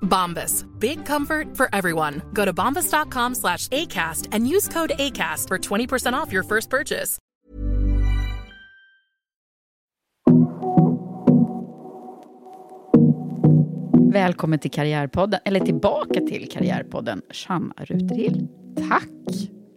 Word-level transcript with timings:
Bombas. 0.00 0.64
Big 0.78 1.04
comfort 1.04 1.56
for 1.56 1.68
everyone. 1.72 2.22
Go 2.32 2.44
to 2.44 2.52
bombas.com 2.52 3.34
slash 3.34 3.68
ACAST 3.68 4.28
and 4.32 4.48
use 4.48 4.68
code 4.68 4.92
ACAST 4.98 5.48
for 5.48 5.58
20% 5.58 6.14
off 6.14 6.32
your 6.32 6.44
first 6.44 6.70
purchase. 6.70 7.18
Välkommen 14.16 14.58
till 14.58 14.70
Karriärpodden, 14.70 15.40
eller 15.44 15.60
tillbaka 15.60 16.20
till 16.20 16.48
Karriärpodden, 16.52 17.22
Shanna 17.30 17.74
Ruterhill. 17.76 18.48
Tack! 18.88 19.08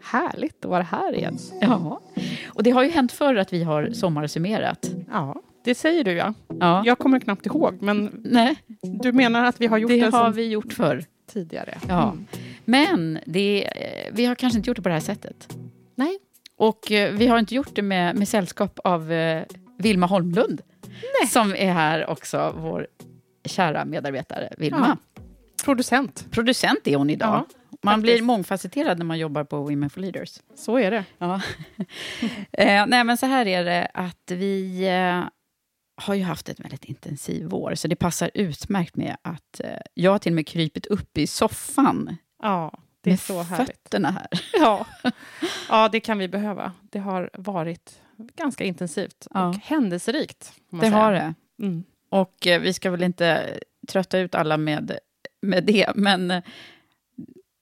Härligt 0.03 0.65
att 0.65 0.71
vara 0.71 0.83
här 0.83 1.15
igen. 1.15 1.37
Ja, 1.61 2.01
och 2.47 2.63
det 2.63 2.71
har 2.71 2.83
ju 2.83 2.89
hänt 2.89 3.11
förr 3.11 3.35
att 3.35 3.53
vi 3.53 3.63
har 3.63 3.89
sommarsummerat. 3.93 4.91
Ja, 5.11 5.35
det 5.63 5.75
säger 5.75 6.03
du 6.03 6.11
ja. 6.11 6.33
Ja. 6.59 6.83
Jag 6.85 6.99
kommer 6.99 7.19
knappt 7.19 7.45
ihåg, 7.45 7.81
men 7.81 8.21
Nej, 8.23 8.55
du 8.81 9.11
menar 9.11 9.45
att 9.45 9.61
vi 9.61 9.67
har 9.67 9.77
gjort 9.77 9.91
det, 9.91 9.99
det 9.99 10.17
har 10.17 10.31
vi 10.31 10.47
gjort 10.47 10.73
förr. 10.73 11.03
tidigare? 11.31 11.77
Ja. 11.87 12.03
Mm. 12.11 12.27
Men 12.65 13.19
det, 13.25 13.67
eh, 13.67 14.13
vi 14.13 14.25
har 14.25 14.35
kanske 14.35 14.57
inte 14.57 14.69
gjort 14.69 14.77
det 14.77 14.83
på 14.83 14.89
det 14.89 14.95
här 14.95 15.01
sättet. 15.01 15.57
Nej. 15.95 16.19
Och 16.57 16.91
eh, 16.91 17.13
vi 17.13 17.27
har 17.27 17.39
inte 17.39 17.55
gjort 17.55 17.75
det 17.75 17.81
med, 17.81 18.15
med 18.15 18.27
sällskap 18.27 18.79
av 18.83 19.11
eh, 19.11 19.43
Vilma 19.77 20.05
Holmlund, 20.05 20.61
som 21.29 21.55
är 21.55 21.73
här 21.73 22.09
också, 22.09 22.53
vår 22.57 22.87
kära 23.45 23.85
medarbetare 23.85 24.53
Vilma. 24.57 24.97
Producent, 25.65 26.27
Producent 26.31 26.87
är 26.87 26.95
hon 26.95 27.09
idag. 27.09 27.45
Ja, 27.49 27.55
man 27.81 28.01
blir 28.01 28.21
mångfacetterad 28.21 28.97
när 28.97 29.05
man 29.05 29.19
jobbar 29.19 29.43
på 29.43 29.57
Women 29.57 29.89
for 29.89 30.01
Leaders. 30.01 30.39
så 30.55 30.79
är 30.79 30.91
det. 30.91 31.03
Ja. 31.17 31.41
eh, 32.51 32.85
nej, 32.87 33.03
men 33.03 33.17
så 33.17 33.25
här 33.25 33.47
är 33.47 33.65
det 33.65 33.91
att 33.93 34.31
vi 34.31 34.87
eh, 34.87 35.23
har 36.01 36.13
ju 36.15 36.23
haft 36.23 36.49
ett 36.49 36.59
väldigt 36.59 36.85
intensiv 36.85 37.45
vår, 37.45 37.75
så 37.75 37.87
det 37.87 37.95
passar 37.95 38.31
utmärkt 38.33 38.95
med 38.95 39.17
att 39.21 39.59
eh, 39.63 39.69
jag 39.93 40.11
har 40.11 40.19
till 40.19 40.31
och 40.31 40.35
med 40.35 40.47
krypit 40.47 40.85
upp 40.85 41.17
i 41.17 41.27
soffan 41.27 42.15
Ja, 42.41 42.73
det 43.01 43.09
är 43.09 43.11
med 43.11 43.19
så 43.19 43.41
härligt. 43.41 43.67
fötterna 43.67 44.11
här. 44.11 44.27
Ja. 44.53 44.85
ja, 45.69 45.89
det 45.91 45.99
kan 45.99 46.17
vi 46.17 46.27
behöva. 46.27 46.71
Det 46.81 46.99
har 46.99 47.29
varit 47.33 48.01
ganska 48.37 48.63
intensivt 48.63 49.27
Ja. 49.33 49.47
och 49.47 49.55
händelserikt. 49.55 50.43
får 50.69 50.77
man 50.77 50.79
Det 50.85 50.91
säga. 50.91 50.97
har 51.03 51.11
det. 51.11 51.33
Mm. 51.61 51.83
Och 52.09 52.47
eh, 52.47 52.61
vi 52.61 52.73
ska 52.73 52.91
väl 52.91 53.03
inte 53.03 53.59
trötta 53.87 54.17
ut 54.19 54.35
alla 54.35 54.57
med, 54.57 54.97
med 55.41 55.63
det, 55.63 55.91
men 55.95 56.31
eh, 56.31 56.43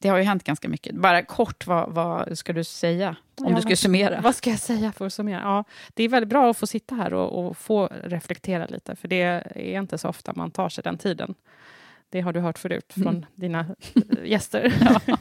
det 0.01 0.09
har 0.09 0.17
ju 0.17 0.23
hänt 0.23 0.43
ganska 0.43 0.69
mycket. 0.69 0.95
Bara 0.95 1.23
kort, 1.25 1.67
vad, 1.67 1.93
vad 1.93 2.37
ska 2.37 2.53
du 2.53 2.63
säga? 2.63 3.15
Om 3.41 3.49
Ja, 3.49 3.55
du 3.55 3.61
skulle 3.61 3.75
summera. 3.75 4.21
Vad 4.21 4.35
ska 4.35 4.49
jag 4.49 4.59
säga 4.59 4.91
för 4.91 5.05
att 5.05 5.13
summera? 5.13 5.41
Ja, 5.41 5.63
det 5.93 6.03
är 6.03 6.09
väldigt 6.09 6.29
bra 6.29 6.49
att 6.51 6.57
få 6.57 6.67
sitta 6.67 6.95
här 6.95 7.13
och, 7.13 7.45
och 7.47 7.57
få 7.57 7.89
reflektera 8.03 8.65
lite, 8.65 8.95
för 8.95 9.07
det 9.07 9.21
är 9.21 9.57
inte 9.79 9.97
så 9.97 10.09
ofta 10.09 10.33
man 10.35 10.51
tar 10.51 10.69
sig 10.69 10.83
den 10.83 10.97
tiden. 10.97 11.35
Det 12.09 12.21
har 12.21 12.33
du 12.33 12.39
hört 12.39 12.57
förut 12.59 12.93
från 12.93 13.07
Mm. 13.07 13.25
dina 13.35 13.59
eh, 13.95 14.01
gäster. 14.25 14.73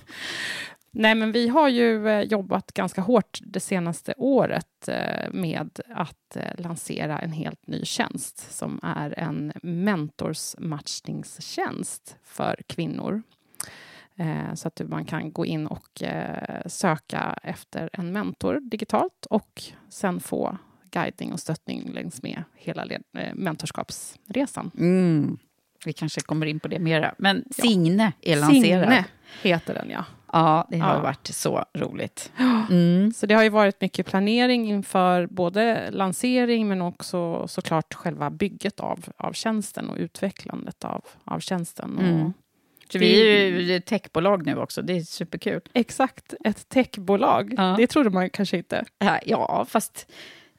Nej, 0.90 1.14
men 1.14 1.32
vi 1.32 1.48
har 1.48 1.68
ju 1.68 2.08
eh, 2.08 2.20
jobbat 2.22 2.72
ganska 2.72 3.00
hårt 3.00 3.38
det 3.42 3.60
senaste 3.60 4.14
året 4.16 4.88
eh, 4.88 5.30
med 5.32 5.80
att 5.94 6.36
lansera 6.58 7.18
en 7.18 7.32
helt 7.32 7.66
ny 7.66 7.84
tjänst 7.84 8.52
som 8.52 8.80
är 8.82 9.18
en 9.18 9.52
mentorsmatchningstjänst 9.62 12.16
för 12.24 12.56
kvinnor. 12.66 13.22
Eh, 14.18 14.54
Så 14.54 14.68
att 14.68 14.80
man 14.88 15.04
kan 15.04 15.32
gå 15.32 15.46
in 15.46 15.66
och 15.66 16.02
eh, 16.02 16.62
söka 16.66 17.38
efter 17.42 17.90
en 17.92 18.12
mentor 18.12 18.60
digitalt 18.62 19.26
och 19.30 19.62
sen 19.88 20.20
få 20.20 20.58
guidning 20.90 21.32
och 21.32 21.40
stöttning 21.40 21.90
längs 21.92 22.22
med 22.22 22.42
hela 22.54 22.84
eh, 22.84 23.34
mentorskapsresan. 23.34 24.70
Mm. 24.78 25.38
Vi 25.84 25.92
kanske 25.92 26.20
kommer 26.20 26.46
in 26.46 26.60
på 26.60 26.68
det 26.68 26.78
mera. 26.78 27.14
Men 27.18 27.44
Signe 27.50 28.12
är 28.22 28.36
lanserad. 28.36 28.82
Signe 28.88 29.04
heter 29.42 29.74
den, 29.74 29.90
ja. 29.90 30.04
Ja, 30.32 30.66
det 30.70 30.78
har 30.78 30.94
Ja. 30.94 31.00
varit 31.00 31.26
så 31.26 31.64
roligt. 31.74 32.32
Mm. 32.70 33.12
Så 33.12 33.26
det 33.26 33.34
har 33.34 33.42
ju 33.42 33.48
varit 33.48 33.80
mycket 33.80 34.06
planering 34.06 34.68
inför 34.68 35.26
både 35.26 35.90
lansering 35.90 36.68
men 36.68 36.82
också 36.82 37.48
såklart 37.48 37.94
själva 37.94 38.30
bygget 38.30 38.80
av, 38.80 39.04
av 39.16 39.32
tjänsten 39.32 39.90
och 39.90 39.96
utvecklandet 39.96 40.84
av, 40.84 41.04
av 41.24 41.40
tjänsten. 41.40 41.98
Mm. 41.98 42.22
Och 42.26 42.32
Så 42.92 42.98
vi 42.98 43.30
är 43.36 43.46
ju 43.60 43.76
ett 43.76 43.86
techbolag 43.86 44.46
nu 44.46 44.56
också, 44.58 44.82
det 44.82 44.92
är 44.96 45.00
superkul. 45.00 45.60
exakt 45.72 46.34
ett 46.44 46.68
techbolag, 46.68 47.54
Ja. 47.56 47.74
det 47.78 47.86
trodde 47.86 48.10
man 48.10 48.30
kanske 48.30 48.56
inte. 48.56 48.84
Ja, 49.24 49.66
fast 49.68 50.12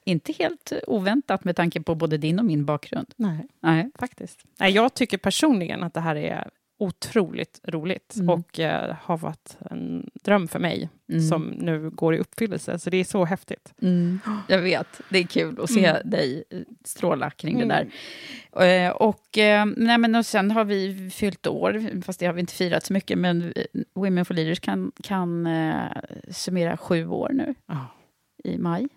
inte 0.03 0.33
helt 0.39 0.73
oväntat 0.87 1.43
med 1.43 1.55
tanke 1.55 1.81
på 1.81 1.95
både 1.95 2.17
din 2.17 2.39
och 2.39 2.45
min 2.45 2.65
bakgrund. 2.65 3.13
Nej. 3.15 3.47
Nej. 3.59 3.91
faktiskt. 3.99 4.39
Nej, 4.59 4.71
jag 4.71 4.93
tycker 4.93 5.17
personligen 5.17 5.83
att 5.83 5.93
det 5.93 5.99
här 6.01 6.15
är 6.15 6.49
otroligt 6.77 7.61
roligt 7.63 8.15
Mm. 8.15 8.29
och 8.29 8.59
eh, 8.59 8.95
har 9.01 9.17
varit 9.17 9.57
en 9.71 10.09
dröm 10.23 10.47
för 10.47 10.59
mig 10.59 10.89
Mm. 11.09 11.21
som 11.27 11.43
nu 11.43 11.89
går 11.89 12.15
i 12.15 12.19
uppfyllelse. 12.19 12.79
Så 12.79 12.89
det 12.89 12.97
är 12.97 13.03
så 13.03 13.25
häftigt. 13.25 13.73
Jag 14.47 14.61
vet, 14.61 15.01
det 15.09 15.17
är 15.19 15.23
kul 15.23 15.59
att 15.61 15.69
se 15.71 15.85
Mm. 15.85 16.09
dig 16.09 16.43
eh, 16.49 16.59
stråla 16.85 17.29
kring 17.29 17.55
Mm. 17.61 17.67
det 17.67 17.87
där. 18.53 18.85
Eh, 18.87 18.91
Och, 18.91 19.37
eh, 19.37 19.65
nej, 19.77 19.97
men 19.97 20.15
och 20.15 20.25
sen 20.25 20.51
har 20.51 20.65
vi 20.65 21.09
fyllt 21.09 21.47
år, 21.47 22.01
fast 22.01 22.19
det 22.19 22.25
har 22.25 22.33
vi 22.33 22.39
inte 22.39 22.53
firat 22.53 22.85
så 22.85 22.93
mycket, 22.93 23.17
men 23.17 23.53
eh, 23.55 23.63
Women 23.95 24.25
for 24.25 24.33
Leaders 24.33 24.59
kan, 24.59 24.91
kan 25.03 25.47
eh, 25.47 25.81
summera 26.31 26.77
sju 26.77 27.07
år 27.07 27.29
nu 27.33 27.55
Ja. 27.65 27.85
i 28.43 28.57
maj. 28.57 28.87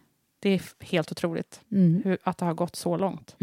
Det 0.43 0.51
är 0.51 0.63
helt 0.85 1.13
otroligt 1.13 1.61
Mm. 1.73 2.03
hur, 2.05 2.19
att 2.23 2.39
det 2.39 2.45
har 2.45 2.55
gått 2.55 2.77
så 2.77 2.97
långt. 2.97 3.37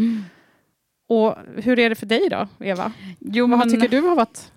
Och 1.07 1.35
hur 1.55 1.79
är 1.79 1.89
det 1.89 1.95
för 1.95 2.05
dig 2.05 2.27
då, 2.29 2.47
Eva? 2.59 2.91
Jo, 3.19 3.47
Vad 3.47 3.59
men- 3.59 3.71
tycker 3.71 3.87
du 3.87 4.01
har 4.01 4.15
varit 4.15 4.51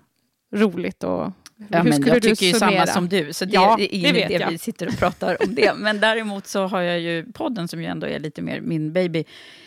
roligt? 0.53 1.03
Och 1.03 1.31
Ja, 1.69 1.77
hur 1.81 1.89
men 1.89 2.07
jag 2.07 2.21
tycker 2.23 2.45
ju 2.45 2.53
samma 2.53 2.87
som 2.87 3.09
du, 3.09 3.33
så 3.33 3.45
det, 3.45 3.53
Ja, 3.53 3.75
det 3.77 3.95
är 3.95 4.13
det 4.13 4.33
jag. 4.33 4.49
vi 4.49 4.57
sitter 4.57 4.87
och 4.87 4.97
pratar 4.97 5.37
om 5.47 5.55
det. 5.55 5.73
Men 5.77 5.99
däremot 5.99 6.47
så 6.47 6.67
har 6.67 6.81
jag 6.81 6.99
ju 6.99 7.31
podden 7.33 7.67
som 7.67 7.81
ju 7.81 7.85
ändå 7.87 8.07
är 8.07 8.19
lite 8.19 8.41
mer 8.41 8.61
min 8.61 8.93
baby, 8.93 9.23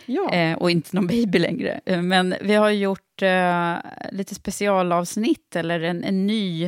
Ja. 0.06 0.32
eh, 0.32 0.58
och 0.58 0.70
inte 0.70 0.96
någon 0.96 1.06
baby 1.06 1.38
längre. 1.38 1.80
Eh, 1.86 2.02
Men 2.02 2.34
vi 2.40 2.54
har 2.54 2.70
gjort 2.70 3.22
eh, 3.22 3.74
lite 4.12 4.34
specialavsnitt, 4.34 5.56
eller 5.56 5.80
en, 5.80 6.04
en 6.04 6.26
ny 6.26 6.64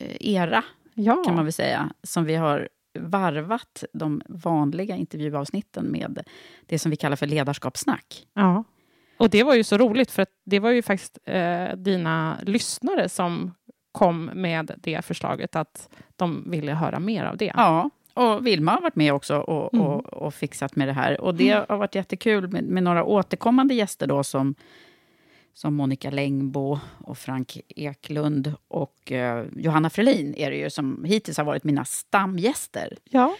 eh, 0.00 0.16
era, 0.20 0.64
ja. 0.94 1.22
kan 1.26 1.34
man 1.34 1.44
väl 1.44 1.52
säga, 1.52 1.90
som 2.02 2.24
vi 2.24 2.34
har 2.34 2.68
varvat 2.98 3.84
de 3.92 4.22
vanliga 4.28 4.96
intervjuavsnitten 4.96 5.84
med 5.86 6.22
det 6.66 6.78
som 6.78 6.90
vi 6.90 6.96
kallar 6.96 7.16
för 7.16 7.26
ledarskapssnack. 7.26 8.26
Ja. 8.34 8.64
Och 9.16 9.30
det 9.30 9.42
var 9.42 9.54
ju 9.54 9.64
så 9.64 9.78
roligt, 9.78 10.10
för 10.10 10.22
att 10.22 10.30
det 10.44 10.58
var 10.58 10.70
ju 10.70 10.82
faktiskt 10.82 11.18
eh, 11.24 11.68
dina 11.76 12.38
lyssnare 12.42 13.08
som 13.08 13.54
kom 13.92 14.24
med 14.24 14.70
det 14.78 15.04
förslaget, 15.04 15.56
att 15.56 15.88
de 16.16 16.50
ville 16.50 16.72
höra 16.72 16.98
mer 16.98 17.24
av 17.24 17.36
det. 17.36 17.52
Ja, 17.56 17.90
och 18.14 18.46
Vilma 18.46 18.72
har 18.72 18.80
varit 18.80 18.96
med 18.96 19.12
också 19.14 19.36
och, 19.38 19.74
Mm. 19.74 19.86
och, 19.86 20.04
och 20.12 20.34
fixat 20.34 20.76
med 20.76 20.88
det 20.88 20.92
här. 20.92 21.20
Och 21.20 21.34
det 21.34 21.64
har 21.68 21.76
varit 21.76 21.94
jättekul 21.94 22.48
med, 22.48 22.64
med 22.64 22.82
några 22.82 23.04
återkommande 23.04 23.74
gäster 23.74 24.06
då 24.06 24.24
som, 24.24 24.54
som 25.54 25.74
Monica 25.74 26.10
Längbo 26.10 26.78
och 27.04 27.18
Frank 27.18 27.58
Eklund 27.68 28.54
och 28.68 29.12
eh, 29.12 29.44
Johanna 29.56 29.90
Frelin 29.90 30.34
är 30.36 30.50
det 30.50 30.56
ju 30.56 30.70
som 30.70 31.04
hittills 31.04 31.36
har 31.38 31.44
varit 31.44 31.64
mina 31.64 31.84
stamgäster. 31.84 32.96
Ja. 33.10 33.36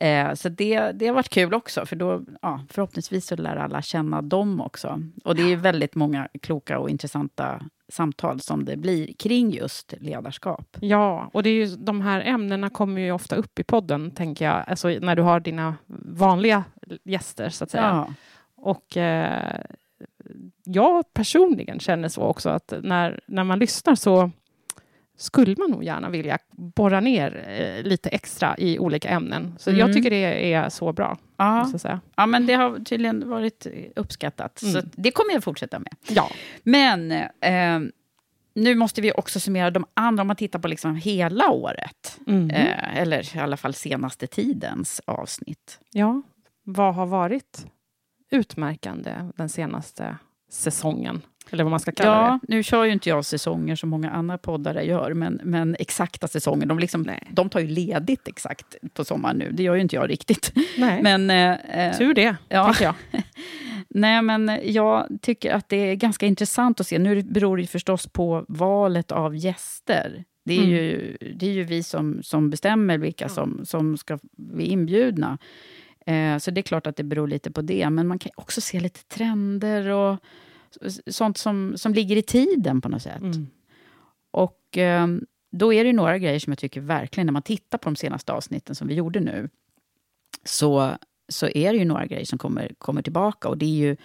Eh, 0.00 0.34
så 0.34 0.48
det, 0.48 0.92
det 0.92 1.06
har 1.06 1.14
varit 1.14 1.28
kul 1.28 1.54
också, 1.54 1.86
för 1.86 1.96
då 1.96 2.22
ja, 2.42 2.60
förhoppningsvis 2.70 3.26
så 3.26 3.36
lär 3.36 3.56
alla 3.56 3.82
känna 3.82 4.22
dem 4.22 4.60
också. 4.60 5.02
Och 5.24 5.34
det 5.34 5.52
är 5.52 5.56
väldigt 5.56 5.94
många 5.94 6.28
kloka 6.42 6.78
och 6.78 6.90
intressanta 6.90 7.60
samtal 7.88 8.40
som 8.40 8.64
det 8.64 8.76
blir 8.76 9.12
kring 9.12 9.50
just 9.50 9.94
ledarskap. 10.00 10.76
Ja, 10.80 11.30
och 11.32 11.42
det 11.42 11.50
är 11.50 11.54
ju, 11.54 11.76
de 11.76 12.00
här 12.00 12.20
ämnena 12.20 12.70
kommer 12.70 13.00
ju 13.00 13.12
ofta 13.12 13.36
upp 13.36 13.58
i 13.58 13.64
podden, 13.64 14.10
tänker 14.10 14.44
jag. 14.44 14.64
Alltså 14.66 14.88
när 14.88 15.16
du 15.16 15.22
har 15.22 15.40
dina 15.40 15.74
vanliga 16.16 16.64
gäster, 17.04 17.48
så 17.48 17.64
att 17.64 17.70
säga. 17.70 18.06
Ja. 18.06 18.14
Och 18.56 18.96
eh, 18.96 19.60
jag 20.64 21.12
personligen 21.12 21.80
känner 21.80 22.08
så 22.08 22.22
också, 22.22 22.50
att 22.50 22.72
när, 22.82 23.20
när 23.26 23.44
man 23.44 23.58
lyssnar 23.58 23.94
så 23.94 24.30
skulle 25.20 25.54
man 25.58 25.70
nog 25.70 25.84
gärna 25.84 26.08
vilja 26.10 26.38
borra 26.50 27.00
ner 27.00 27.44
eh, 27.48 27.82
lite 27.88 28.08
extra 28.08 28.54
i 28.58 28.78
olika 28.78 29.08
ämnen. 29.08 29.54
Så 29.58 29.70
Mm. 29.70 29.80
jag 29.80 29.92
tycker 29.92 30.10
det 30.10 30.52
är 30.54 30.68
så 30.68 30.92
bra. 30.92 31.18
Ja. 31.36 31.70
Ja, 32.16 32.26
men 32.26 32.46
det 32.46 32.54
har 32.54 32.78
tydligen 32.84 33.28
varit 33.28 33.66
uppskattat. 33.96 34.58
Så 34.58 34.78
Mm. 34.78 34.90
det 34.96 35.10
kommer 35.10 35.32
jag 35.32 35.44
fortsätta 35.44 35.78
med. 35.78 35.94
Ja. 36.08 36.30
Men 36.62 37.12
eh, 37.40 37.80
nu 38.54 38.74
måste 38.74 39.00
vi 39.00 39.12
också 39.12 39.40
summera 39.40 39.70
de 39.70 39.84
andra, 39.94 40.20
om 40.20 40.26
man 40.26 40.36
tittar 40.36 40.58
på 40.58 40.68
liksom 40.68 40.96
hela 40.96 41.50
året. 41.50 42.18
Mhm. 42.26 42.50
Eh, 42.50 42.96
eller 42.98 43.36
i 43.36 43.38
alla 43.40 43.56
fall 43.56 43.74
senaste 43.74 44.26
tidens 44.26 45.00
avsnitt. 45.04 45.80
ja. 45.92 46.22
Vad 46.70 46.94
har 46.94 47.06
varit 47.06 47.66
utmärkande 48.30 49.14
den 49.36 49.48
senaste 49.48 50.16
säsongen? 50.50 51.22
Eller 51.50 51.64
vad 51.64 51.70
man 51.70 51.80
ska 51.80 51.92
kalla 51.92 52.10
Ja, 52.10 52.38
nu 52.48 52.62
kör 52.62 52.84
ju 52.84 52.92
inte 52.92 53.08
jag 53.08 53.24
säsonger 53.24 53.76
som 53.76 53.88
många 53.88 54.10
andra 54.10 54.38
poddare 54.38 54.84
gör, 54.84 55.14
men, 55.14 55.40
men 55.44 55.76
exakta 55.78 56.28
säsonger, 56.28 56.66
de, 56.66 56.78
liksom, 56.78 57.02
Nej. 57.02 57.28
de 57.30 57.48
tar 57.50 57.60
ju 57.60 57.66
ledigt 57.66 58.28
exakt 58.28 58.76
på 58.94 59.04
sommaren 59.04 59.36
nu. 59.36 59.50
Det 59.52 59.62
gör 59.62 59.74
ju 59.74 59.80
inte 59.80 59.96
jag 59.96 60.10
riktigt. 60.10 60.52
det. 60.54 60.60
Nej. 60.78 61.02
Men, 61.18 61.30
eh, 61.30 61.86
eh, 61.86 61.96
Tur 61.98 62.14
det, 62.14 62.36
ja. 62.48 62.64
tänker 62.64 62.84
jag. 62.84 62.94
Nej, 63.88 64.22
men 64.22 64.60
jag 64.64 65.06
tycker 65.22 65.52
att 65.52 65.68
det 65.68 65.76
är 65.76 65.94
ganska 65.94 66.26
intressant 66.26 66.80
att 66.80 66.86
se. 66.86 66.98
Nu 66.98 67.22
beror 67.22 67.56
det 67.56 67.60
ju 67.60 67.66
förstås 67.66 68.06
på 68.06 68.44
valet 68.48 69.12
av 69.12 69.36
gäster. 69.36 70.24
Det 70.44 70.54
är 70.54 70.58
Mm. 70.58 70.70
ju, 70.70 71.16
det 71.34 71.46
är 71.46 71.52
ju 71.52 71.64
vi 71.64 71.82
som, 71.82 72.22
som 72.22 72.50
bestämmer 72.50 72.98
vilka 72.98 73.28
som, 73.28 73.60
som 73.64 73.96
ska 73.96 74.18
bli 74.36 74.64
inbjudna. 74.66 75.38
Eh, 76.06 76.38
så 76.38 76.50
det 76.50 76.60
är 76.60 76.62
klart 76.62 76.86
att 76.86 76.96
det 76.96 77.04
beror 77.04 77.28
lite 77.28 77.50
på 77.50 77.60
det. 77.62 77.90
Men 77.90 78.06
man 78.06 78.18
kan 78.18 78.32
också 78.36 78.60
se 78.60 78.80
lite 78.80 79.04
trender 79.04 79.88
och 79.88 80.16
sånt 81.06 81.38
som, 81.38 81.76
som 81.76 81.94
ligger 81.94 82.16
i 82.16 82.22
tiden 82.22 82.80
på 82.80 82.88
något 82.88 83.02
sätt. 83.02 83.20
Mm. 83.20 83.46
Och 84.30 84.78
eh, 84.78 85.06
då 85.50 85.72
är 85.72 85.84
det 85.84 85.88
ju 85.88 85.96
några 85.96 86.18
grejer 86.18 86.38
som 86.38 86.50
jag 86.50 86.58
tycker 86.58 86.80
verkligen, 86.80 87.26
när 87.26 87.32
man 87.32 87.42
tittar 87.42 87.78
på 87.78 87.88
de 87.90 87.96
senaste 87.96 88.32
avsnitten 88.32 88.74
som 88.74 88.88
vi 88.88 88.94
gjorde 88.94 89.20
nu, 89.20 89.48
så, 90.44 90.96
så 91.28 91.46
är 91.46 91.72
det 91.72 91.78
ju 91.78 91.84
några 91.84 92.06
grejer 92.06 92.24
som 92.24 92.38
kommer, 92.38 92.72
kommer 92.78 93.02
tillbaka. 93.02 93.48
Och 93.48 93.58
det, 93.58 93.66
är 93.66 93.88
ju, 93.88 93.96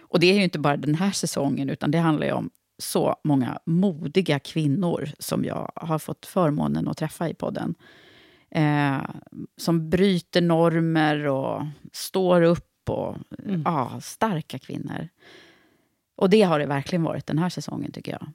och 0.00 0.20
det 0.20 0.26
är 0.26 0.34
ju 0.34 0.42
inte 0.42 0.58
bara 0.58 0.76
den 0.76 0.94
här 0.94 1.10
säsongen, 1.10 1.70
utan 1.70 1.90
det 1.90 1.98
handlar 1.98 2.26
ju 2.26 2.32
om 2.32 2.50
så 2.78 3.16
många 3.24 3.58
modiga 3.66 4.38
kvinnor 4.38 5.08
som 5.18 5.44
jag 5.44 5.72
har 5.76 5.98
fått 5.98 6.26
förmånen 6.26 6.88
att 6.88 6.96
träffa 6.96 7.28
i 7.28 7.34
podden. 7.34 7.74
Eh, 8.50 9.02
som 9.56 9.90
bryter 9.90 10.40
normer 10.40 11.26
och 11.26 11.62
står 11.92 12.42
upp. 12.42 12.68
och 12.88 13.16
Mm. 13.44 13.62
ja, 13.64 14.00
Starka 14.02 14.58
kvinnor. 14.58 15.08
Och 16.16 16.30
det 16.30 16.42
har 16.42 16.58
det 16.58 16.66
verkligen 16.66 17.02
varit 17.02 17.26
den 17.26 17.38
här 17.38 17.48
säsongen, 17.48 17.92
tycker 17.92 18.12
jag. 18.12 18.28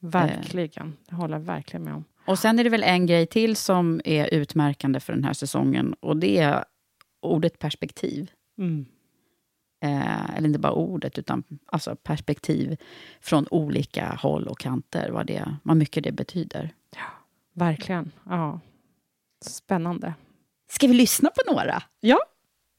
Verkligen. 0.00 0.96
Det 1.08 1.14
håller 1.14 1.34
jag 1.34 1.44
verkligen 1.44 1.84
med 1.84 1.94
om. 1.94 2.04
Och 2.26 2.38
sen 2.38 2.58
är 2.58 2.64
det 2.64 2.70
väl 2.70 2.82
en 2.82 3.06
grej 3.06 3.26
till 3.26 3.56
som 3.56 4.00
är 4.04 4.34
utmärkande 4.34 5.00
för 5.00 5.12
den 5.12 5.24
här 5.24 5.32
säsongen. 5.32 5.94
Och 6.00 6.16
det 6.16 6.38
är 6.38 6.64
ordet 7.20 7.58
perspektiv. 7.58 8.30
Mm. 8.58 8.86
Eh, 9.82 10.36
eller 10.36 10.48
inte 10.48 10.58
bara 10.58 10.72
ordet, 10.72 11.18
utan 11.18 11.44
alltså 11.66 11.96
perspektiv 11.96 12.76
från 13.20 13.46
olika 13.50 14.18
håll 14.22 14.48
och 14.48 14.58
kanter. 14.58 15.10
Vad, 15.10 15.26
det, 15.26 15.56
vad 15.62 15.76
mycket 15.76 16.04
det 16.04 16.12
betyder. 16.12 16.74
Verkligen. 17.54 18.12
Ja. 18.24 18.60
Spännande. 19.44 20.14
Ska 20.70 20.86
vi 20.86 20.94
lyssna 20.94 21.30
på 21.30 21.52
några? 21.52 21.82
Ja, 22.00 22.18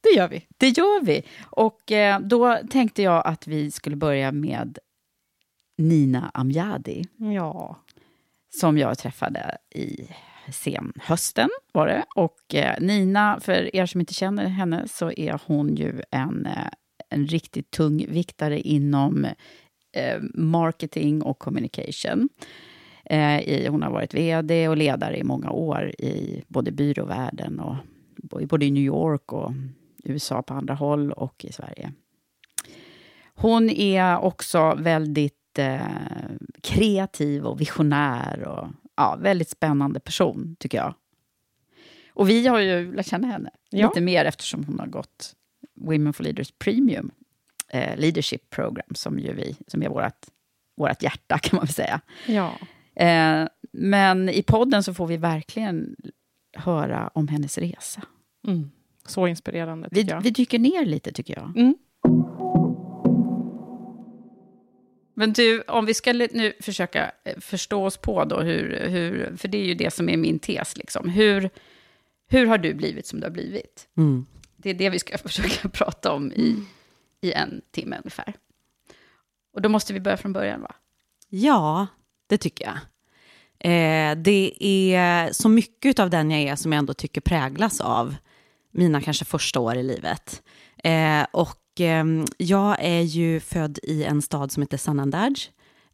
det 0.01 0.09
gör 0.17 0.27
vi. 0.27 0.47
Det 0.57 0.77
gör 0.77 1.05
vi. 1.05 1.23
Och 1.43 1.91
eh, 1.91 2.19
då 2.19 2.59
tänkte 2.69 3.01
jag 3.01 3.27
att 3.27 3.47
vi 3.47 3.71
skulle 3.71 3.95
börja 3.95 4.31
med 4.31 4.77
Nina 5.77 6.31
Amjadi. 6.33 7.05
Ja. 7.17 7.77
som 8.59 8.77
jag 8.77 8.97
träffade 8.97 9.57
i 9.75 10.07
senhösten 10.51 11.49
var 11.71 11.87
det. 11.87 12.03
Och 12.15 12.55
eh, 12.55 12.75
Nina, 12.79 13.39
för 13.39 13.75
er 13.75 13.85
som 13.85 13.99
inte 13.99 14.13
känner 14.13 14.45
henne, 14.47 14.87
så 14.87 15.11
är 15.11 15.41
hon 15.45 15.75
ju 15.75 16.01
en, 16.11 16.45
eh, 16.45 16.67
en 17.09 17.27
riktigt 17.27 17.71
tung 17.71 18.05
viktare 18.09 18.59
inom 18.59 19.25
eh, 19.95 20.21
marketing 20.33 21.21
och 21.21 21.39
communication. 21.39 22.29
Eh, 23.05 23.39
i, 23.39 23.67
hon 23.67 23.83
har 23.83 23.91
varit 23.91 24.13
vd 24.13 24.67
och 24.67 24.77
ledare 24.77 25.17
i 25.17 25.23
många 25.23 25.51
år 25.51 25.91
i 25.99 26.43
både 26.47 26.71
byråvärlden 26.71 27.59
och 27.59 27.75
både 28.23 28.65
i 28.65 28.71
New 28.71 28.83
York 28.83 29.33
och 29.33 29.51
USA 30.03 30.41
på 30.41 30.53
andra 30.53 30.73
håll 30.73 31.11
och 31.11 31.45
i 31.45 31.53
Sverige. 31.53 31.93
Hon 33.35 33.69
är 33.69 34.19
också 34.19 34.75
väldigt 34.75 35.59
eh, 35.59 35.81
kreativ 36.63 37.45
och 37.45 37.61
visionär 37.61 38.43
och 38.47 38.67
ja, 38.95 39.17
väldigt 39.21 39.49
spännande 39.49 39.99
person, 39.99 40.55
tycker 40.59 40.77
jag. 40.77 40.93
Och 42.13 42.29
vi 42.29 42.47
har 42.47 42.59
ju 42.59 42.95
lärt 42.95 43.07
känna 43.07 43.27
henne 43.27 43.49
Ja. 43.69 43.87
lite 43.87 44.01
mer 44.01 44.25
eftersom 44.25 44.63
hon 44.63 44.79
har 44.79 44.87
gått 44.87 45.35
Women 45.75 46.13
for 46.13 46.23
Leaders 46.23 46.51
Premium 46.59 47.11
eh, 47.69 47.97
Leadership 47.97 48.49
Program, 48.49 48.95
som, 48.95 49.19
ju 49.19 49.33
vi, 49.33 49.55
som 49.67 49.83
är 49.83 49.89
vårt, 49.89 50.25
vårt 50.77 51.03
hjärta, 51.03 51.39
kan 51.41 51.57
man 51.57 51.65
väl 51.65 51.73
säga. 51.73 52.01
Ja. 52.27 52.53
Eh, 52.95 53.47
men 53.71 54.29
i 54.29 54.43
podden 54.43 54.83
så 54.83 54.93
får 54.93 55.07
vi 55.07 55.17
verkligen 55.17 55.95
höra 56.53 57.07
om 57.13 57.27
hennes 57.27 57.57
resa. 57.57 58.01
Mm. 58.47 58.71
Så 59.05 59.27
inspirerande, 59.27 59.87
Vi, 59.91 60.01
jag. 60.01 60.21
vi 60.21 60.29
dyker 60.29 60.59
ner 60.59 60.85
lite, 60.85 61.11
tycker 61.11 61.35
jag. 61.35 61.57
Mm. 61.57 61.75
Men 65.13 65.33
du, 65.33 65.61
om 65.61 65.85
vi 65.85 65.93
ska 65.93 66.13
nu 66.13 66.53
försöka 66.59 67.11
eh, 67.23 67.39
förstå 67.39 67.85
oss 67.85 67.97
på 67.97 68.25
då, 68.25 68.39
hur, 68.41 68.87
hur, 68.89 69.37
för 69.37 69.47
det 69.47 69.57
är 69.57 69.65
ju 69.65 69.75
det 69.75 69.93
som 69.93 70.09
är 70.09 70.17
min 70.17 70.39
tes. 70.39 70.77
Liksom. 70.77 71.09
Hur, 71.09 71.49
hur 72.27 72.45
har 72.45 72.57
du 72.57 72.73
blivit 72.73 73.07
som 73.07 73.19
du 73.19 73.25
har 73.25 73.31
blivit? 73.31 73.87
Mm. 73.97 74.25
Det 74.57 74.69
är 74.69 74.73
det 74.73 74.89
vi 74.89 74.99
ska 74.99 75.17
försöka 75.27 75.69
prata 75.69 76.11
om 76.11 76.31
i, 76.31 76.55
i 77.21 77.31
en 77.31 77.61
timme 77.71 77.97
ungefär. 77.97 78.33
Och 79.53 79.61
då 79.61 79.69
måste 79.69 79.93
vi 79.93 79.99
börja 79.99 80.17
från 80.17 80.33
början, 80.33 80.61
va? 80.61 80.75
Ja, 81.29 81.87
det 82.27 82.37
tycker 82.37 82.65
jag. 82.65 82.77
Eh, 83.71 84.15
det 84.17 84.53
är 84.95 85.31
så 85.33 85.49
mycket 85.49 85.99
av 85.99 86.09
den 86.09 86.31
jag 86.31 86.41
är 86.41 86.55
som 86.55 86.71
jag 86.71 86.79
ändå 86.79 86.93
tycker 86.93 87.21
präglas 87.21 87.81
av 87.81 88.15
mina 88.71 89.01
kanske 89.01 89.25
första 89.25 89.59
år 89.59 89.75
i 89.77 89.83
livet. 89.83 90.41
Eh, 90.83 91.25
och 91.31 91.57
ehm, 91.79 92.25
jag 92.37 92.77
är 92.79 93.01
ju 93.01 93.39
född 93.39 93.79
i 93.83 94.03
en 94.03 94.21
stad 94.21 94.51
som 94.51 94.63
heter 94.63 94.77
Sanandaj 94.77 95.33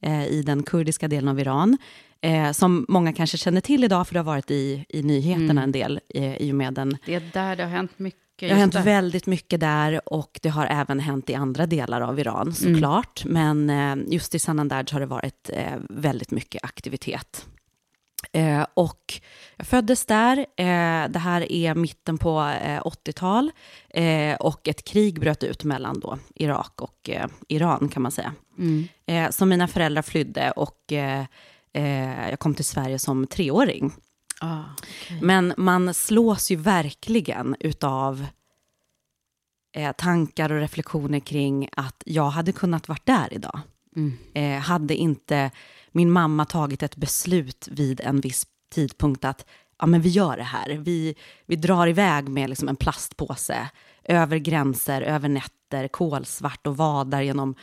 eh, 0.01 0.25
i 0.27 0.41
den 0.46 0.63
kurdiska 0.63 1.07
delen 1.07 1.27
av 1.27 1.39
Iran. 1.39 1.77
Eh, 2.22 2.51
som 2.51 2.86
många 2.89 3.13
kanske 3.13 3.38
känner 3.38 3.62
till 3.62 3.84
idag, 3.84 4.07
för 4.07 4.13
det 4.13 4.19
har 4.19 4.25
varit 4.25 4.51
i, 4.51 4.86
i 4.89 5.03
nyheterna 5.03 5.43
Mm. 5.51 5.63
en 5.63 5.72
del 5.72 6.00
eh, 6.15 6.38
i 6.38 6.51
och 6.51 6.55
med 6.55 6.74
den 6.74 6.98
Det 7.05 7.15
är 7.15 7.29
där 7.34 7.55
det 7.55 7.63
har 7.63 7.69
hänt 7.69 8.00
mycket. 8.00 8.19
det 8.39 8.50
har 8.50 8.55
hänt 8.55 8.74
där. 8.74 8.84
väldigt 8.84 9.25
mycket 9.25 9.60
där 9.60 10.13
och 10.13 10.39
det 10.41 10.50
har 10.50 10.65
även 10.65 11.00
hänt 11.00 11.29
i 11.29 11.36
andra 11.36 11.65
delar 11.65 12.01
av 12.01 12.19
Iran 12.19 12.53
såklart. 12.53 13.25
Men 13.25 13.69
eh, 13.69 13.96
just 14.13 14.36
i 14.36 14.39
Sanandaj 14.39 14.86
har 14.91 15.00
det 15.00 15.05
varit 15.05 15.50
eh, 15.53 15.74
väldigt 15.89 16.31
mycket 16.31 16.63
aktivitet. 16.63 17.46
Eh, 18.38 18.65
och 18.74 19.22
jag 19.56 19.67
föddes 19.67 20.06
där, 20.06 20.38
eh, 20.38 21.10
det 21.10 21.20
här 21.20 21.51
är 21.51 21.75
mitten 21.75 22.17
på 22.17 22.39
eh, 22.39 22.82
80-tal 22.82 23.51
eh, 23.89 24.36
och 24.36 24.67
ett 24.67 24.84
krig 24.84 25.20
bröt 25.20 25.44
ut 25.44 25.63
mellan 25.63 26.00
då 26.00 26.17
Irak 26.36 26.82
och 26.82 27.10
eh, 27.10 27.27
Iran 27.48 27.89
kan 27.89 28.01
man 28.01 28.12
säga. 28.12 28.34
Mm. 28.58 28.88
Eh, 29.06 29.29
så 29.29 29.46
mina 29.46 29.67
föräldrar 29.67 30.01
flydde 30.01 30.51
och 30.51 30.94
jag 32.29 32.39
kom 32.39 32.53
till 32.56 32.65
Sverige 32.65 33.00
som 33.00 33.27
treåring. 33.27 33.94
Ah, 34.41 34.63
Men 35.22 35.53
man 35.58 35.94
slås 35.94 36.51
ju 36.51 36.56
verkligen 36.56 37.56
utav 37.60 38.25
tankar 39.98 40.51
och 40.51 40.60
reflektioner 40.60 41.20
kring 41.20 41.70
att 41.72 42.03
jag 42.06 42.29
hade 42.29 42.51
kunnat 42.51 42.88
varit 42.88 43.06
där 43.06 43.34
idag. 43.34 43.60
mm. 43.96 44.62
Hade 44.62 44.96
inte 44.96 45.51
min 45.98 46.12
mamma 46.12 46.46
tagit 46.46 46.84
ett 46.84 46.96
beslut 46.96 47.68
vid 47.72 48.01
en 48.01 48.22
viss 48.22 48.48
tidpunkt 48.72 49.25
att 49.25 49.46
ja 49.80 49.86
men 49.86 50.01
vi 50.01 50.10
gör 50.10 50.38
det 50.38 50.44
här. 50.44 50.70
Vi, 50.70 51.16
vi 51.46 51.56
drar 51.56 51.88
iväg 51.88 52.30
med 52.30 52.50
liksom 52.50 52.70
en 52.70 52.75
plastpåse 52.75 53.70
över 54.04 54.38
gränser, 54.38 55.01
över 55.01 55.30
nätter, 55.30 55.88
kolsvart 55.88 56.68
och 56.68 56.77
vadar 56.77 57.22
genom 57.22 57.56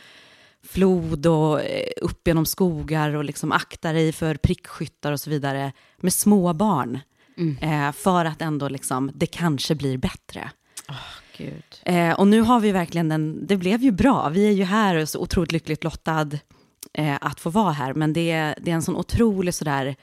flod 0.63 1.25
och 1.25 1.61
eh, 1.61 1.89
upp 2.01 2.27
genom 2.27 2.45
skogar 2.45 3.15
och 3.15 3.23
liksom 3.23 3.51
aktar 3.51 3.93
dig 3.93 4.11
för 4.11 4.35
prickskyttar 4.35 5.11
och 5.11 5.19
så 5.19 5.29
vidare 5.29 5.71
med 5.97 6.13
små 6.13 6.53
barn. 6.53 6.99
Mm. 7.37 7.57
Eh, 7.57 7.91
för 7.91 8.25
att 8.25 8.41
ändå 8.41 8.69
liksom, 8.69 9.11
det 9.13 9.27
kanske 9.27 9.75
blir 9.75 9.97
bättre. 9.97 10.51
Gud. 11.37 11.63
Eh, 11.83 12.19
och 12.19 12.27
nu 12.27 12.41
har 12.41 12.59
vi 12.59 12.71
verkligen 12.71 13.09
den, 13.09 13.47
det 13.47 13.57
blev 13.57 13.83
ju 13.83 13.91
bra. 13.91 14.29
Vi 14.29 14.47
är 14.47 14.51
ju 14.51 14.63
här 14.63 14.95
och 14.95 15.09
så 15.09 15.19
otroligt 15.19 15.51
lyckligt 15.51 15.83
lottad 15.83 16.29
eh, 16.97 17.17
att 17.21 17.39
få 17.39 17.49
vara 17.49 17.71
här. 17.71 17.93
Men 17.93 18.13
det, 18.13 18.31
är- 18.31 18.55
det 18.61 18.71
är 18.71 18.75
en 18.75 18.81
sån 18.81 18.95
otrolig 18.95 19.53
sådär, 19.53 19.95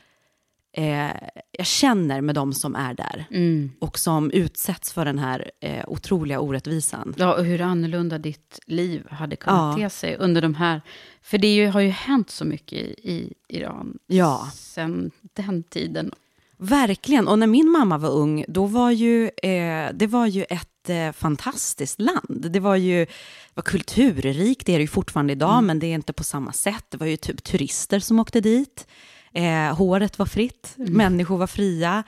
eh, 0.76 1.10
jag 1.52 1.66
känner 1.66 2.20
med 2.20 2.34
de 2.34 2.52
som 2.52 2.74
är 2.76 2.94
där. 2.94 3.24
Mm. 3.30 3.70
Och 3.78 3.98
som 3.98 4.30
utsätts 4.30 4.92
för 4.92 5.04
den 5.04 5.18
här 5.18 5.50
eh, 5.60 5.84
otroliga 5.88 6.40
orättvisan. 6.40 7.14
Ja, 7.18 7.34
och 7.34 7.44
hur 7.44 7.60
annorlunda 7.60 8.18
ditt 8.18 8.60
liv 8.66 9.06
hade 9.10 9.36
kunnat 9.36 9.78
Ja. 9.80 9.84
te 9.88 9.90
sig 9.90 10.16
under 10.16 10.42
de 10.42 10.54
här... 10.54 10.80
För 11.22 11.38
det 11.38 11.54
ju, 11.54 11.66
har 11.66 11.80
ju 11.80 11.88
hänt 11.90 12.30
så 12.30 12.44
mycket 12.44 12.78
i, 12.78 12.84
i 13.02 13.32
Iran 13.48 13.98
Ja. 14.06 14.48
sen 14.54 15.10
den 15.34 15.62
tiden. 15.62 16.12
Verkligen. 16.62 17.28
Och 17.28 17.38
när 17.38 17.46
min 17.46 17.70
mamma 17.70 17.98
var 17.98 18.10
ung, 18.10 18.44
då 18.48 18.66
var 18.66 18.90
ju, 18.90 19.30
eh, 19.42 19.88
det 19.94 20.06
var 20.06 20.26
ju 20.26 20.44
ett 20.44 20.88
eh, 20.88 21.12
fantastiskt 21.12 22.00
land. 22.00 22.46
Det 22.50 22.60
var 22.60 22.76
ju 22.76 23.06
var 23.54 23.62
kulturrikt, 23.62 24.66
det 24.66 24.72
är 24.72 24.78
det 24.78 24.82
ju 24.82 24.88
fortfarande 24.88 25.32
idag, 25.32 25.64
men 25.64 25.78
det 25.78 25.86
är 25.86 25.94
inte 25.94 26.12
på 26.12 26.24
samma 26.24 26.52
sätt. 26.52 26.84
Det 26.88 26.96
var 26.96 27.06
ju 27.06 27.16
typ 27.16 27.44
turister 27.44 28.00
som 28.00 28.20
åkte 28.20 28.40
dit. 28.40 28.86
Eh, 29.32 29.76
håret 29.76 30.18
var 30.18 30.26
fritt, 30.26 30.74
människor 30.76 31.38
var 31.38 31.46
fria. 31.46 32.02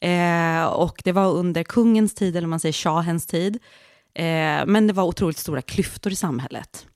Eh, 0.00 0.64
och 0.64 1.02
det 1.04 1.12
var 1.12 1.32
under 1.32 1.62
kungens 1.62 2.14
tid, 2.14 2.36
eller 2.36 2.48
man 2.48 2.60
säger 2.60 2.72
shahens 2.72 3.26
tid. 3.26 3.58
Eh, 4.14 4.66
men 4.66 4.86
det 4.86 4.92
var 4.92 5.04
otroligt 5.04 5.38
stora 5.38 5.62
klyftor 5.62 6.12
i 6.12 6.16
samhället. 6.16 6.86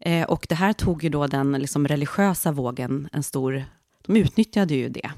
Eh, 0.00 0.24
och 0.24 0.46
det 0.48 0.54
här 0.54 0.72
tog 0.72 1.04
ju 1.04 1.08
då 1.08 1.26
den 1.26 1.52
liksom, 1.52 1.88
religiösa 1.88 2.52
vågen 2.52 3.08
en 3.12 3.22
stor... 3.22 3.64
De 4.06 4.16
utnyttjade 4.16 4.74
ju 4.74 4.88
det. 4.88 5.10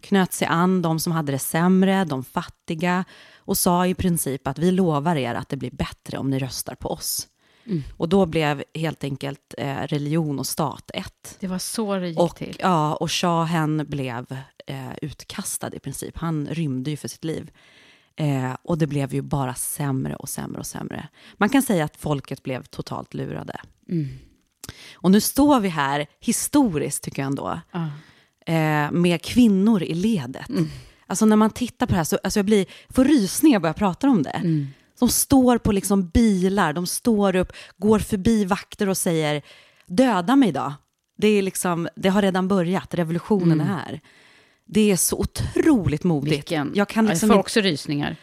Knöt 0.00 0.32
sig 0.32 0.48
an 0.48 0.82
de 0.82 1.00
som 1.00 1.12
hade 1.12 1.32
det 1.32 1.38
sämre, 1.38 2.04
de 2.04 2.24
fattiga 2.24 3.04
och 3.36 3.58
sa 3.58 3.86
i 3.86 3.94
princip 3.94 4.46
att 4.46 4.58
vi 4.58 4.70
lovar 4.70 5.16
er 5.16 5.34
att 5.34 5.48
det 5.48 5.56
blir 5.56 5.70
bättre 5.70 6.18
om 6.18 6.30
ni 6.30 6.38
röstar 6.38 6.74
på 6.74 6.88
oss. 6.88 7.28
Och 7.96 8.08
då 8.08 8.26
blev 8.26 8.64
helt 8.74 9.04
enkelt 9.04 9.54
eh, 9.58 9.76
religion 9.82 10.38
och 10.38 10.46
stat 10.46 10.90
ett. 10.94 11.36
Det 11.40 11.46
var 11.46 11.58
så 11.58 11.96
det 11.96 12.08
gick 12.08 12.18
Och, 12.18 12.36
till. 12.36 12.56
ja, 12.60 12.94
och 12.94 13.12
shahen 13.12 13.86
blev 13.88 14.26
eh, 14.66 14.92
utkastad 15.02 15.74
i 15.74 15.78
princip. 15.78 16.18
Han 16.18 16.46
rymde 16.50 16.90
ju 16.90 16.96
för 16.96 17.08
sitt 17.08 17.24
liv. 17.24 17.50
Eh, 18.16 18.56
och 18.62 18.78
det 18.78 18.86
blev 18.86 19.14
ju 19.14 19.22
bara 19.22 19.54
sämre 19.54 20.16
och 20.16 20.28
sämre 20.28 20.58
och 20.58 20.66
sämre. 20.66 21.08
Man 21.36 21.48
kan 21.48 21.62
säga 21.62 21.84
att 21.84 21.96
folket 21.96 22.42
blev 22.42 22.62
totalt 22.64 23.14
lurade. 23.14 23.60
Och 24.94 25.10
nu 25.10 25.20
står 25.20 25.60
vi 25.60 25.68
här, 25.68 26.06
historiskt 26.20 27.02
tycker 27.02 27.22
jag 27.22 27.26
ändå, 27.26 27.60
Ja. 27.72 27.88
Eh, 28.46 28.90
med 28.92 29.22
kvinnor 29.22 29.82
i 29.82 29.94
ledet. 29.94 30.46
Alltså 31.06 31.26
när 31.26 31.36
man 31.36 31.50
tittar 31.50 31.86
på 31.86 31.90
det 31.92 31.96
här 31.96 32.04
så 32.04 32.18
alltså 32.24 32.38
jag 32.38 32.46
blir, 32.46 32.66
får 32.90 33.04
rysningar 33.04 33.60
bara 33.60 33.68
jag 33.68 33.76
pratar 33.76 34.08
om 34.08 34.22
det. 34.22 34.66
De 34.98 35.08
står 35.08 35.58
på 35.58 35.72
liksom 35.72 36.08
bilar, 36.08 36.72
de 36.72 36.86
står 36.86 37.36
upp, 37.36 37.52
går 37.76 37.98
förbi 37.98 38.44
vakter 38.44 38.88
och 38.88 38.96
säger 38.96 39.42
döda 39.86 40.36
mig 40.36 40.52
då. 40.52 40.74
Det, 41.18 41.28
är 41.28 41.42
liksom, 41.42 41.88
det 41.96 42.08
har 42.08 42.22
redan 42.22 42.48
börjat, 42.48 42.94
revolutionen 42.94 43.60
är 43.60 43.64
här. 43.64 44.00
Det 44.66 44.90
är 44.90 44.96
så 44.96 45.16
otroligt 45.18 46.04
modigt. 46.04 46.32
Vilken... 46.36 46.72
Jag 46.74 46.88
kan 46.88 47.06
liksom 47.06 47.28
jag 47.28 47.34
får 47.34 47.40
också 47.40 47.60
rysningar. 47.60 48.16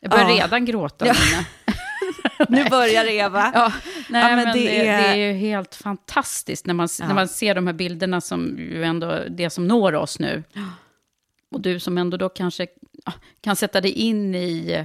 Jag 0.00 0.10
börjar 0.10 0.28
Ja. 0.30 0.44
redan 0.44 0.64
gråta. 0.64 1.06
Ja. 1.06 1.14
Nu 2.48 2.64
börjar 2.70 3.04
Eva. 3.04 3.50
Ja, 3.54 3.72
nej, 4.08 4.22
Ja, 4.22 4.36
men 4.36 4.44
men, 4.44 4.56
det 4.56 4.62
det, 4.62 4.86
är- 4.88 5.02
det 5.02 5.08
är 5.08 5.16
ju 5.16 5.32
helt 5.32 5.74
fantastiskt 5.74 6.66
när 6.66 6.74
man, 6.74 6.88
Ja. 7.00 7.06
när 7.06 7.14
man 7.14 7.28
ser 7.28 7.54
de 7.54 7.66
här 7.66 7.74
bilderna 7.74 8.20
som 8.20 8.58
ju 8.58 8.84
ändå, 8.84 9.18
det 9.30 9.50
som 9.50 9.68
når 9.68 9.94
oss 9.94 10.18
nu. 10.18 10.42
Och 11.52 11.60
du 11.60 11.80
som 11.80 11.98
ändå 11.98 12.16
då 12.16 12.28
kanske 12.28 12.66
ja, 13.06 13.12
kan 13.40 13.56
sätta 13.56 13.80
dig 13.80 13.90
in 13.92 14.34
i 14.34 14.84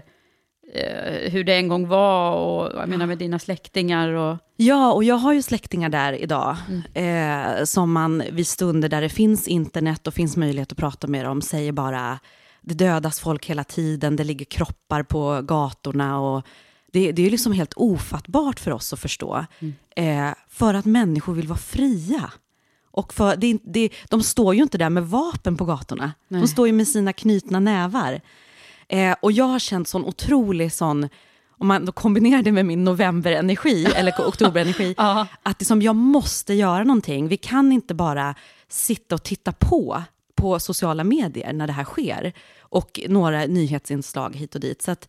eh, 0.73 1.31
hur 1.31 1.43
det 1.43 1.53
en 1.55 1.67
gång 1.67 1.87
var 1.87 2.31
och 2.31 2.79
jag 2.81 2.89
menar 2.89 3.05
med 3.05 3.17
dina 3.17 3.39
släktingar 3.39 4.09
och... 4.09 4.37
Ja, 4.57 4.93
och 4.93 5.03
jag 5.03 5.15
har 5.15 5.33
ju 5.33 5.41
släktingar 5.41 5.89
där 5.89 6.13
idag. 6.13 6.55
Eh, 6.93 7.63
som 7.63 7.91
man 7.91 8.23
vid 8.31 8.47
stunder 8.47 8.89
där 8.89 9.01
det 9.01 9.09
finns 9.09 9.47
internet 9.47 10.07
och 10.07 10.13
finns 10.13 10.37
möjlighet 10.37 10.71
att 10.71 10.77
prata 10.77 11.07
med 11.07 11.25
dem 11.25 11.41
säger 11.41 11.71
bara 11.71 12.19
det 12.61 12.73
dödas 12.73 13.19
folk 13.19 13.45
hela 13.45 13.63
tiden, 13.63 14.15
det 14.15 14.23
ligger 14.23 14.45
kroppar 14.45 15.03
på 15.03 15.41
gatorna 15.43 16.19
och 16.19 16.45
det, 16.95 17.11
det 17.11 17.25
är 17.25 17.29
liksom 17.29 17.51
helt 17.51 17.73
ofattbart 17.75 18.59
för 18.59 18.71
oss 18.71 18.93
att 18.93 18.99
förstå. 18.99 19.45
Eh, 19.95 20.29
för 20.49 20.73
att 20.73 20.85
människor 20.85 21.33
vill 21.33 21.47
vara 21.47 21.59
fria. 21.59 22.31
Och 22.91 23.13
för, 23.13 23.35
det, 23.35 23.59
det, 23.63 23.89
de 24.09 24.23
står 24.23 24.55
ju 24.55 24.63
inte 24.63 24.77
där 24.77 24.89
med 24.89 25.07
vapen 25.07 25.57
på 25.57 25.65
gatorna. 25.65 26.11
De 26.27 26.37
Nej. 26.37 26.47
står 26.47 26.67
ju 26.67 26.73
med 26.73 26.87
sina 26.87 27.13
knutna 27.13 27.59
nävar. 27.59 28.21
Eh, 28.87 29.15
och 29.21 29.31
jag 29.31 29.45
har 29.45 29.59
känt 29.59 29.87
sån 29.87 30.05
otrolig 30.05 30.73
sån, 30.73 31.09
om 31.57 31.67
man 31.67 31.91
kombinerar 31.91 32.41
det 32.41 32.51
med 32.51 32.65
min 32.65 32.83
novemberenergi, 32.83 33.85
eller 33.95 34.13
oktoberenergi, 34.27 34.95
att 35.43 35.59
liksom, 35.59 35.81
jag 35.81 35.95
måste 35.95 36.53
göra 36.53 36.83
någonting. 36.83 37.27
Vi 37.27 37.37
kan 37.37 37.71
inte 37.71 37.93
bara 37.93 38.35
sitta 38.69 39.15
och 39.15 39.23
titta 39.23 39.51
på 39.51 40.03
på 40.35 40.59
sociala 40.59 41.03
medier 41.03 41.53
när 41.53 41.67
det 41.67 41.73
här 41.73 41.83
sker. 41.83 42.33
Och 42.59 42.99
några 43.07 43.45
nyhetsinslag 43.45 44.35
hit 44.35 44.55
och 44.55 44.61
dit. 44.61 44.81
Så 44.81 44.91
att 44.91 45.07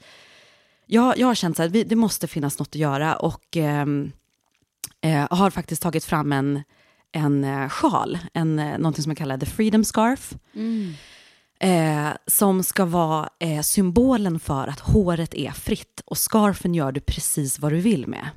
jag, 0.87 1.19
jag 1.19 1.27
har 1.27 1.35
känt 1.35 1.61
att 1.61 1.73
det 1.73 1.97
måste 1.97 2.27
finnas 2.27 2.59
något 2.59 2.69
att 2.69 2.75
göra. 2.75 3.17
Och 3.17 3.57
ehm, 3.57 4.13
eh, 5.01 5.27
har 5.31 5.51
faktiskt 5.51 5.83
tagit 5.83 6.05
fram 6.05 6.33
en, 6.33 6.63
en 7.13 7.45
eh, 7.45 7.69
sjal, 7.69 8.19
en, 8.33 8.59
eh, 8.59 8.79
någonting 8.79 9.03
som 9.03 9.11
jag 9.11 9.19
kallar 9.19 9.39
the 9.39 9.47
freedom 9.47 9.85
scarf. 9.85 10.35
Eh, 11.61 12.09
som 12.27 12.63
ska 12.63 12.85
vara 12.85 13.29
eh, 13.39 13.61
symbolen 13.61 14.39
för 14.41 14.67
att 14.69 14.81
håret 14.81 15.35
är 15.35 15.51
fritt 15.51 16.03
och 16.05 16.19
scarfen 16.19 16.75
gör 16.75 16.93
du 16.93 17.01
precis 17.01 17.59
vad 17.59 17.73
du 17.73 17.81
vill 17.81 18.07
med. 18.07 18.29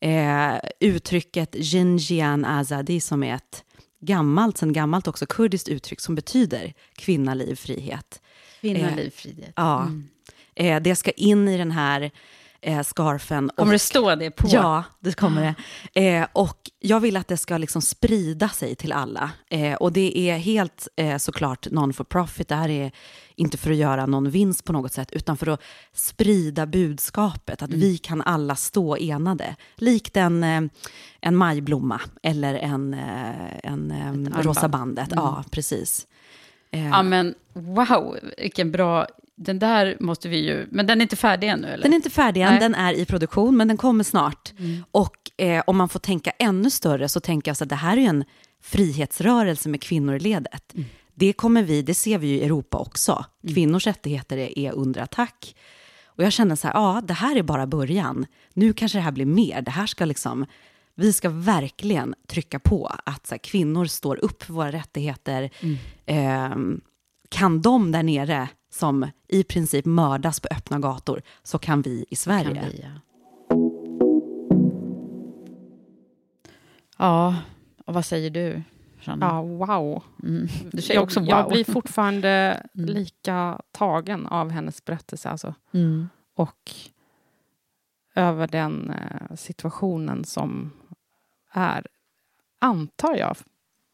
Eh, 0.00 0.60
uttrycket 0.80 1.50
Jinjian 1.58 2.44
Azadi 2.44 3.00
som 3.00 3.22
är 3.22 3.34
ett 3.34 3.64
gammalt, 4.00 4.58
sen 4.58 4.72
gammalt 4.72 5.08
också 5.08 5.26
kurdiskt 5.26 5.68
uttryck 5.68 6.00
som 6.00 6.14
betyder 6.14 6.74
kvinna, 6.96 7.34
liv, 7.34 7.54
frihet. 7.54 8.22
Kvinna, 8.60 8.90
Eh, 8.90 8.96
liv, 8.96 9.10
frihet. 9.10 9.52
Ja, 9.56 9.90
eh, 10.56 10.80
det 10.82 10.96
ska 10.96 11.10
in 11.10 11.48
i 11.48 11.56
den 11.58 11.70
här 11.70 12.10
eh, 12.60 12.82
scarfen. 12.82 13.50
Kommer 13.56 13.68
och- 13.70 13.72
det 13.74 13.78
stå 13.78 14.14
det 14.14 14.30
på? 14.30 14.48
Ja, 14.50 14.84
det 15.00 15.12
kommer 15.16 15.54
det. 15.92 16.08
Eh, 16.16 16.26
och 16.32 16.70
jag 16.80 17.00
vill 17.00 17.16
att 17.16 17.28
det 17.28 17.36
ska 17.36 17.58
liksom 17.58 17.82
sprida 17.82 18.48
sig 18.48 18.74
till 18.74 18.92
alla. 18.92 19.30
Eh, 19.50 19.74
och 19.74 19.92
det 19.92 20.18
är 20.18 20.36
helt 20.38 20.88
eh, 20.96 21.16
såklart 21.16 21.66
non 21.70 21.92
for 21.92 22.04
profit. 22.04 22.48
Det 22.48 22.54
här 22.54 22.68
är 22.68 22.90
inte 23.34 23.58
för 23.58 23.70
att 23.70 23.76
göra 23.76 24.06
någon 24.06 24.30
vinst 24.30 24.64
på 24.64 24.72
något 24.72 24.92
sätt, 24.92 25.12
utan 25.12 25.36
för 25.36 25.46
att 25.46 25.60
sprida 25.92 26.66
budskapet, 26.66 27.62
att 27.62 27.70
vi 27.70 27.98
kan 27.98 28.22
alla 28.22 28.56
stå 28.56 28.96
enade. 28.96 29.56
Likt 29.76 30.16
en, 30.16 30.44
eh, 30.44 30.62
en 31.20 31.36
majblomma 31.36 32.00
eller 32.22 32.54
en, 32.54 32.94
eh, 32.94 33.56
en 33.62 33.90
eh, 33.90 34.06
armband. 34.06 34.46
rosa 34.46 34.68
bandet. 34.68 35.08
Ja, 35.14 35.44
precis. 35.50 36.06
Eh, 36.70 36.86
Ja, 36.88 37.02
men 37.02 37.34
wow, 37.52 38.16
vilken 38.38 38.70
bra... 38.72 39.06
Den 39.36 39.58
där 39.58 39.96
måste 40.00 40.28
vi 40.28 40.46
ju... 40.46 40.66
Men 40.70 40.86
den 40.86 41.00
är 41.00 41.02
inte 41.02 41.16
färdig 41.16 41.48
ännu, 41.48 41.68
eller? 41.68 41.82
Den 41.82 41.92
är 41.92 41.96
inte 41.96 42.10
färdig 42.10 42.40
än, 42.40 42.50
Nej. 42.50 42.60
den 42.60 42.74
är 42.74 42.92
i 42.92 43.04
produktion, 43.04 43.56
men 43.56 43.68
den 43.68 43.76
kommer 43.76 44.04
snart. 44.04 44.52
Och 44.90 45.40
eh, 45.40 45.62
om 45.66 45.76
man 45.76 45.88
får 45.88 46.00
tänka 46.00 46.30
ännu 46.30 46.70
större 46.70 47.08
så 47.08 47.20
tänker 47.20 47.50
jag 47.50 47.56
så 47.56 47.64
att 47.64 47.70
det 47.70 47.76
här 47.76 47.96
är 47.96 48.00
ju 48.00 48.06
en 48.06 48.24
frihetsrörelse 48.62 49.68
med 49.68 49.82
kvinnor 49.82 50.14
i 50.14 50.18
ledet. 50.18 50.74
Det 51.14 51.32
kommer 51.32 51.62
vi, 51.62 51.82
det 51.82 51.94
ser 51.94 52.18
vi 52.18 52.26
ju 52.26 52.34
i 52.34 52.44
Europa 52.44 52.78
också. 52.78 53.24
Kvinnors 53.48 53.86
rättigheter 53.86 54.36
är, 54.36 54.58
är 54.58 54.72
under 54.72 55.00
attack. 55.00 55.56
Och 56.04 56.24
jag 56.24 56.32
känner 56.32 56.56
så 56.56 56.66
här, 56.66 56.74
ja, 56.74 57.02
det 57.04 57.14
här 57.14 57.36
är 57.36 57.42
bara 57.42 57.66
början. 57.66 58.26
Nu 58.54 58.72
kanske 58.72 58.98
det 58.98 59.02
här 59.02 59.12
blir 59.12 59.26
mer. 59.26 59.62
Det 59.62 59.70
här 59.70 59.86
ska 59.86 60.04
liksom, 60.04 60.46
vi 60.94 61.12
ska 61.12 61.28
verkligen 61.28 62.14
trycka 62.28 62.58
på 62.58 62.86
att 63.04 63.26
så 63.26 63.34
här, 63.34 63.38
kvinnor 63.38 63.86
står 63.86 64.24
upp 64.24 64.42
för 64.42 64.52
våra 64.52 64.72
rättigheter. 64.72 65.50
Ehm, 66.06 66.80
kan 67.28 67.62
de 67.62 67.92
där 67.92 68.02
nere 68.02 68.48
som 68.76 69.10
i 69.28 69.44
princip 69.44 69.84
mördas 69.84 70.40
på 70.40 70.48
öppna 70.50 70.78
gator, 70.78 71.22
så 71.42 71.58
kan 71.58 71.82
vi 71.82 72.04
i 72.08 72.16
Sverige. 72.16 72.60
Kan 72.60 72.70
vi, 72.70 72.82
ja. 72.82 73.00
ja, 76.96 77.36
och 77.84 77.94
vad 77.94 78.04
säger 78.04 78.30
du? 78.30 78.62
Ja, 79.20 79.42
wow. 79.42 80.02
Mm. 80.22 80.48
Du 80.72 80.82
säger 80.82 80.94
Jag, 80.94 81.04
också 81.04 81.20
wow. 81.20 81.28
jag 81.28 81.48
blir 81.48 81.64
fortfarande 81.64 82.62
lika 82.72 83.60
tagen 83.72 84.26
av 84.26 84.50
hennes 84.50 84.84
berättelse. 84.84 85.28
Alltså. 85.28 85.54
Mm. 85.72 86.08
Och 86.34 86.72
över 88.14 88.46
den 88.46 88.90
eh, 88.90 89.36
situationen 89.36 90.24
som 90.24 90.72
är, 91.52 91.86
antar 92.58 93.14
jag, 93.16 93.36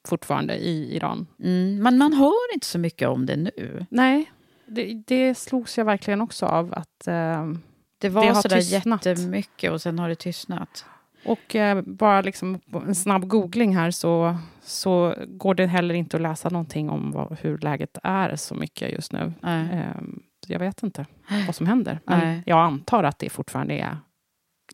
fortfarande 0.09 0.57
i 0.57 0.97
Iran. 0.97 1.27
Mm. 1.39 1.83
Men 1.83 1.99
man 1.99 2.13
hör 2.13 2.55
inte 2.55 2.67
så 2.67 2.79
mycket 2.79 3.09
om 3.09 3.27
det 3.27 3.37
nu. 3.37 3.87
Nej, 3.91 4.33
det, 4.75 5.03
det 5.07 5.35
slogs 5.35 5.79
jag 5.79 5.85
verkligen 5.85 6.21
också 6.21 6.47
av. 6.47 6.75
att 6.77 7.07
eh, 7.07 7.53
Det 7.99 8.09
var 8.09 8.27
Det 8.27 8.35
sådär 8.35 8.59
jättemycket 8.59 9.73
och 9.73 9.83
sen 9.83 9.99
har 9.99 10.09
det 10.09 10.15
tystnat. 10.15 10.85
Och 11.25 11.57
eh, 11.57 11.83
bara 11.83 12.21
liksom 12.21 12.61
en 12.87 12.95
snabb 12.95 13.29
googling 13.29 13.77
här 13.77 13.91
så, 13.91 14.37
så 14.63 15.15
går 15.29 15.55
det 15.55 15.67
heller 15.67 15.95
inte 15.95 16.17
att 16.17 16.23
läsa 16.23 16.49
någonting 16.49 16.91
om 16.91 17.11
vad, 17.13 17.39
hur 17.41 17.59
läget 17.59 17.99
är 18.03 18.37
så 18.37 18.55
mycket 18.55 18.93
just 18.93 19.13
nu. 19.13 19.33
Eh, 19.43 20.03
jag 20.47 20.59
vet 20.59 20.83
inte 20.83 21.07
vad 21.47 21.55
som 21.55 21.67
händer. 21.67 22.01
Men 22.05 22.19
Nej. 22.19 22.43
jag 22.47 22.59
antar 22.59 23.05
att 23.05 23.19
det 23.19 23.31
fortfarande 23.31 23.75
är 23.75 23.97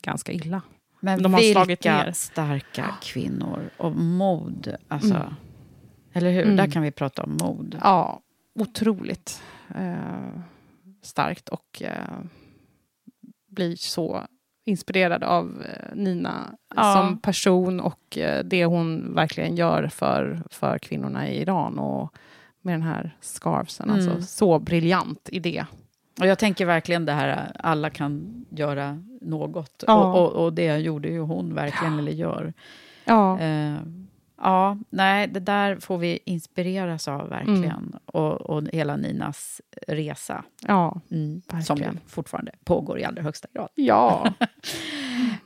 ganska 0.03 0.33
illa. 0.33 0.63
Men 1.01 1.25
har 1.35 1.67
vilka 1.67 2.13
starka 2.13 2.95
kvinnor 3.03 3.71
och 3.77 3.93
mod. 3.97 4.77
Alltså, 4.89 5.15
Mm. 5.15 5.35
Eller 6.13 6.31
hur? 6.31 6.43
Mm. 6.43 6.57
Där 6.57 6.67
kan 6.67 6.83
vi 6.83 6.91
prata 6.91 7.23
om 7.23 7.37
mod. 7.43 7.79
Ja, 7.83 8.21
otroligt 8.55 9.43
eh, 9.75 10.41
starkt 11.03 11.49
och 11.49 11.83
eh, 11.83 12.19
blir 13.47 13.77
så 13.77 14.23
inspirerad 14.65 15.25
av 15.25 15.65
eh, 15.67 15.95
Nina 15.97 16.55
Ja. 16.77 16.95
som 16.95 17.19
person 17.21 17.81
och 17.81 18.19
eh, 18.19 18.45
det 18.45 18.65
hon 18.65 19.15
verkligen 19.15 19.57
gör 19.57 19.89
för, 19.89 20.43
för 20.51 20.79
kvinnorna 20.79 21.29
i 21.29 21.41
Iran 21.43 21.79
och 21.79 22.15
med 22.63 22.75
den 22.75 22.83
här 22.83 23.17
scarfsen. 23.21 23.91
Mm. 23.91 23.97
Alltså, 23.97 24.23
så 24.23 24.59
briljant 24.59 25.29
idé. 25.33 25.65
Och 26.21 26.27
jag 26.27 26.39
tänker 26.39 26.67
verkligen 26.67 27.05
det 27.05 27.13
här, 27.13 27.53
alla 27.59 27.91
kan 27.91 28.45
göra 28.51 29.03
något. 29.21 29.85
Ja. 29.87 29.95
Och, 30.13 30.23
och, 30.37 30.45
och 30.45 30.53
det 30.53 30.77
gjorde 30.77 31.09
ju 31.09 31.21
hon 31.21 31.55
verkligen, 31.55 31.99
eller 31.99 32.13
gör. 32.13 32.53
Ja, 33.05 33.41
Eh, 33.41 33.75
ja, 34.39 34.79
nej, 34.91 35.29
det 35.29 35.41
där 35.41 35.77
får 35.77 35.99
vi 35.99 36.19
inspireras 36.25 37.09
av 37.09 37.29
verkligen. 37.29 37.65
Mm. 37.65 37.99
Och, 38.07 38.33
och 38.33 38.63
hela 38.73 38.97
Ninas 38.97 39.61
resa, 39.87 40.45
ja, 40.67 41.01
mm, 41.11 41.43
som 41.65 41.77
ju 41.77 41.89
fortfarande 42.07 42.53
pågår 42.65 42.99
i 42.99 43.05
allra 43.05 43.23
högsta 43.23 43.49
grad. 43.55 43.69
ja. 43.75 44.33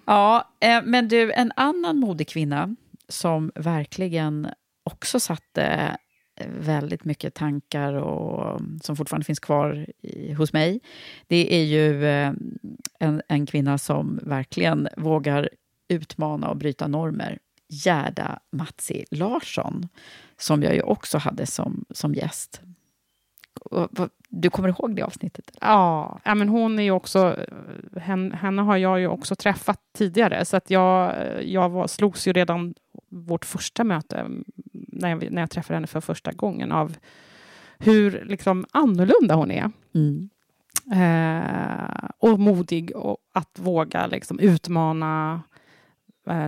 Ja, 0.04 0.48
eh, 0.60 0.82
men 0.84 1.08
du, 1.08 1.32
en 1.32 1.52
annan 1.56 1.98
modekvinna 1.98 2.76
som 3.08 3.52
verkligen 3.54 4.48
också 4.84 5.20
satte 5.20 5.96
eh, 6.40 6.46
väldigt 6.58 7.04
mycket 7.04 7.34
tankar 7.34 7.92
och 7.92 8.60
som 8.82 8.96
fortfarande 8.96 9.24
finns 9.24 9.40
kvar 9.40 9.86
i, 10.02 10.32
hos 10.32 10.52
mig. 10.52 10.80
Det 11.26 11.54
är 11.54 11.64
ju 11.64 12.06
eh, 12.06 12.32
en, 12.98 13.22
en 13.28 13.46
kvinna 13.46 13.78
som 13.78 14.20
verkligen 14.22 14.88
vågar 14.96 15.48
utmana 15.88 16.48
och 16.48 16.56
bryta 16.56 16.88
normer. 16.88 17.38
Gerda 17.72 18.38
Matsi 18.50 19.04
Larsson, 19.10 19.88
som 20.36 20.62
jag 20.62 20.74
ju 20.74 20.82
också 20.82 21.18
hade 21.18 21.46
som, 21.46 21.84
som 21.90 22.14
gäst. 22.14 22.60
Du 24.28 24.50
kommer 24.50 24.68
ihåg 24.68 24.96
det 24.96 25.02
avsnittet? 25.02 25.50
Ja, 25.60 26.20
men 26.24 26.48
hon 26.48 26.78
är 26.78 26.90
också... 26.90 27.36
Henne, 27.96 28.36
henne 28.36 28.62
har 28.62 28.76
jag 28.76 29.00
ju 29.00 29.06
också 29.06 29.34
träffat 29.34 29.80
tidigare, 29.92 30.44
så 30.44 30.56
att 30.56 30.70
jag, 30.70 31.14
jag 31.44 31.68
var, 31.68 31.86
slogs 31.86 32.26
ju 32.28 32.32
redan 32.32 32.74
vårt 33.08 33.44
första 33.44 33.84
möte, 33.84 34.16
mm, 34.16 34.44
när 34.72 35.08
jag, 35.08 35.32
när 35.32 35.42
jag 35.42 35.50
träffade 35.50 35.76
henne 35.76 35.86
för 35.86 36.00
första 36.00 36.32
gången, 36.32 36.72
av 36.72 36.96
hur 37.78 38.24
liksom 38.24 38.66
annorlunda 38.70 39.34
hon 39.34 39.50
är. 39.50 39.70
Mm. 39.94 40.30
Eh, 40.92 42.10
och 42.18 42.40
modig 42.40 42.96
och 42.96 43.18
att 43.32 43.58
våga 43.58 44.06
liksom 44.06 44.38
utmana 44.38 45.42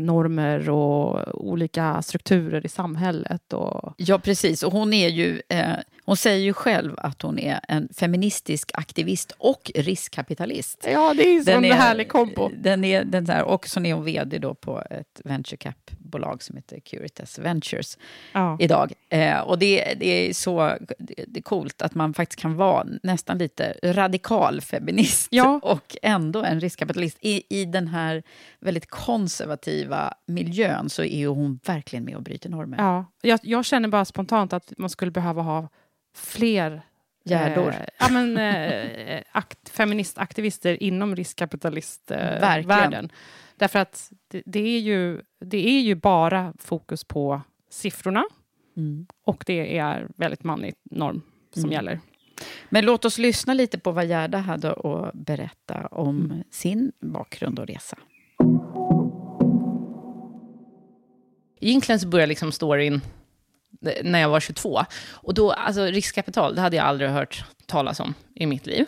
normer 0.00 0.70
och 0.70 1.44
olika 1.44 2.02
strukturer 2.02 2.66
i 2.66 2.68
samhället. 2.68 3.52
Och, 3.52 3.94
Ja, 3.96 4.18
precis. 4.18 4.62
Och 4.62 4.72
hon, 4.72 4.92
är 4.92 5.08
ju, 5.08 5.42
eh, 5.48 5.70
hon 6.04 6.16
säger 6.16 6.44
ju 6.44 6.52
själv 6.52 6.94
att 6.98 7.22
hon 7.22 7.38
är 7.38 7.60
en 7.68 7.88
feministisk 7.94 8.70
aktivist 8.74 9.32
och 9.38 9.70
riskkapitalist. 9.74 10.86
ja, 10.92 11.14
det 11.14 11.22
är 11.22 11.48
en 11.50 11.64
är- 11.64 11.72
härlig 11.72 12.08
kombo. 12.08 12.50
Den 12.58 12.84
är, 12.84 13.04
den 13.04 13.24
där, 13.24 13.42
och 13.42 13.68
så 13.68 13.80
är 13.84 13.94
hon 13.94 14.04
vd 14.04 14.38
då 14.38 14.54
på 14.54 14.82
ett 14.90 15.20
venture 15.24 15.56
cap-bolag 15.56 16.42
som 16.42 16.56
heter 16.56 16.80
Curitas 16.80 17.38
Ventures 17.38 17.98
Ja. 18.32 18.56
idag. 18.60 18.92
Eh, 19.08 19.38
och 19.40 19.58
det, 19.58 19.94
det 20.00 20.28
är 20.28 20.32
så 20.32 20.76
det 20.98 21.38
är 21.38 21.42
coolt 21.42 21.82
att 21.82 21.94
man 21.94 22.14
faktiskt 22.14 22.40
kan 22.40 22.56
vara 22.56 22.86
nästan 23.02 23.38
lite 23.38 23.74
radikal 23.82 24.60
feminist 24.60 25.28
Ja. 25.30 25.60
och 25.62 25.96
ändå 26.02 26.42
en 26.44 26.60
riskkapitalist. 26.60 27.18
I, 27.20 27.42
I 27.60 27.64
den 27.64 27.88
här 27.88 28.22
väldigt 28.64 28.90
konservativa 28.90 30.14
miljön 30.26 30.88
så 30.90 31.04
är 31.04 31.26
hon 31.26 31.60
verkligen 31.66 32.04
med 32.04 32.16
och 32.16 32.22
bryter 32.22 32.50
normer. 32.50 32.78
Ja, 32.78 33.04
jag, 33.22 33.40
jag 33.42 33.64
känner 33.64 33.88
bara 33.88 34.04
spontant 34.04 34.52
att 34.52 34.72
man 34.78 34.90
skulle 34.90 35.10
behöva 35.10 35.42
ha 35.42 35.68
fler 36.16 36.82
Gärdor. 37.26 37.68
Eh, 37.68 37.86
ja, 37.98 38.08
men, 38.10 38.38
eh, 38.38 39.22
akt, 39.32 39.68
feministaktivister 39.68 40.82
inom 40.82 41.16
riskkapitalistvärlden. 41.16 43.04
Eh. 43.04 43.10
Därför 43.56 43.78
att 43.78 44.12
det, 44.28 44.42
det, 44.46 44.60
är 44.76 44.80
ju, 44.80 45.20
det 45.44 45.68
är 45.68 45.80
ju 45.80 45.94
bara 45.94 46.54
fokus 46.58 47.04
på 47.04 47.40
siffrorna 47.70 48.24
Mm. 48.76 49.06
och 49.24 49.44
det 49.46 49.78
är 49.78 50.08
väldigt 50.16 50.44
manlig 50.44 50.74
norm 50.90 51.22
som 51.52 51.62
Mm. 51.62 51.72
gäller. 51.72 52.00
Men 52.68 52.84
låt 52.84 53.04
oss 53.04 53.18
lyssna 53.18 53.54
lite 53.54 53.78
på 53.78 53.92
vad 53.92 54.06
Gerda 54.06 54.38
hade 54.38 54.72
att 54.72 55.14
berätta 55.14 55.86
om 55.86 56.24
Mm. 56.24 56.42
sin 56.50 56.92
bakgrund 57.00 57.58
och 57.58 57.66
resa. 57.66 57.98
Egentligen 61.60 62.00
så 62.00 62.08
började 62.08 62.28
liksom 62.28 62.52
storyn 62.52 63.00
när 64.02 64.20
jag 64.20 64.28
var 64.28 64.40
22. 64.40 64.84
Och 65.10 65.34
då, 65.34 65.52
alltså 65.52 65.84
riskkapital, 65.84 66.54
det 66.54 66.60
hade 66.60 66.76
jag 66.76 66.86
aldrig 66.86 67.10
hört 67.10 67.44
talas 67.66 68.00
om 68.00 68.14
i 68.34 68.46
mitt 68.46 68.66
liv. 68.66 68.86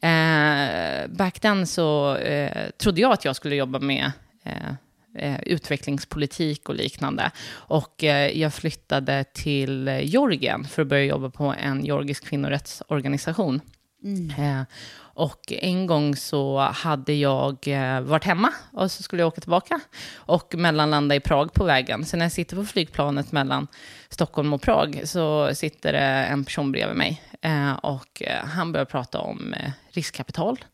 Eh, 0.00 1.08
back 1.08 1.40
then 1.40 1.66
så 1.66 2.16
eh, 2.16 2.70
trodde 2.70 3.00
jag 3.00 3.12
att 3.12 3.24
jag 3.24 3.36
skulle 3.36 3.56
jobba 3.56 3.78
med 3.78 4.12
eh, 4.44 4.72
eh, 5.18 5.40
utvecklingspolitik 5.42 6.68
och 6.68 6.74
liknande. 6.74 7.30
Och 7.50 8.04
eh, 8.04 8.38
jag 8.38 8.54
flyttade 8.54 9.24
till 9.32 10.00
Georgien 10.02 10.64
för 10.64 10.82
att 10.82 10.88
börja 10.88 11.04
jobba 11.04 11.30
på 11.30 11.54
en 11.58 11.84
georgisk 11.84 12.24
kvinnorättsorganisation. 12.24 13.60
Eh, 14.38 14.62
och 15.18 15.52
en 15.52 15.86
gång 15.86 16.16
så 16.16 16.58
hade 16.58 17.12
jag 17.12 17.68
eh, 17.68 18.00
varit 18.00 18.24
hemma 18.24 18.52
och 18.72 18.90
så 18.90 19.02
skulle 19.02 19.22
jag 19.22 19.28
åka 19.28 19.40
tillbaka 19.40 19.80
och 20.16 20.54
mellanlanda 20.54 21.14
i 21.14 21.20
Prag 21.20 21.52
på 21.52 21.64
vägen. 21.64 22.04
Så 22.04 22.16
när 22.16 22.24
jag 22.24 22.32
sitter 22.32 22.56
på 22.56 22.64
flygplanet 22.64 23.32
mellan 23.32 23.66
Stockholm 24.08 24.52
och 24.52 24.62
Prag 24.62 25.00
så 25.04 25.54
sitter 25.54 25.92
det 25.92 25.98
en 26.00 26.44
person 26.44 26.72
bredvid 26.72 26.96
mig 26.96 27.22
eh, 27.40 27.72
och 27.72 28.22
eh, 28.22 28.44
han 28.44 28.72
börjar 28.72 28.84
prata 28.84 29.20
om 29.20 29.54
riskkapital 29.90 30.64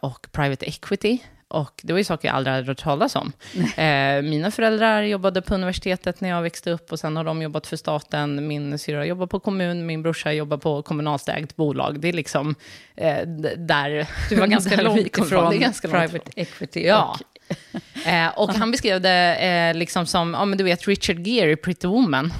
och 0.00 0.26
private 0.32 0.66
equity. 0.66 1.18
Och 1.48 1.80
det 1.82 1.92
var 1.92 1.98
ju 1.98 2.04
saker 2.04 2.28
jag 2.28 2.36
aldrig 2.36 2.54
hade 2.54 2.66
hört 2.66 2.78
talas 2.78 3.16
om. 3.16 3.32
Eh, 3.76 4.22
mina 4.22 4.50
föräldrar 4.50 5.02
jobbade 5.02 5.42
på 5.42 5.54
universitetet 5.54 6.20
när 6.20 6.28
jag 6.28 6.42
växte 6.42 6.70
upp 6.70 6.92
och 6.92 7.00
sen 7.00 7.16
har 7.16 7.24
de 7.24 7.42
jobbat 7.42 7.66
för 7.66 7.76
staten. 7.76 8.46
Min 8.46 8.78
syrra 8.78 9.06
jobbar 9.06 9.26
på 9.26 9.40
kommun, 9.40 9.86
min 9.86 10.02
brorsa 10.02 10.32
jobbar 10.32 10.56
på 10.56 10.82
kommunalt 10.82 11.28
ägt 11.28 11.56
bolag. 11.56 12.00
Det 12.00 12.08
är 12.08 12.12
liksom 12.12 12.54
eh, 12.96 13.26
där... 13.56 14.06
Du 14.28 14.36
var 14.36 14.46
ganska 14.46 14.76
långt 14.82 15.18
ifrån. 15.18 15.50
Det 15.50 15.56
är 15.56 15.60
ganska 15.60 15.88
långt 15.88 16.10
private 16.10 16.30
equity. 16.36 16.86
Ja. 16.86 17.16
Och, 17.20 17.22
Eh, 18.06 18.28
och 18.38 18.54
han 18.54 18.70
beskrev 18.70 19.00
det 19.00 19.36
eh, 19.36 19.74
liksom 19.74 20.06
som, 20.06 20.34
ja 20.34 20.44
men 20.44 20.58
du 20.58 20.64
vet 20.64 20.88
Richard 20.88 21.26
Gere 21.26 21.50
i 21.50 21.56
Pretty 21.56 21.86
Woman. 21.86 22.32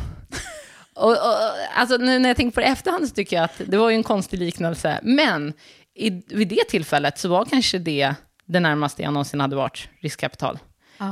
och, 0.94 1.10
och, 1.10 1.16
alltså 1.74 1.96
nu 1.96 2.18
när 2.18 2.28
jag 2.28 2.36
tänker 2.36 2.54
på 2.54 2.60
det 2.60 2.66
efterhand 2.66 3.08
så 3.08 3.14
tycker 3.14 3.36
jag 3.36 3.44
att 3.44 3.60
det 3.66 3.76
var 3.76 3.90
ju 3.90 3.96
en 3.96 4.02
konstig 4.02 4.38
liknelse. 4.38 5.00
Men 5.02 5.52
i, 5.94 6.10
vid 6.10 6.48
det 6.48 6.64
tillfället 6.68 7.18
så 7.18 7.28
var 7.28 7.44
kanske 7.44 7.78
det 7.78 8.14
det 8.46 8.60
närmaste 8.60 9.02
jag 9.02 9.12
någonsin 9.12 9.40
hade 9.40 9.56
varit 9.56 9.88
riskkapital. 10.00 10.58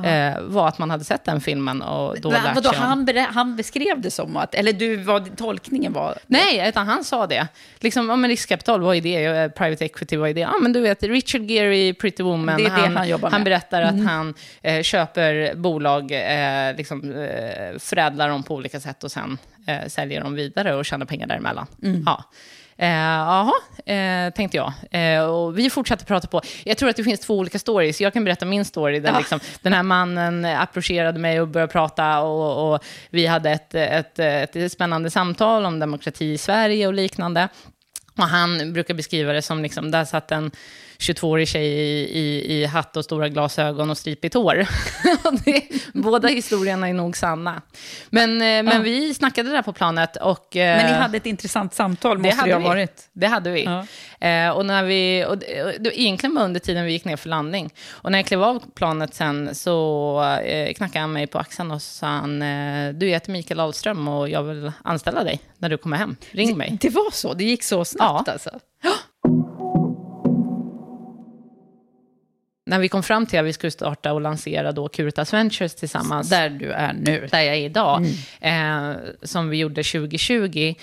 Eh, 0.04 0.40
var 0.40 0.68
att 0.68 0.78
man 0.78 0.90
hade 0.90 1.04
sett 1.04 1.24
den 1.24 1.40
filmen 1.40 1.82
och 1.82 2.20
då 2.20 2.30
Va, 2.30 2.40
lärt 2.44 2.54
vadå, 2.54 2.70
sig 2.70 2.78
om... 2.78 2.84
han, 2.84 3.26
han 3.34 3.56
beskrev 3.56 4.00
det 4.00 4.10
som 4.10 4.36
att, 4.36 4.54
eller 4.54 4.72
du, 4.72 4.96
vad 4.96 5.36
tolkningen 5.36 5.92
var? 5.92 6.18
Nej, 6.26 6.68
utan 6.68 6.86
han 6.86 7.04
sa 7.04 7.26
det. 7.26 7.48
Liksom, 7.78 8.08
ja, 8.08 8.16
men 8.16 8.30
riskkapital, 8.30 8.80
vad 8.80 8.96
är 8.96 9.00
det? 9.00 9.24
Eh, 9.24 9.48
Private 9.48 9.84
equity, 9.84 10.16
vad 10.16 10.30
är 10.30 10.34
det? 10.34 10.40
Ja, 10.40 10.54
men 10.62 10.72
du 10.72 10.80
vet, 10.80 11.02
Richard 11.02 11.42
Gere 11.42 11.94
Pretty 11.94 12.22
Woman, 12.22 12.56
Det 12.56 12.64
är 12.64 12.88
det 12.88 12.98
han 12.98 13.08
jobbar 13.08 13.30
med. 13.30 13.36
Mm. 13.36 13.44
berättar 13.44 13.82
att 13.82 14.04
han 14.04 14.34
eh, 14.62 14.82
köper 14.82 15.54
bolag, 15.54 16.12
eh, 16.12 16.76
liksom, 16.76 17.12
eh, 17.12 17.78
förädlar 17.78 18.28
dem 18.28 18.42
på 18.42 18.54
olika 18.54 18.80
sätt 18.80 19.04
och 19.04 19.12
sen 19.12 19.38
eh, 19.66 19.88
säljer 19.88 20.20
dem 20.20 20.34
vidare 20.34 20.74
och 20.74 20.84
tjänar 20.84 21.06
pengar 21.06 21.26
däremellan. 21.26 21.66
Mm. 21.82 22.02
Ja. 22.06 22.24
Eh, 22.76 22.88
Jaha, 22.88 23.52
eh, 23.86 24.30
tänkte 24.32 24.56
jag. 24.56 24.72
Eh, 24.90 25.24
och 25.24 25.58
vi 25.58 25.70
fortsatte 25.70 26.04
prata 26.04 26.28
på. 26.28 26.40
Jag 26.64 26.78
tror 26.78 26.88
att 26.88 26.96
det 26.96 27.04
finns 27.04 27.20
två 27.20 27.38
olika 27.38 27.58
stories. 27.58 28.00
Jag 28.00 28.12
kan 28.12 28.24
berätta 28.24 28.46
min 28.46 28.64
story. 28.64 29.00
Där 29.00 29.12
Ja. 29.12 29.18
liksom, 29.18 29.40
den 29.62 29.72
här 29.72 29.82
mannen 29.82 30.44
approcherade 30.44 31.18
mig 31.18 31.40
och 31.40 31.48
började 31.48 31.72
prata. 31.72 32.20
Och, 32.20 32.74
och 32.74 32.84
vi 33.10 33.26
hade 33.26 33.50
ett, 33.50 33.74
ett, 33.74 34.18
ett 34.18 34.72
spännande 34.72 35.10
samtal 35.10 35.64
om 35.66 35.78
demokrati 35.78 36.32
i 36.32 36.38
Sverige 36.38 36.86
och 36.86 36.94
liknande. 36.94 37.48
Och 38.18 38.24
han 38.24 38.72
brukar 38.72 38.94
beskriva 38.94 39.32
det 39.32 39.42
som, 39.42 39.62
liksom, 39.62 39.90
där 39.90 40.04
satt 40.04 40.32
en 40.32 40.50
22-årig 40.98 41.48
tjej 41.48 41.66
i, 41.66 42.18
i, 42.18 42.52
i 42.54 42.64
hatt 42.64 42.96
och 42.96 43.04
stora 43.04 43.28
glasögon 43.28 43.90
och 43.90 43.98
stripigt 43.98 44.34
hår. 44.34 44.54
det, 45.44 45.62
båda 45.94 46.28
historierna 46.28 46.88
är 46.88 46.92
nog 46.94 47.16
sanna. 47.16 47.62
Men, 48.10 48.30
eh, 48.30 48.38
men 48.38 48.66
Ja. 48.66 48.78
vi 48.78 49.14
snackade 49.14 49.50
där 49.50 49.62
på 49.62 49.72
planet 49.72 50.16
och... 50.16 50.56
eh, 50.56 50.76
Men 50.76 50.86
ni 50.86 50.92
hade 50.98 51.16
ett 51.16 51.26
intressant 51.26 51.74
samtal, 51.74 52.18
måste 52.18 52.36
det, 52.36 52.40
hade 52.40 52.52
ha 52.52 52.58
vi. 52.60 52.64
varit. 52.66 53.08
Det 53.12 53.26
hade 53.26 53.50
vi. 53.50 53.64
Ja. 53.64 53.86
Eh, 54.28 54.50
och 54.50 54.66
när 54.66 54.84
vi 54.84 55.24
och, 55.28 55.38
det- 55.38 55.62
och, 55.64 55.72
det- 55.80 56.00
egentligen 56.00 56.34
var 56.34 56.42
under 56.44 56.60
tiden 56.60 56.84
vi 56.84 56.92
gick 56.92 57.04
ner 57.04 57.16
för 57.16 57.28
landning. 57.28 57.70
Och 57.90 58.12
när 58.12 58.18
jag 58.18 58.26
klev 58.26 58.42
av 58.42 58.62
planet 58.74 59.14
sen 59.14 59.54
så 59.54 60.22
eh, 60.44 60.72
knackade 60.74 61.00
han 61.00 61.12
mig 61.12 61.26
på 61.26 61.38
axeln 61.38 61.70
och 61.70 61.82
sa 61.82 62.06
han, 62.06 62.38
du 62.98 63.06
heter 63.08 63.32
Mikael 63.32 63.60
Ahlström 63.60 64.08
och 64.08 64.28
jag 64.28 64.42
vill 64.42 64.72
anställa 64.84 65.24
dig 65.24 65.40
när 65.58 65.68
du 65.68 65.76
kommer 65.76 65.96
hem. 65.96 66.16
Ring 66.30 66.56
mig. 66.58 66.78
Det 66.80 66.90
var 66.90 67.10
så? 67.10 67.34
Det 67.34 67.44
gick 67.44 67.62
så 67.64 67.84
snabbt 67.84 68.22
Ja. 68.26 68.32
alltså? 68.32 68.50
När 72.66 72.78
vi 72.78 72.88
kom 72.88 73.02
fram 73.02 73.26
till 73.26 73.38
att 73.38 73.44
vi 73.44 73.52
skulle 73.52 73.70
starta 73.70 74.12
och 74.12 74.20
lansera 74.20 74.72
då 74.72 74.88
Curitas 74.88 75.32
Ventures 75.32 75.74
tillsammans. 75.74 76.30
Där 76.30 76.50
du 76.50 76.72
är 76.72 76.92
nu. 76.92 77.28
där 77.30 77.40
jag 77.40 77.56
är 77.56 77.60
idag, 77.64 78.06
eh, 78.40 78.92
som 79.22 79.48
vi 79.48 79.56
gjorde 79.56 79.82
2020, 79.82 80.74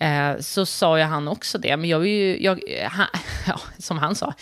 eh, 0.00 0.38
så 0.40 0.66
sa 0.66 0.98
ju 0.98 1.04
han 1.04 1.28
också 1.28 1.58
det. 1.58 1.76
Men 1.76 1.88
jag 1.88 1.98
vill 1.98 2.10
ju, 2.12 2.42
jag, 2.44 2.60
han, 2.90 3.06
ja, 3.46 3.60
som 3.78 3.98
han 3.98 4.14
sa, 4.14 4.34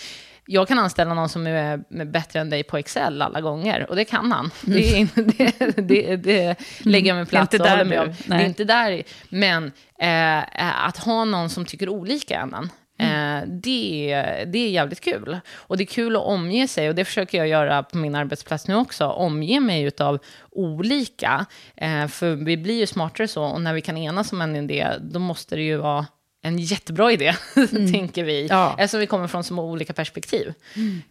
jag 0.47 0.69
kan 0.69 0.79
anställa 0.79 1.15
någon 1.15 1.29
som 1.29 1.47
är 1.47 2.05
bättre 2.05 2.41
än 2.41 2.51
dig 2.51 2.63
på 2.63 2.77
Excel 2.79 3.23
alla 3.23 3.41
gånger. 3.41 3.87
Och 3.91 3.97
det 3.97 4.05
kan 4.05 4.33
han. 4.33 4.51
Det, 4.63 4.93
är, 4.93 4.97
inte- 4.97 5.23
det, 5.23 5.77
det, 5.77 6.17
det 6.17 6.57
lägger 6.79 7.09
jag 7.09 7.17
mig 7.17 7.27
platt 7.27 7.55
och 7.55 7.61
håller 7.69 7.85
med 7.85 8.01
om. 8.01 8.15
Det 8.27 8.35
är 8.35 8.47
inte 8.47 8.65
där. 8.65 9.03
Men 9.29 9.73
eh, 10.01 10.87
att 10.87 10.97
ha 10.97 11.25
någon 11.25 11.51
som 11.51 11.65
tycker 11.65 11.89
olika 11.89 12.41
än 12.41 12.55
en, 12.55 12.71
Eh, 12.99 13.43
det, 13.47 14.13
är- 14.13 14.47
det 14.47 14.59
är 14.59 14.71
jävligt 14.71 15.01
kul. 15.01 15.39
Och 15.57 15.77
det 15.77 15.83
är 15.83 15.87
kul 15.87 16.17
att 16.17 16.23
omge 16.23 16.69
sig, 16.69 16.89
och 16.89 16.95
det 16.95 17.05
försöker 17.05 17.39
jag 17.39 17.49
göra 17.49 17.83
på 17.83 17.97
min 17.99 18.15
arbetsplats 18.15 18.69
nu 18.69 18.75
också, 18.75 19.07
omge 19.07 19.61
mig 19.61 19.91
av 19.99 20.19
olika. 20.51 21.47
Eh, 21.77 22.07
för 22.07 22.35
vi 22.35 22.57
blir 22.57 22.79
ju 22.79 22.87
smartare 22.87 23.29
så, 23.29 23.45
och 23.45 23.61
när 23.61 23.75
vi 23.75 23.81
kan 23.81 23.97
enas 23.97 24.33
om 24.33 24.41
en 24.41 24.57
idé, 24.57 24.89
då 25.01 25.19
måste 25.19 25.57
det 25.57 25.63
ju 25.63 25.77
vara 25.77 26.07
en 26.43 26.59
jättebra 26.59 27.13
idé, 27.13 27.35
tänker 27.93 28.25
vi. 28.25 28.47
Ja. 28.47 28.75
Eftersom 28.79 29.01
vi 29.01 29.07
kommer 29.07 29.27
från 29.27 29.45
så 29.45 29.55
olika 29.61 29.93
perspektiv. 29.93 30.53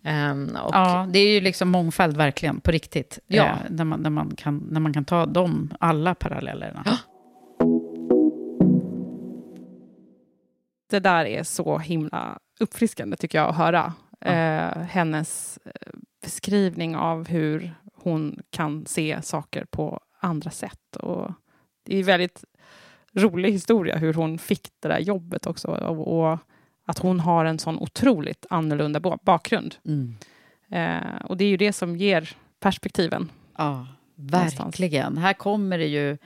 Ehm, 0.03 0.57
och, 0.63 0.75
Ja, 0.75 1.07
det 1.11 1.19
är 1.19 1.27
ju 1.29 1.41
liksom 1.41 1.69
mångfald 1.69 2.17
verkligen, 2.17 2.61
på 2.61 2.71
riktigt. 2.71 3.19
Ja. 3.27 3.43
Eh, 3.43 3.55
när, 3.69 3.83
man, 3.83 3.99
när, 4.01 4.09
man 4.09 4.35
kan, 4.35 4.57
när 4.71 4.79
man 4.79 4.93
kan 4.93 5.05
ta 5.05 5.25
de, 5.25 5.73
alla 5.79 6.15
parallellerna. 6.15 6.83
Det 10.95 10.99
där 10.99 11.25
är 11.25 11.43
så 11.43 11.77
himla 11.77 12.39
uppfriskande 12.59 13.17
tycker 13.17 13.37
jag 13.37 13.49
att 13.49 13.55
höra. 13.55 13.93
Eh, 14.21 14.81
hennes 14.81 15.59
eh, 15.65 15.71
beskrivning 16.21 16.95
av 16.95 17.27
hur 17.27 17.73
hon 17.95 18.39
kan 18.49 18.85
se 18.85 19.21
saker 19.21 19.65
på 19.65 19.99
andra 20.19 20.51
sätt. 20.51 20.95
Och 20.99 21.31
det 21.85 21.95
är 21.95 21.99
en 21.99 22.05
väldigt 22.05 22.43
rolig 23.13 23.51
historia 23.51 23.97
hur 23.97 24.13
hon 24.13 24.37
fick 24.37 24.67
det 24.79 24.87
där 24.87 24.99
jobbet 24.99 25.45
också. 25.45 25.67
Och, 25.67 26.19
och 26.31 26.39
att 26.85 26.99
hon 26.99 27.19
har 27.19 27.45
en 27.45 27.59
sån 27.59 27.77
otroligt 27.79 28.45
annorlunda 28.49 28.99
ba- 28.99 29.17
bakgrund. 29.21 29.75
Mm. 29.85 30.15
Eh, 30.71 31.25
och 31.25 31.37
det 31.37 31.43
är 31.45 31.49
ju 31.49 31.57
det 31.57 31.73
som 31.73 31.95
ger 31.95 32.29
perspektiven. 32.59 33.31
Ja, 33.57 33.87
Någonstans. 34.15 34.59
verkligen. 34.79 35.17
Här 35.17 35.33
kommer 35.33 35.77
det 35.77 35.87
ju 35.87 36.17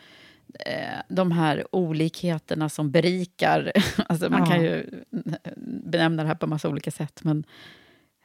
de 1.09 1.31
här 1.31 1.65
olikheterna 1.75 2.69
som 2.69 2.91
berikar. 2.91 3.71
Alltså 4.07 4.29
man 4.29 4.39
Ja. 4.39 4.45
kan 4.45 4.63
ju 4.63 4.85
benämna 5.83 6.23
det 6.23 6.27
här 6.27 6.35
på 6.35 6.47
massa 6.47 6.69
olika 6.69 6.91
sätt. 6.91 7.19
Men 7.23 7.43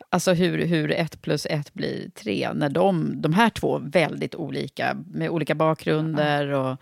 alltså 0.08 0.32
hur, 0.32 0.66
hur 0.66 0.92
ett 0.92 1.22
plus 1.22 1.46
ett 1.50 1.74
blir 1.74 2.08
tre. 2.10 2.48
När 2.54 2.68
de, 2.68 3.22
de 3.22 3.32
här 3.32 3.50
två 3.50 3.78
väldigt 3.78 4.34
olika, 4.34 4.96
med 5.06 5.28
olika 5.30 5.54
bakgrunder 5.54 6.48
och 6.48 6.76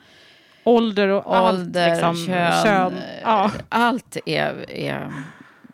Ålder 0.64 1.08
och 1.08 1.26
ålder, 1.48 1.88
allt. 1.88 2.16
Liksom, 2.16 2.26
kön. 2.26 2.62
kön. 2.64 2.92
Ja. 3.22 3.50
Allt 3.68 4.16
är, 4.26 4.70
är, 4.70 5.12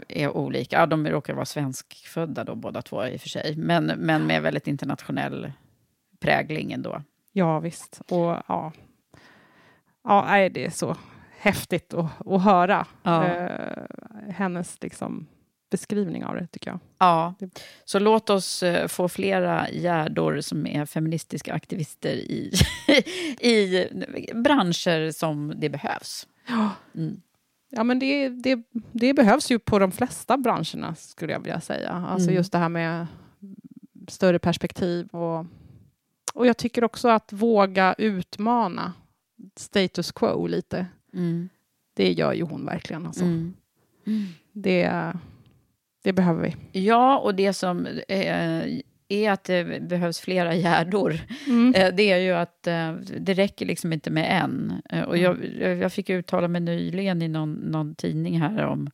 är 0.08 0.28
olika. 0.30 0.76
Ja, 0.76 0.86
de 0.86 1.06
råkar 1.08 1.34
vara 1.34 1.44
svenskfödda 1.44 2.44
då, 2.44 2.54
båda 2.54 2.82
två 2.82 3.06
i 3.06 3.16
och 3.16 3.20
för 3.20 3.28
sig. 3.28 3.54
Men, 3.56 3.84
men 3.86 4.26
med 4.26 4.42
väldigt 4.42 4.66
internationell 4.66 5.52
prägling 6.20 6.72
ändå. 6.72 7.02
Ja, 7.32 7.60
visst. 7.60 8.00
Och 8.10 8.36
ja, 8.48 8.72
ja 10.04 10.24
nej, 10.26 10.50
det 10.50 10.64
är 10.64 10.70
så 10.70 10.96
häftigt 11.38 11.94
att, 11.94 12.26
att 12.26 12.42
höra 12.42 12.86
Ja. 13.02 13.24
eh, 13.26 13.82
hennes 14.30 14.82
liksom, 14.82 15.26
beskrivning 15.70 16.24
av 16.24 16.34
det, 16.36 16.46
tycker 16.46 16.70
jag. 16.70 16.80
Ja, 16.98 17.34
så 17.84 17.98
låt 17.98 18.30
oss 18.30 18.62
eh, 18.62 18.86
få 18.88 19.08
flera 19.08 19.70
gärdor 19.70 20.40
som 20.40 20.66
är 20.66 20.86
feministiska 20.86 21.54
aktivister 21.54 22.12
i, 22.12 22.52
i 23.40 23.86
branscher 24.34 25.10
som 25.12 25.52
det 25.56 25.68
behövs. 25.68 26.26
Mm. 26.94 27.20
Ja, 27.70 27.84
men 27.84 27.98
det, 27.98 28.28
det, 28.28 28.62
det 28.92 29.14
behövs 29.14 29.50
ju 29.50 29.58
på 29.58 29.78
de 29.78 29.92
flesta 29.92 30.36
branscherna, 30.36 30.94
skulle 30.94 31.32
jag 31.32 31.40
vilja 31.40 31.60
säga. 31.60 31.90
Alltså 31.90 32.28
Mm. 32.28 32.36
just 32.36 32.52
det 32.52 32.58
här 32.58 32.68
med 32.68 33.06
större 34.08 34.38
perspektiv. 34.38 35.06
Och, 35.08 35.46
och 36.34 36.46
jag 36.46 36.56
tycker 36.56 36.84
också 36.84 37.08
att 37.08 37.32
våga 37.32 37.94
utmana 37.98 38.92
status 39.56 40.12
quo 40.12 40.46
lite. 40.46 40.86
Mm. 41.14 41.48
Det 41.94 42.12
gör 42.12 42.32
ju 42.32 42.42
hon 42.42 42.66
verkligen. 42.66 43.06
Alltså. 43.06 43.24
Mm. 43.24 43.54
Det, 44.52 45.12
det 46.04 46.12
behöver 46.12 46.42
vi. 46.42 46.80
Ja, 46.80 47.18
och 47.18 47.34
det 47.34 47.52
som 47.52 47.86
eh, 48.08 48.80
är 49.08 49.30
att 49.30 49.44
det 49.44 49.82
behövs 49.82 50.20
flera 50.20 50.54
gärdor. 50.54 51.20
Mm. 51.46 51.74
Eh, 51.74 51.94
det 51.94 52.12
är 52.12 52.18
ju 52.18 52.32
att 52.32 52.66
eh, 52.66 52.92
det 53.20 53.34
räcker 53.34 53.66
liksom 53.66 53.92
inte 53.92 54.10
med 54.10 54.42
en. 54.42 54.72
Eh, 54.90 55.02
och 55.02 55.18
jag, 55.18 55.44
jag 55.58 55.92
fick 55.92 56.10
uttala 56.10 56.48
mig 56.48 56.60
nyligen 56.60 57.22
i 57.22 57.28
någon, 57.28 57.52
någon 57.52 57.94
tidning 57.94 58.40
här 58.40 58.64
om, 58.64 58.90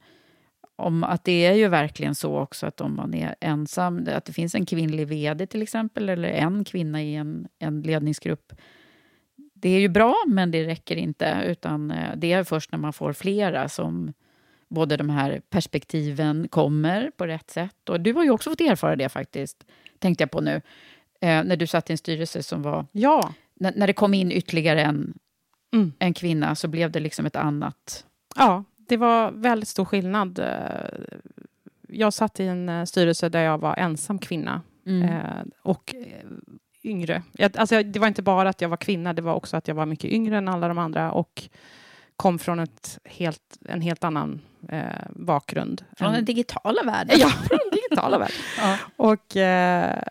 om 0.76 1.04
att 1.04 1.24
det 1.24 1.46
är 1.46 1.54
ju 1.54 1.68
verkligen 1.68 2.14
så 2.14 2.38
också 2.38 2.66
att 2.66 2.80
om 2.80 2.96
man 2.96 3.14
är 3.14 3.34
ensam, 3.40 4.08
att 4.08 4.24
det 4.24 4.32
finns 4.32 4.54
en 4.54 4.66
kvinnlig 4.66 5.06
vd 5.06 5.46
till 5.46 5.62
exempel, 5.62 6.08
eller 6.08 6.28
en 6.28 6.64
kvinna 6.64 7.02
i 7.02 7.14
en, 7.14 7.48
en 7.58 7.82
ledningsgrupp. 7.82 8.52
Det 9.64 9.70
är 9.70 9.80
ju 9.80 9.88
bra, 9.88 10.14
men 10.26 10.50
det 10.50 10.66
räcker 10.66 10.96
inte. 10.96 11.42
Utan 11.46 11.90
eh, 11.90 12.16
det 12.16 12.32
är 12.32 12.44
först 12.44 12.72
när 12.72 12.78
man 12.78 12.92
får 12.92 13.12
flera 13.12 13.68
som 13.68 14.12
både 14.68 14.96
de 14.96 15.10
här 15.10 15.40
perspektiven 15.50 16.48
kommer 16.48 17.10
på 17.16 17.26
rätt 17.26 17.50
sätt. 17.50 17.88
Och 17.88 18.00
du 18.00 18.12
har 18.12 18.24
ju 18.24 18.30
också 18.30 18.50
fått 18.50 18.60
erfara 18.60 18.96
det 18.96 19.08
faktiskt, 19.08 19.64
tänkte 19.98 20.22
jag 20.22 20.30
på 20.30 20.40
nu. 20.40 20.54
Eh, 21.20 21.44
när 21.44 21.56
du 21.56 21.66
satt 21.66 21.90
i 21.90 21.92
en 21.92 21.98
styrelse 21.98 22.42
som 22.42 22.62
var... 22.62 22.86
Ja. 22.92 23.34
När, 23.54 23.72
när 23.76 23.86
det 23.86 23.92
kom 23.92 24.14
in 24.14 24.32
ytterligare 24.32 24.82
en, 24.82 25.18
Mm. 25.74 25.92
en 25.98 26.14
kvinna 26.14 26.54
så 26.54 26.68
blev 26.68 26.90
det 26.90 27.00
liksom 27.00 27.26
ett 27.26 27.36
annat... 27.36 28.06
Ja, 28.36 28.64
det 28.88 28.96
var 28.96 29.30
väldigt 29.30 29.68
stor 29.68 29.84
skillnad. 29.84 30.38
Eh, 30.38 30.46
Jag 31.88 32.12
satt 32.12 32.40
i 32.40 32.46
en 32.46 32.68
eh, 32.68 32.84
styrelse 32.84 33.28
där 33.28 33.42
jag 33.42 33.58
var 33.58 33.76
ensam 33.76 34.18
kvinna 34.18 34.62
Mm. 34.86 35.02
eh, 35.02 35.44
och 35.62 35.94
yngre. 36.84 37.22
Jag, 37.32 37.56
alltså, 37.58 37.82
det 37.82 37.98
var 37.98 38.08
inte 38.08 38.22
bara 38.22 38.48
att 38.48 38.60
jag 38.60 38.68
var 38.68 38.76
kvinna, 38.76 39.12
det 39.12 39.22
var 39.22 39.34
också 39.34 39.56
att 39.56 39.68
jag 39.68 39.74
var 39.74 39.86
mycket 39.86 40.10
yngre 40.10 40.36
än 40.38 40.48
alla 40.48 40.68
de 40.68 40.78
andra 40.78 41.12
och 41.12 41.42
kom 42.16 42.38
från 42.38 42.60
ett 42.60 42.98
helt, 43.04 43.58
en 43.68 43.80
helt 43.80 44.04
annan 44.04 44.40
eh, 44.68 44.82
bakgrund. 45.10 45.84
Från 45.96 46.08
En- 46.08 46.14
den 46.14 46.24
digitala 46.24 46.82
världen. 46.82 47.16
Ja, 47.20 47.28
från 47.28 47.58
den 47.58 47.70
digitala 47.82 48.18
världen. 48.18 48.36
Ja. 48.58 48.78
Och, 48.96 49.36
eh, 49.36 50.02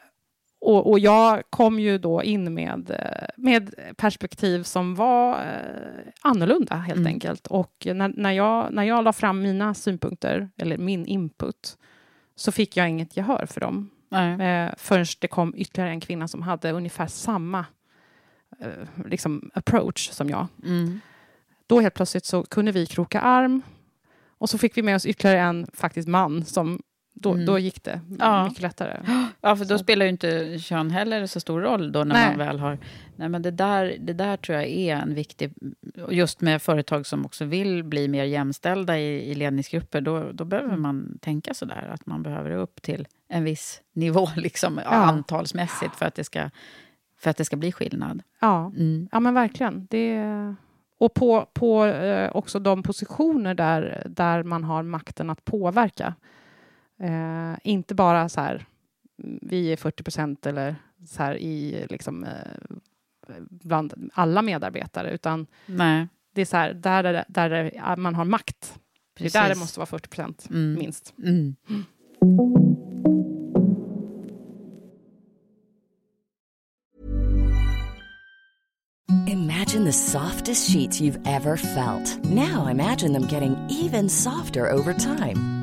och, 0.61 0.89
och 0.91 0.99
jag 0.99 1.43
kom 1.49 1.79
ju 1.79 1.97
då 1.97 2.23
in 2.23 2.53
med, 2.53 2.91
med 3.37 3.73
perspektiv 3.97 4.63
som 4.63 4.95
var 4.95 5.31
eh, 5.33 6.11
annorlunda 6.21 6.75
helt 6.75 6.97
Mm. 6.99 7.13
enkelt. 7.13 7.47
Och 7.47 7.73
när, 7.85 8.13
när, 8.17 8.31
jag, 8.31 8.73
när 8.73 8.83
jag 8.83 9.03
la 9.03 9.13
fram 9.13 9.41
mina 9.41 9.73
synpunkter, 9.73 10.49
eller 10.57 10.77
min 10.77 11.05
input, 11.05 11.77
så 12.35 12.51
fick 12.51 12.77
jag 12.77 12.89
inget 12.89 13.17
gehör 13.17 13.45
för 13.45 13.61
dem. 13.61 13.89
Nej. 14.13 14.65
Eh, 14.65 14.73
förrän 14.77 15.05
det 15.19 15.27
kom 15.27 15.53
ytterligare 15.57 15.89
en 15.89 15.99
kvinna 15.99 16.27
som 16.27 16.41
hade 16.41 16.71
ungefär 16.71 17.07
samma 17.07 17.65
eh, 18.59 19.05
liksom 19.05 19.51
approach 19.53 20.09
som 20.09 20.29
jag. 20.29 20.47
Mm. 20.65 20.99
Då 21.67 21.79
helt 21.79 21.93
plötsligt 21.93 22.25
så 22.25 22.43
kunde 22.43 22.71
vi 22.71 22.85
kroka 22.85 23.21
arm 23.21 23.61
och 24.37 24.49
så 24.49 24.57
fick 24.57 24.77
vi 24.77 24.81
med 24.83 24.95
oss 24.95 25.05
ytterligare 25.05 25.39
en 25.39 25.67
faktiskt 25.73 26.07
man 26.07 26.45
som 26.45 26.81
då, 27.15 27.31
Mm. 27.33 27.45
då 27.45 27.59
gick 27.59 27.83
det 27.83 27.99
Ja. 28.19 28.43
mycket 28.47 28.61
lättare. 28.61 28.97
Ja, 29.41 29.55
för 29.55 29.65
då 29.65 29.77
Så. 29.77 29.83
spelar 29.83 30.05
ju 30.05 30.09
inte 30.09 30.59
kön 30.59 30.91
heller 30.91 31.25
så 31.25 31.39
stor 31.39 31.61
roll 31.61 31.91
då 31.91 32.03
när 32.03 32.15
Nej. 32.15 32.27
man 32.29 32.37
väl 32.37 32.59
har... 32.59 32.77
Nej, 33.15 33.29
men 33.29 33.41
det 33.41 33.51
där, 33.51 33.95
det 33.99 34.13
där 34.13 34.37
tror 34.37 34.57
jag 34.57 34.67
är 34.67 34.95
en 34.95 35.15
viktig... 35.15 35.53
Just 36.09 36.41
med 36.41 36.61
företag 36.61 37.05
som 37.05 37.25
också 37.25 37.45
vill 37.45 37.83
bli 37.83 38.07
mer 38.07 38.23
jämställda 38.23 38.99
i, 38.99 39.31
i 39.31 39.35
ledningsgrupper, 39.35 40.01
då, 40.01 40.31
då 40.31 40.45
behöver 40.45 40.69
Mm. 40.69 40.81
man 40.81 41.17
tänka 41.21 41.53
så 41.53 41.65
där 41.65 41.87
att 41.93 42.05
man 42.05 42.23
behöver 42.23 42.51
upp 42.51 42.81
till 42.81 43.07
en 43.27 43.43
viss 43.43 43.81
nivå 43.93 44.27
liksom, 44.35 44.79
Ja. 44.83 44.89
antalsmässigt 44.89 45.95
för 45.95 46.05
att, 46.05 46.15
det 46.15 46.23
ska, 46.23 46.49
för 47.17 47.29
att 47.29 47.37
det 47.37 47.45
ska 47.45 47.55
bli 47.55 47.71
skillnad. 47.71 48.23
Ja, 48.39 48.65
Mm. 48.77 49.09
ja 49.11 49.19
men 49.19 49.33
verkligen. 49.33 49.87
Det, 49.89 50.25
och 50.97 51.13
på, 51.13 51.47
på 51.53 51.85
eh, 51.85 52.31
också 52.35 52.59
de 52.59 52.83
positioner 52.83 53.53
där, 53.53 54.03
där 54.09 54.43
man 54.43 54.63
har 54.63 54.83
makten 54.83 55.29
att 55.29 55.45
påverka. 55.45 56.15
Eh, 56.99 57.53
inte 57.63 57.95
bara 57.95 58.29
så 58.29 58.41
här, 58.41 58.65
mm, 59.23 59.39
vi 59.41 59.71
är 59.73 59.77
40 59.77 60.03
procent 60.03 60.45
eller 60.45 60.75
så 61.07 61.23
här 61.23 61.35
i 61.37 61.85
liksom, 61.89 62.23
eh, 62.23 62.31
bland 63.49 64.09
alla 64.13 64.41
medarbetare, 64.41 65.11
utan 65.11 65.47
Nej. 65.65 66.07
det 66.33 66.41
är 66.41 66.45
så 66.45 66.57
här, 66.57 66.73
där, 66.73 67.03
där, 67.03 67.25
där 67.29 67.95
man 67.97 68.15
har 68.15 68.25
makt. 68.25 68.79
Precis. 69.17 69.33
Det 69.33 69.39
är 69.39 69.43
där 69.43 69.49
det 69.49 69.59
måste 69.59 69.79
vara 69.79 69.85
40 69.87 70.09
procent, 70.09 70.47
Mm. 70.49 70.73
minst. 70.73 71.13
Mm. 71.23 71.55
Imagine 79.27 79.85
the 79.85 79.91
softest 79.93 80.71
sheets 80.71 81.01
you've 81.01 81.19
ever 81.27 81.57
felt. 81.57 82.23
Now 82.23 82.67
imagine 82.69 83.13
them 83.13 83.27
getting 83.27 83.55
even 83.69 84.09
softer 84.09 84.71
over 84.71 84.93
time. 84.93 85.62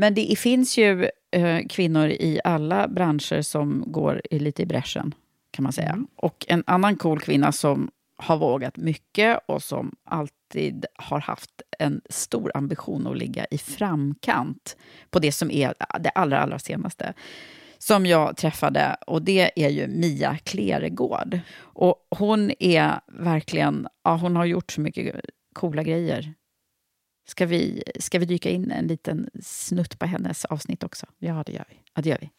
Men 0.00 0.14
det 0.14 0.38
finns 0.38 0.78
ju 0.78 1.08
eh, 1.32 1.66
kvinnor 1.68 2.08
i 2.08 2.40
alla 2.44 2.88
branscher 2.88 3.42
som 3.42 3.84
går 3.86 4.22
i, 4.30 4.38
lite 4.38 4.62
i 4.62 4.66
bräschen, 4.66 5.14
kan 5.50 5.62
man 5.62 5.72
säga. 5.72 6.04
Och 6.16 6.46
en 6.48 6.64
annan 6.66 6.96
cool 6.96 7.20
kvinna 7.20 7.52
som 7.52 7.90
har 8.16 8.36
vågat 8.36 8.76
mycket 8.76 9.38
och 9.46 9.62
som 9.62 9.94
alltid 10.04 10.86
har 10.96 11.20
haft 11.20 11.62
en 11.78 12.00
stor 12.10 12.50
ambition 12.54 13.06
att 13.06 13.18
ligga 13.18 13.46
i 13.50 13.58
framkant 13.58 14.76
på 15.10 15.18
det 15.18 15.32
som 15.32 15.50
är 15.50 15.74
det 16.00 16.10
allra, 16.10 16.38
allra 16.38 16.58
senaste 16.58 17.14
som 17.78 18.06
jag 18.06 18.36
träffade 18.36 18.96
och 19.06 19.22
det 19.22 19.64
är 19.64 19.68
ju 19.68 19.86
Mia 19.86 20.38
Kleregård. 20.44 21.40
Och 21.58 22.06
hon 22.10 22.52
är 22.58 23.00
verkligen, 23.06 23.88
ja 24.04 24.16
hon 24.16 24.36
har 24.36 24.44
gjort 24.44 24.72
så 24.72 24.80
mycket 24.80 25.20
coola 25.52 25.82
grejer. 25.82 26.34
Ska 27.30 27.46
vi, 27.46 27.82
ska 27.98 28.18
vi 28.18 28.24
dyka 28.24 28.50
in 28.50 28.70
en 28.70 28.86
liten 28.86 29.30
snutt 29.42 29.98
på 29.98 30.06
hennes 30.06 30.44
avsnitt 30.44 30.82
också? 30.84 31.06
Ja, 31.18 31.42
det 31.46 31.52
gör 31.52 31.64
vi. 31.68 31.76
Ja, 31.94 32.02
det 32.02 32.08
gör 32.08 32.18
vi. 32.20 32.30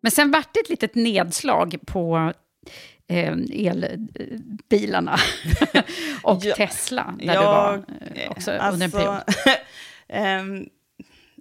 Men 0.00 0.10
sen 0.10 0.30
vart 0.30 0.54
det 0.54 0.60
ett 0.60 0.68
litet 0.68 0.94
nedslag 0.94 1.76
på 1.86 2.32
eh, 3.08 3.32
elbilarna 3.52 5.16
och 6.22 6.38
Ja, 6.44 6.54
Tesla, 6.54 7.14
där 7.18 7.34
jag- 7.34 7.42
du 7.42 7.46
var 7.46 7.84
eh, 8.14 8.30
också 8.30 8.50
under 8.50 8.84
en 8.84 8.90
period. 8.90 9.22
ehm, 10.08 10.68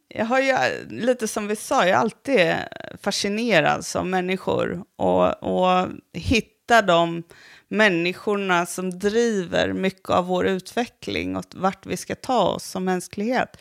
jag 0.08 0.26
har 0.26 0.40
ju, 0.40 0.56
lite 0.90 1.28
som 1.28 1.48
vi 1.48 1.56
sa, 1.56 1.82
jag 1.82 1.90
är 1.90 1.96
alltid 1.96 2.54
fascinerad 3.02 3.86
som 3.86 4.10
människor 4.10 4.84
och, 4.96 5.44
och 5.44 5.88
hittar 6.14 6.82
de 6.82 7.24
människorna 7.68 8.66
som 8.66 9.00
driver 9.00 9.74
mycket 9.74 10.10
av 10.10 10.26
vår 10.26 10.48
utveckling 10.48 11.36
och 11.36 11.46
vart 11.56 11.86
vi 11.86 11.98
ska 11.98 12.16
ta 12.16 12.44
oss 12.44 12.64
som 12.64 12.86
mänsklighet. 12.86 13.58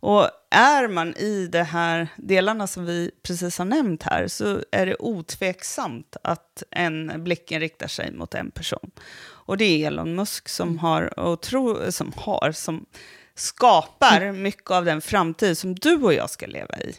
Och 0.00 0.28
är 0.50 0.88
man 0.88 1.16
i 1.16 1.48
de 1.52 1.62
här 1.62 2.08
delarna 2.16 2.66
som 2.66 2.86
vi 2.86 3.10
precis 3.22 3.58
har 3.58 3.64
nämnt 3.64 4.02
här 4.02 4.28
så 4.28 4.60
är 4.70 4.86
det 4.86 4.96
otveksamt 4.98 6.16
att 6.22 6.62
en 6.70 7.24
blicken 7.24 7.60
riktar 7.60 7.88
sig 7.88 8.12
mot 8.12 8.34
en 8.34 8.50
person. 8.50 8.90
Och 9.26 9.56
det 9.56 9.64
är 9.64 9.86
Elon 9.86 10.14
Musk 10.14 10.48
som 10.48 10.78
har, 10.78 11.18
och 11.18 11.40
tro, 11.42 11.92
som, 11.92 12.12
har 12.16 12.52
som 12.52 12.86
skapar 13.34 14.32
mycket 14.32 14.70
av 14.70 14.84
den 14.84 15.00
framtid 15.00 15.58
som 15.58 15.74
du 15.74 15.96
och 15.96 16.14
jag 16.14 16.30
ska 16.30 16.46
leva 16.46 16.78
i. 16.78 16.94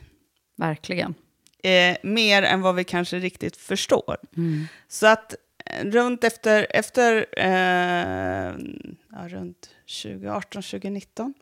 Verkligen. 0.57 1.15
Eh, 1.63 1.97
mer 2.03 2.43
än 2.43 2.61
vad 2.61 2.75
vi 2.75 2.83
kanske 2.83 3.19
riktigt 3.19 3.57
förstår. 3.57 4.17
Mm. 4.37 4.67
Så 4.87 5.07
att 5.07 5.35
runt 5.81 6.23
efter, 6.23 6.67
efter 6.69 7.25
eh, 7.37 8.55
ja, 9.11 9.27
runt 9.27 9.69
2018, 10.03 10.61
2019 10.61 11.33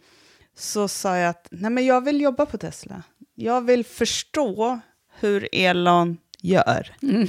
så 0.55 0.87
sa 0.87 1.17
jag 1.17 1.29
att 1.29 1.47
nej 1.51 1.71
men 1.71 1.85
jag 1.85 2.03
vill 2.03 2.21
jobba 2.21 2.45
på 2.45 2.57
Tesla. 2.57 3.03
Jag 3.35 3.61
vill 3.61 3.85
förstå 3.85 4.79
hur 5.19 5.49
Elon 5.51 6.17
gör. 6.41 6.95
Mm. 7.01 7.27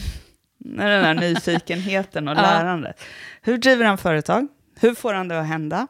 Den 0.58 0.76
där 0.76 1.14
nyfikenheten 1.14 2.28
och 2.28 2.34
lärandet. 2.36 3.00
Hur 3.42 3.58
driver 3.58 3.84
han 3.84 3.98
företag? 3.98 4.48
Hur 4.80 4.94
får 4.94 5.14
han 5.14 5.28
det 5.28 5.40
att 5.40 5.46
hända? 5.46 5.86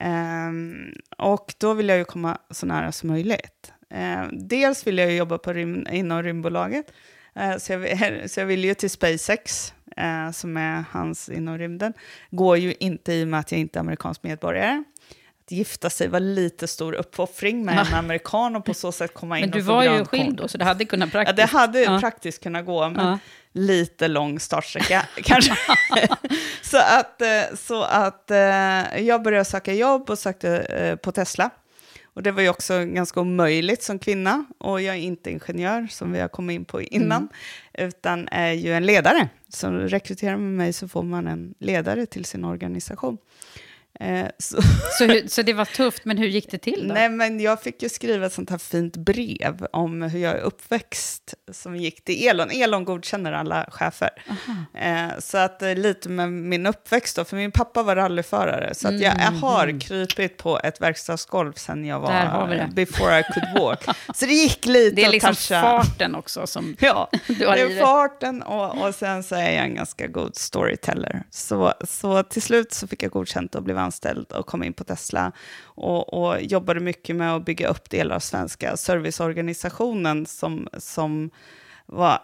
Ehm, 0.00 0.92
och 1.18 1.54
då 1.58 1.74
vill 1.74 1.88
jag 1.88 1.98
ju 1.98 2.04
komma 2.04 2.38
så 2.50 2.66
nära 2.66 2.92
som 2.92 3.08
möjligt. 3.08 3.72
Ehm, 3.90 4.48
dels 4.48 4.86
vill 4.86 4.98
jag 4.98 5.14
jobba 5.14 5.38
på 5.38 5.52
rym 5.52 5.86
inom 5.92 6.22
rymdbolaget. 6.22 6.92
Eh, 7.34 7.56
så, 7.56 7.72
jag, 7.72 8.00
så 8.30 8.40
jag 8.40 8.46
vill 8.46 8.64
ju 8.64 8.74
till 8.74 8.90
SpaceX, 8.90 9.74
eh, 9.98 10.30
som 10.30 10.56
är 10.56 10.84
hans 10.90 11.28
inom 11.28 11.58
rymden. 11.58 11.92
Går 12.30 12.56
ju 12.56 12.74
inte 12.80 13.12
i 13.12 13.24
och 13.24 13.28
med 13.28 13.40
att 13.40 13.52
jag 13.52 13.60
inte 13.60 13.78
är 13.78 13.80
amerikansk 13.80 14.22
medborgare. 14.22 14.82
att 15.44 15.52
gifta 15.52 15.90
sig 15.90 16.08
var 16.08 16.20
lite 16.20 16.66
stor 16.66 16.92
uppoffring 16.94 17.64
med 17.64 17.86
en 17.88 17.94
amerikan 17.94 18.56
och 18.56 18.64
på 18.64 18.74
så 18.74 18.92
sätt 18.92 19.14
komma 19.14 19.38
in 19.38 19.42
Men 19.42 19.50
du 19.50 19.58
och 19.58 19.64
få 19.66 19.72
var 19.72 19.82
ju 19.82 20.04
skild 20.04 20.36
då, 20.36 20.48
så 20.48 20.58
det 20.58 20.64
hade 20.64 20.84
kunnat 20.84 21.08
Ja, 21.08 21.12
praktiskt... 21.12 21.36
det 21.36 21.58
hade 21.58 21.80
Ja. 21.82 22.00
praktiskt 22.00 22.42
kunnat 22.42 22.66
gå, 22.66 22.88
men 22.88 23.06
Ja. 23.06 23.18
lite 23.52 24.08
lång 24.08 24.40
startsträcka 24.40 25.06
kanske. 25.24 25.54
så 26.62 26.78
att, 26.78 27.22
eh, 27.22 27.56
så 27.56 27.82
att 27.82 28.30
eh, 28.30 29.00
jag 29.00 29.22
började 29.22 29.44
söka 29.44 29.74
jobb 29.74 30.10
och 30.10 30.18
sökte 30.18 30.58
eh, 30.58 30.96
på 30.96 31.12
Tesla. 31.12 31.50
Och 32.18 32.24
det 32.24 32.32
var 32.32 32.42
ju 32.42 32.48
också 32.48 32.84
ganska 32.84 33.20
omöjligt 33.20 33.82
som 33.82 33.98
kvinna. 33.98 34.44
Och 34.58 34.82
jag 34.82 34.94
är 34.94 35.00
inte 35.00 35.30
ingenjör, 35.30 35.86
som 35.90 36.12
vi 36.12 36.20
har 36.20 36.28
kommit 36.28 36.54
in 36.54 36.64
på 36.64 36.82
innan, 36.82 37.28
utan 37.74 38.28
är 38.28 38.52
ju 38.52 38.72
en 38.72 38.86
ledare. 38.86 39.28
Så 39.48 39.70
rekryterar 39.70 40.36
man 40.36 40.56
mig 40.56 40.72
så 40.72 40.88
får 40.88 41.02
man 41.02 41.26
en 41.26 41.54
ledare 41.58 42.06
till 42.06 42.24
sin 42.24 42.44
organisation. 42.44 43.18
Eh, 44.00 44.26
så 44.38 44.62
Så, 44.98 45.04
hur- 45.04 45.28
så 45.28 45.42
det 45.42 45.52
var 45.52 45.64
tufft, 45.64 46.04
men 46.04 46.18
hur 46.18 46.26
gick 46.28 46.50
det 46.50 46.58
till 46.58 46.88
då? 46.88 46.94
Nej, 46.94 47.08
men 47.08 47.40
jag 47.40 47.62
fick 47.62 47.82
ju 47.82 47.88
skriva 47.88 48.26
ett 48.26 48.32
sånt 48.32 48.50
här 48.50 48.58
fint 48.58 48.96
brev 48.96 49.66
om 49.72 50.02
hur 50.02 50.20
jag 50.20 50.32
är 50.36 50.40
uppväxt 50.40 51.34
som 51.52 51.76
gick 51.76 52.04
till 52.04 52.28
Elon. 52.28 52.50
Elon 52.50 52.84
godkänner 52.84 53.32
alla 53.32 53.66
chefer. 53.70 54.10
Eh, 54.74 55.18
så 55.18 55.38
att 55.38 55.62
eh, 55.62 55.74
lite 55.74 56.08
med 56.08 56.32
min 56.32 56.66
uppväxt 56.66 57.16
då, 57.16 57.24
för 57.24 57.36
min 57.36 57.52
pappa 57.52 57.82
var 57.82 57.96
rallyförare. 57.96 58.74
Så 58.74 58.88
att 58.88 59.00
jag, 59.00 59.14
jag 59.16 59.30
har 59.32 59.80
krypit 59.80 60.36
på 60.36 60.60
ett 60.64 60.80
verkstadsgolv 60.80 61.52
sen 61.52 61.84
jag 61.84 62.00
var 62.00 62.68
before 62.74 63.20
I 63.20 63.22
could 63.22 63.58
walk. 63.62 63.84
Så 64.14 64.26
det 64.26 64.32
gick 64.32 64.66
lite 64.66 64.96
Det 64.96 65.04
är 65.04 65.10
liksom 65.10 65.34
toucha. 65.34 65.60
farten 65.60 66.14
också 66.14 66.46
som 66.46 66.76
Ja, 66.80 67.10
du 67.26 67.46
har 67.46 67.56
det 67.56 67.62
är 67.62 67.80
farten 67.80 68.42
och, 68.42 68.86
och 68.86 68.94
sen 68.94 69.22
så 69.22 69.34
är 69.34 69.50
jag 69.50 69.64
en 69.64 69.74
ganska 69.74 70.06
god 70.06 70.36
storyteller. 70.36 71.22
Så, 71.30 71.72
så 71.88 72.22
till 72.22 72.42
slut 72.42 72.72
så 72.72 72.86
fick 72.88 73.02
jag 73.02 73.10
godkänt 73.10 73.54
och 73.54 73.62
blev 73.62 73.78
anställd 73.88 74.32
och 74.32 74.46
kom 74.46 74.62
in 74.62 74.72
på 74.72 74.84
Tesla 74.84 75.32
och, 75.62 76.14
och 76.14 76.42
jobbade 76.42 76.80
mycket 76.80 77.16
med 77.16 77.34
att 77.34 77.44
bygga 77.44 77.68
upp 77.68 77.90
delar 77.90 78.16
av 78.16 78.20
svenska 78.20 78.76
serviceorganisationen 78.76 80.26
som, 80.26 80.68
som 80.78 81.30
var 81.86 82.20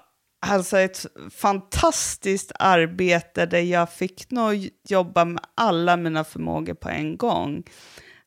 alltså 0.46 0.78
ett 0.78 1.06
fantastiskt 1.30 2.52
arbete 2.58 3.46
där 3.46 3.60
jag 3.60 3.92
fick 3.92 4.30
nog 4.30 4.68
jobba 4.88 5.24
med 5.24 5.44
alla 5.54 5.96
mina 5.96 6.24
förmågor 6.24 6.74
på 6.74 6.88
en 6.88 7.16
gång. 7.16 7.62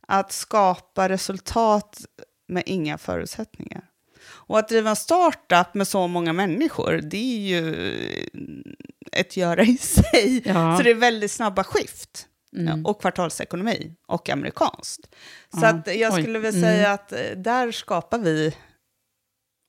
Att 0.08 0.32
skapa 0.32 1.10
resultat 1.10 2.06
med 2.48 2.64
inga 2.66 2.98
förutsättningar. 2.98 3.84
Och 4.48 4.60
att 4.60 4.70
driva 4.70 4.90
en 4.90 4.96
startup 4.96 5.74
med 5.74 5.88
så 5.88 6.08
många 6.08 6.34
människor, 6.34 7.02
det 7.04 7.18
är 7.18 7.40
ju 7.40 7.92
ett 9.12 9.38
göra 9.38 9.64
i 9.64 9.78
sig. 9.78 10.42
Ja. 10.46 10.78
Så 10.78 10.84
det 10.84 10.90
är 10.90 10.96
väldigt 10.96 11.32
snabba 11.32 11.64
skift. 11.64 12.28
Mm. 12.56 12.86
Och 12.86 13.02
kvartalsekonomi 13.02 13.96
och 14.08 14.30
amerikanskt. 14.30 15.16
Så 15.54 15.60
Ja. 15.62 15.68
att 15.68 15.96
jag 15.96 16.14
Oj. 16.14 16.22
skulle 16.22 16.40
väl 16.40 16.56
Mm. 16.56 16.62
säga 16.70 16.92
att 16.92 17.12
eh, 17.12 17.20
där 17.36 17.72
skapar 17.72 18.18
vi 18.20 18.56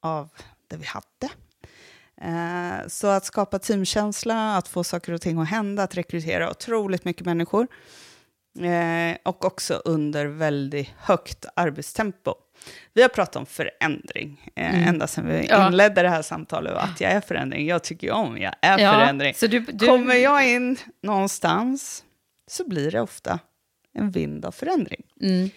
av 0.03 0.29
det 0.69 0.77
vi 0.77 0.87
hade. 0.87 1.33
Eh, 2.21 2.87
Så 2.89 3.07
att 3.07 3.25
skapa 3.25 3.59
teamkänsla, 3.59 4.57
att 4.57 4.69
få 4.69 4.85
saker 4.85 5.13
och 5.13 5.21
ting 5.21 5.39
att 5.41 5.49
hända, 5.49 5.83
att 5.83 5.95
rekrytera 5.97 6.51
otroligt 6.51 7.05
mycket 7.05 7.27
människor. 7.27 7.67
Eh, 8.61 9.17
Och 9.25 9.45
också 9.45 9.75
under 9.85 10.27
väldigt 10.27 10.89
högt 10.99 11.47
arbetstempo. 11.57 12.35
Vi 12.95 13.03
har 13.03 13.09
pratat 13.09 13.37
om 13.37 13.47
förändring 13.47 14.51
eh, 14.57 14.75
Mm. 14.75 14.89
ända 14.89 15.07
sedan 15.07 15.27
vi 15.27 15.47
Ja. 15.47 15.67
inledde 15.67 16.03
det 16.03 16.09
här 16.09 16.23
samtalet. 16.23 16.73
Att 16.77 17.01
jag 17.01 17.13
är 17.13 17.21
förändring. 17.21 17.67
Jag 17.67 17.85
tycker 17.85 18.11
om 18.11 18.39
jag 18.39 18.55
är 18.63 18.79
Ja, 18.79 18.93
förändring. 18.93 19.35
så 19.35 19.47
du- 19.47 19.61
du- 19.61 19.87
Kommer 19.87 20.15
jag 20.15 20.49
in 20.49 20.77
någonstans 21.03 22.05
så 22.49 22.69
blir 22.69 22.91
det 22.91 23.01
ofta 23.01 23.39
en 23.95 24.11
vind 24.11 24.45
av 24.45 24.53
förändring 24.53 25.03
Mm. 25.21 25.51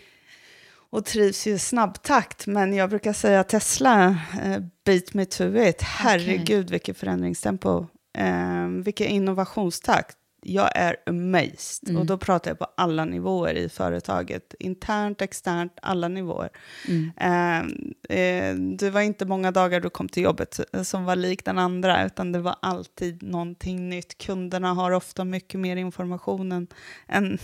och 0.90 1.06
trivs 1.06 1.48
ju 1.48 1.52
i 1.54 1.60
snabbtakt. 1.60 2.48
Men 2.48 2.74
jag 2.74 2.90
brukar 2.90 3.14
säga 3.14 3.40
att 3.40 3.50
Tesla, 3.50 4.18
eh, 4.44 4.58
beat 4.86 5.14
me 5.14 5.26
to 5.26 5.56
it. 5.58 5.82
Herregud, 5.82 6.70
vilket 6.72 6.98
förändringstempo. 6.98 7.86
Eh, 8.18 8.68
vilken 8.68 9.08
innovationstakt. 9.08 10.18
Jag 10.42 10.70
är 10.76 10.96
amazed. 11.06 11.90
Mm. 11.90 12.02
Och 12.02 12.06
då 12.06 12.18
pratar 12.18 12.52
jag 12.52 12.60
på 12.60 12.68
alla 12.78 13.06
nivåer 13.06 13.54
i 13.54 13.70
företaget. 13.70 14.54
Internt, 14.60 15.22
externt, 15.22 15.74
alla 15.82 16.08
nivåer. 16.08 16.50
Mm. 16.88 17.12
Eh, 17.18 18.18
eh, 18.18 18.56
det 18.56 18.90
var 18.90 19.02
inte 19.02 19.26
många 19.26 19.52
dagar 19.52 19.80
du 19.80 19.90
kom 19.90 20.10
till 20.10 20.24
jobbet 20.24 20.60
eh, 20.74 20.84
som 20.84 21.06
var 21.06 21.16
lik 21.16 21.46
den 21.46 21.58
andra, 21.58 22.06
utan 22.06 22.32
det 22.32 22.40
var 22.40 22.56
alltid 22.62 23.24
någonting 23.24 23.90
nytt. 23.90 24.18
Kunderna 24.18 24.74
har 24.74 24.92
ofta 24.92 25.26
mycket 25.26 25.60
mer 25.60 25.76
information 25.76 26.52
än... 26.52 26.68
än 27.08 27.38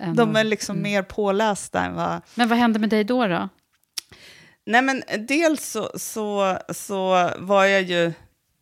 Än 0.00 0.16
de 0.16 0.36
är 0.36 0.44
liksom 0.44 0.76
mm. 0.76 0.82
mer 0.82 1.02
pålästa 1.02 1.84
än 1.84 1.94
vad... 1.94 2.20
Men 2.34 2.48
vad 2.48 2.58
hände 2.58 2.78
med 2.78 2.90
dig 2.90 3.04
då? 3.04 3.26
då? 3.26 3.48
Nej, 4.64 4.82
men 4.82 5.02
dels 5.28 5.70
så, 5.70 5.90
så, 5.94 6.58
så 6.68 7.30
var 7.38 7.64
jag 7.64 7.82
ju 7.82 8.12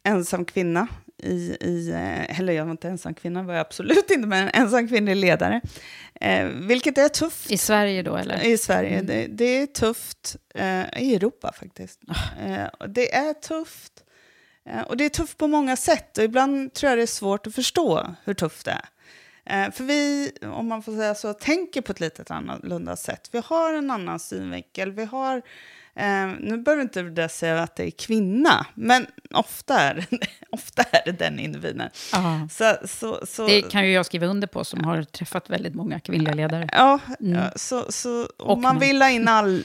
ensam 0.02 0.44
kvinna 0.44 0.88
i, 1.22 1.56
i, 1.60 1.90
eh, 1.90 2.40
eller 2.40 2.52
jag 2.52 2.64
var 2.64 2.70
inte 2.70 2.88
ensam 2.88 3.14
kvinna, 3.14 3.42
var 3.42 3.54
jag 3.54 3.60
absolut 3.60 4.10
inte, 4.10 4.28
men 4.28 4.48
ensam 4.48 4.88
kvinnlig 4.88 5.16
ledare. 5.16 5.60
Eh, 6.20 6.46
vilket 6.46 6.98
är 6.98 7.08
tufft. 7.08 7.50
I 7.50 7.58
Sverige 7.58 8.02
då, 8.02 8.16
eller? 8.16 8.44
I 8.44 8.58
Sverige. 8.58 8.94
Mm. 8.94 9.06
Det, 9.06 9.26
det 9.26 9.44
är 9.62 9.66
tufft. 9.66 10.36
Eh, 10.54 11.02
I 11.02 11.14
Europa 11.14 11.52
faktiskt. 11.52 12.00
Eh, 12.46 12.66
och 12.78 12.90
det 12.90 13.14
är 13.14 13.34
tufft. 13.34 14.04
Eh, 14.66 14.80
och 14.80 14.96
det 14.96 15.04
är 15.04 15.08
tufft 15.08 15.38
på 15.38 15.46
många 15.46 15.76
sätt. 15.76 16.18
Och 16.18 16.24
ibland 16.24 16.72
tror 16.72 16.90
jag 16.90 16.98
det 16.98 17.02
är 17.02 17.06
svårt 17.06 17.46
att 17.46 17.54
förstå 17.54 18.14
hur 18.24 18.34
tufft 18.34 18.64
det 18.64 18.70
är. 18.70 18.84
Eh, 19.50 19.70
för 19.70 19.84
vi, 19.84 20.32
om 20.42 20.68
man 20.68 20.82
får 20.82 20.92
säga 20.92 21.14
så, 21.14 21.32
tänker 21.32 21.80
på 21.80 21.92
ett 21.92 22.00
litet 22.00 22.30
annorlunda 22.30 22.96
sätt. 22.96 23.28
Vi 23.32 23.42
har 23.44 23.74
en 23.74 23.90
annan 23.90 24.18
synvinkel. 24.18 24.92
Vi 24.92 25.04
har, 25.04 25.42
eh, 25.94 26.26
nu 26.40 26.58
behöver 26.58 26.82
inte 26.82 27.02
det 27.02 27.28
säga 27.28 27.62
att 27.62 27.76
det 27.76 27.84
är 27.84 27.90
kvinna, 27.90 28.66
men 28.74 29.06
ofta 29.30 29.80
är, 29.80 30.06
ofta 30.50 30.82
är 30.82 31.02
det 31.04 31.12
den 31.12 31.38
individen. 31.38 31.90
Så, 32.50 32.76
så, 32.84 33.26
så, 33.26 33.46
Det 33.46 33.62
kan 33.62 33.86
ju 33.86 33.92
jag 33.92 34.06
skriva 34.06 34.26
under 34.26 34.46
på, 34.48 34.64
som 34.64 34.84
har 34.84 35.02
träffat 35.02 35.50
väldigt 35.50 35.74
många 35.74 36.00
kvinnliga 36.00 36.34
ledare. 36.34 36.68
Ja, 36.72 36.98
Mm. 37.20 37.38
ja, 37.38 37.50
så, 37.56 37.92
så 37.92 38.22
Och 38.38 38.50
och 38.50 38.58
man 38.58 38.78
vill 38.78 39.02
ha 39.02 39.10
in 39.10 39.28
all... 39.28 39.62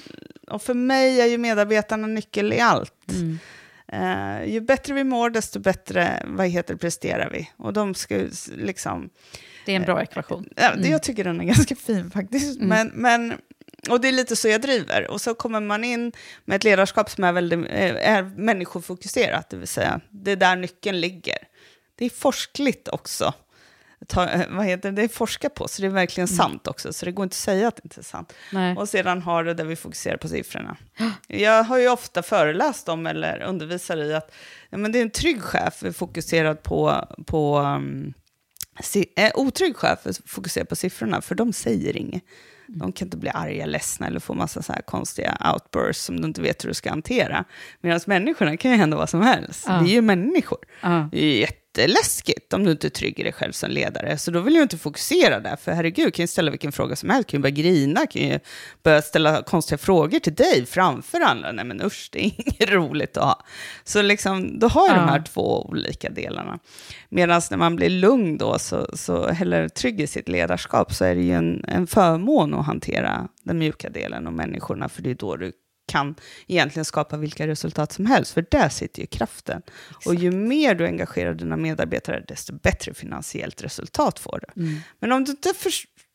Och 0.47 0.61
för 0.61 0.73
mig 0.73 1.21
är 1.21 1.25
ju 1.25 1.37
medarbetarna 1.37 2.07
nyckel 2.07 2.53
i 2.53 2.59
allt. 2.59 3.11
Mm. 3.11 3.39
Eh, 3.87 4.53
ju 4.53 4.61
bättre 4.61 4.93
vi 4.93 5.03
mår, 5.03 5.29
desto 5.29 5.59
bättre 5.59 6.23
vad 6.25 6.47
heter, 6.47 6.75
presterar 6.75 7.29
vi. 7.29 7.49
Och 7.57 7.73
de 7.73 7.93
ska 7.93 8.23
liksom... 8.55 9.09
Det 9.65 9.71
är 9.71 9.75
en 9.75 9.81
bra 9.83 10.01
ekvation. 10.01 10.49
Ja, 10.55 10.69
det, 10.69 10.75
Mm. 10.77 10.91
Jag 10.91 11.03
tycker 11.03 11.23
den 11.23 11.41
är 11.41 11.45
ganska 11.55 11.75
fin 11.75 12.11
faktiskt. 12.11 12.59
Mm. 12.61 12.69
Men, 12.69 12.91
men, 12.93 13.37
och 13.89 14.01
det 14.01 14.07
är 14.07 14.11
lite 14.11 14.35
så 14.35 14.47
jag 14.47 14.61
driver. 14.61 15.11
Och 15.11 15.21
så 15.21 15.33
kommer 15.33 15.59
man 15.59 15.83
in 15.83 16.11
med 16.45 16.55
ett 16.55 16.63
ledarskap 16.63 17.09
som 17.09 17.23
är, 17.23 17.31
väldigt, 17.31 17.59
eh, 17.59 18.09
är 18.15 18.23
människofokuserat, 18.23 19.49
det 19.49 19.57
vill 19.57 19.67
säga 19.67 20.01
det 20.09 20.31
är 20.31 20.35
där 20.35 20.55
nyckeln 20.55 20.99
ligger. 20.99 21.37
Det 21.95 22.05
är 22.05 22.09
forskligt 22.09 22.87
också. 22.87 23.33
Ta, 24.07 24.29
eh, 24.29 24.45
vad 24.49 24.65
heter 24.65 24.91
det? 24.91 24.95
det 24.95 25.03
är 25.03 25.07
forskat 25.07 25.53
på, 25.53 25.67
så 25.67 25.81
det 25.81 25.87
är 25.87 25.91
verkligen 25.91 26.27
Mm. 26.27 26.37
sant 26.37 26.67
också. 26.67 26.93
Så 26.93 27.05
det 27.05 27.11
går 27.11 27.23
inte 27.23 27.33
att 27.33 27.37
säga 27.37 27.67
att 27.67 27.75
det 27.75 27.81
inte 27.85 28.01
är 28.01 28.03
sant. 28.03 28.33
Nej. 28.51 28.77
Och 28.77 28.89
sedan 28.89 29.21
har 29.21 29.43
du 29.43 29.53
där 29.53 29.63
vi 29.65 29.75
fokuserar 29.75 30.17
på 30.17 30.27
siffrorna. 30.27 30.77
Jag 31.27 31.63
har 31.63 31.77
ju 31.77 31.89
ofta 31.89 32.23
föreläst 32.23 32.89
om 32.89 33.07
eller 33.07 33.41
undervisar 33.43 33.97
i 33.97 34.13
att 34.13 34.31
ja, 34.69 34.77
men 34.77 34.91
det 34.91 34.99
är 34.99 35.01
en 35.03 35.09
trygg 35.09 35.41
chef 35.41 35.83
fokuserad 35.95 36.63
på, 36.63 37.07
på 37.25 37.59
um, 37.59 38.13
si, 38.83 39.13
eh, 39.15 39.31
otrygg 39.35 39.75
chef 39.75 39.99
fokuserar 40.25 40.65
på 40.65 40.75
siffrorna, 40.75 41.21
för 41.21 41.35
de 41.35 41.53
säger 41.53 41.97
inget. 41.97 42.23
De 42.67 42.91
kan 42.91 43.05
inte 43.05 43.17
bli 43.17 43.29
arga, 43.29 43.65
ledsna 43.65 44.07
eller 44.07 44.19
få 44.19 44.33
massa 44.33 44.61
så 44.61 44.73
här 44.73 44.81
konstiga 44.81 45.37
outbursts 45.53 46.05
som 46.05 46.21
du 46.21 46.27
inte 46.27 46.41
vet 46.41 46.63
hur 46.63 46.69
du 46.69 46.73
ska 46.73 46.89
hantera. 46.89 47.45
Medan 47.81 47.99
människorna 48.05 48.57
kan 48.57 48.71
ju 48.71 48.77
hända 48.77 48.97
vad 48.97 49.09
som 49.09 49.21
helst. 49.21 49.65
Ja. 49.67 49.73
Det 49.73 49.89
är 49.89 49.93
ju 49.93 50.01
människor. 50.01 50.59
Ja. 50.81 51.09
Det 51.11 51.43
är 51.43 51.49
jätteläskigt 51.77 52.53
om 52.53 52.63
du 52.63 52.71
inte 52.71 52.87
är 52.87 52.89
trygg 52.89 53.19
i 53.19 53.23
dig 53.23 53.33
själv 53.33 53.51
som 53.51 53.69
ledare. 53.71 54.17
Så 54.17 54.31
då 54.31 54.39
vill 54.39 54.55
jag 54.55 54.63
inte 54.63 54.77
fokusera 54.77 55.39
där, 55.39 55.55
för 55.55 55.71
herregud, 55.71 56.13
kan 56.13 56.23
ju 56.23 56.27
ställa 56.27 56.51
vilken 56.51 56.71
fråga 56.71 56.95
som 56.95 57.09
helst, 57.09 57.29
kan 57.29 57.37
ju 57.37 57.41
börja 57.41 57.55
grina, 57.55 58.07
kan 58.07 58.21
ju 58.21 58.39
börja 58.83 59.01
ställa 59.01 59.43
konstiga 59.43 59.77
frågor 59.77 60.19
till 60.19 60.35
dig 60.35 60.65
framför 60.65 61.21
andra. 61.21 61.51
Nej 61.51 61.65
men 61.65 61.81
usch, 61.81 62.09
det 62.11 62.19
är 62.19 62.23
inget 62.37 62.69
roligt 62.69 63.17
att 63.17 63.23
ha. 63.23 63.45
Så 63.83 64.01
liksom, 64.01 64.59
då 64.59 64.67
har 64.67 64.87
jag 64.87 64.95
Ja. 64.95 64.99
de 65.01 65.09
här 65.09 65.23
två 65.23 65.65
olika 65.69 66.09
delarna. 66.09 66.59
Medan 67.09 67.41
när 67.51 67.57
man 67.57 67.75
blir 67.75 67.89
lugn 67.89 68.37
då, 68.37 68.59
så, 68.59 68.87
så, 68.93 69.27
eller 69.27 69.69
trygg 69.69 70.01
i 70.01 70.07
sitt 70.07 70.29
ledarskap, 70.29 70.93
så 70.93 71.05
är 71.05 71.15
det 71.15 71.21
ju 71.21 71.31
en, 71.31 71.65
en 71.67 71.87
förmån 71.87 72.53
att 72.53 72.65
hantera 72.65 73.27
den 73.43 73.57
mjuka 73.57 73.89
delen 73.89 74.27
och 74.27 74.33
människorna, 74.33 74.89
för 74.89 75.01
det 75.01 75.09
är 75.09 75.15
då 75.15 75.35
du 75.35 75.51
kan 75.87 76.15
egentligen 76.47 76.85
skapa 76.85 77.17
vilka 77.17 77.47
resultat 77.47 77.91
som 77.91 78.05
helst, 78.05 78.33
för 78.33 78.45
där 78.51 78.69
sitter 78.69 79.01
ju 79.01 79.07
kraften. 79.07 79.61
Och 80.05 80.15
ju 80.15 80.31
mer 80.31 80.75
du 80.75 80.85
engagerar 80.85 81.33
dina 81.33 81.57
medarbetare, 81.57 82.25
desto 82.27 82.53
bättre 82.53 82.93
finansiellt 82.93 83.63
resultat 83.63 84.19
får 84.19 84.43
du. 84.47 84.61
Mm. 84.61 84.79
Men 84.99 85.11
om 85.11 85.23
du 85.23 85.31
inte 85.31 85.53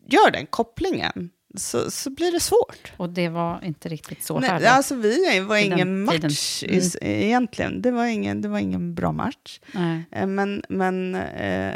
gör 0.07 0.31
den 0.31 0.47
kopplingen, 0.47 1.31
så, 1.55 1.91
så 1.91 2.11
blir 2.11 2.33
det 2.33 2.41
svårt. 2.41 2.93
Och 2.97 3.09
det 3.09 3.29
var 3.29 3.65
inte 3.65 3.89
riktigt 3.89 4.25
så 4.25 4.39
Nej, 4.41 4.61
då. 4.61 4.69
alltså 4.69 4.95
vi 4.95 5.41
var 5.41 5.57
ingen 5.57 6.05
match 6.05 6.63
Mm. 6.63 6.79
i, 6.79 6.91
egentligen. 7.25 7.83
Det 7.83 7.91
var 7.91 8.05
ingen, 8.05 8.43
det 8.43 8.49
var 8.49 8.59
ingen 8.59 8.95
bra 8.95 9.13
match. 9.13 9.61
Nej. 9.73 10.05
Eh, 10.13 10.27
Men, 10.27 10.63
men, 10.69 11.15
eh, 11.15 11.75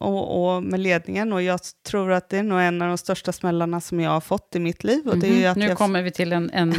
och, 0.00 0.54
och 0.56 0.62
med 0.62 0.80
ledningen. 0.80 1.32
Och 1.32 1.42
jag 1.42 1.60
tror 1.86 2.12
att 2.12 2.28
det 2.28 2.38
är 2.38 2.42
nog 2.42 2.60
en 2.60 2.82
av 2.82 2.88
de 2.88 2.98
största 2.98 3.32
smällarna 3.32 3.80
som 3.80 4.00
jag 4.00 4.10
har 4.10 4.20
fått 4.20 4.54
i 4.56 4.58
mitt 4.58 4.84
liv. 4.84 5.08
Och 5.08 5.18
det 5.18 5.26
är 5.28 5.32
Mhm. 5.42 5.50
att 5.50 5.56
Nu 5.56 5.66
jag... 5.66 5.78
kommer 5.78 6.02
vi 6.02 6.10
till 6.10 6.32
en, 6.32 6.50
en, 6.50 6.74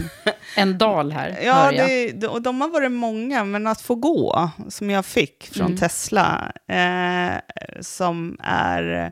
en 0.57 0.77
dal 0.77 1.11
här, 1.11 1.37
Ja, 1.45 1.71
det, 1.71 2.27
och 2.27 2.41
de 2.41 2.61
har 2.61 2.69
varit 2.69 2.91
många, 2.91 3.43
men 3.43 3.67
att 3.67 3.81
få 3.81 3.95
gå, 3.95 4.49
som 4.69 4.89
jag 4.89 5.05
fick 5.05 5.49
från 5.53 5.65
Mm. 5.67 5.77
Tesla, 5.77 6.51
eh, 6.67 7.39
som 7.81 8.37
är 8.43 9.11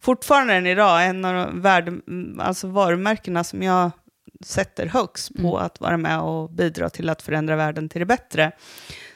fortfarande 0.00 0.54
än 0.54 0.66
idag 0.66 1.06
en 1.06 1.24
av 1.24 1.34
de 1.34 1.60
värde, 1.60 1.92
alltså 2.38 2.66
varumärkena 2.66 3.44
som 3.44 3.62
jag 3.62 3.90
sätter 4.44 4.86
högst 4.86 5.34
på 5.34 5.40
Mm. 5.56 5.66
att 5.66 5.80
vara 5.80 5.96
med 5.96 6.20
och 6.20 6.50
bidra 6.50 6.90
till 6.90 7.08
att 7.08 7.22
förändra 7.22 7.56
världen 7.56 7.88
till 7.88 7.98
det 7.98 8.06
bättre. 8.06 8.52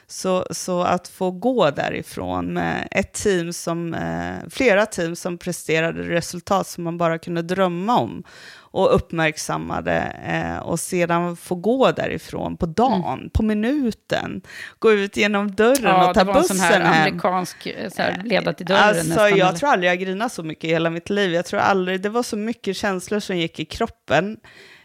Så, 0.07 0.47
så 0.51 0.83
att 0.83 1.09
få 1.09 1.31
gå 1.31 1.71
därifrån 1.71 2.53
med 2.53 2.89
ett 2.91 3.13
team 3.13 3.53
som, 3.53 3.95
eh, 3.95 4.49
flera 4.51 4.87
team 4.87 5.17
som 5.17 5.39
presterade 5.39 6.03
resultat 6.03 6.67
som 6.67 6.85
man 6.85 6.99
bara 6.99 7.19
kunde 7.19 7.43
drömma 7.43 7.97
om 7.99 8.23
och 8.57 8.95
uppmärksammade 8.95 9.97
eh, 10.27 10.59
och 10.59 10.81
sedan 10.81 11.37
få 11.37 11.55
gå 11.55 11.93
därifrån 11.93 12.57
på 12.57 12.67
dagen, 12.67 13.31
på 13.35 13.43
minuten, 13.43 14.43
gå 14.79 14.93
ut 14.93 15.17
genom 15.17 15.55
dörren 15.55 15.75
Mm. 15.85 15.91
Ja, 15.97 16.09
och 16.09 16.15
ta 16.15 16.21
det 16.21 16.27
var 16.27 16.35
en 16.35 16.41
bussen 16.43 16.57
sån 16.57 16.67
här 16.67 16.81
hem. 16.81 16.93
amerikansk 16.93 17.67
eh, 17.67 17.91
så 17.91 18.03
här, 18.03 18.23
leda 18.25 18.53
till 18.53 18.67
dörren 18.67 18.83
Alltså, 18.83 19.09
nästan. 19.09 19.31
jag 19.31 19.49
eller? 19.49 19.59
tror 19.59 19.69
aldrig 19.71 19.91
jag 19.91 19.99
grinat 19.99 20.33
så 20.33 20.43
mycket 20.43 20.65
i 20.65 20.69
hela 20.69 20.91
mitt 20.91 21.11
liv. 21.11 21.33
Jag 21.33 21.47
tror 21.47 21.61
aldrig, 21.61 22.01
det 22.01 22.09
var 22.09 22.23
så 22.23 22.37
mycket 22.37 22.77
känslor 22.77 23.21
som 23.21 23.37
gick 23.39 23.61
i 23.61 23.65
kroppen. 23.65 24.37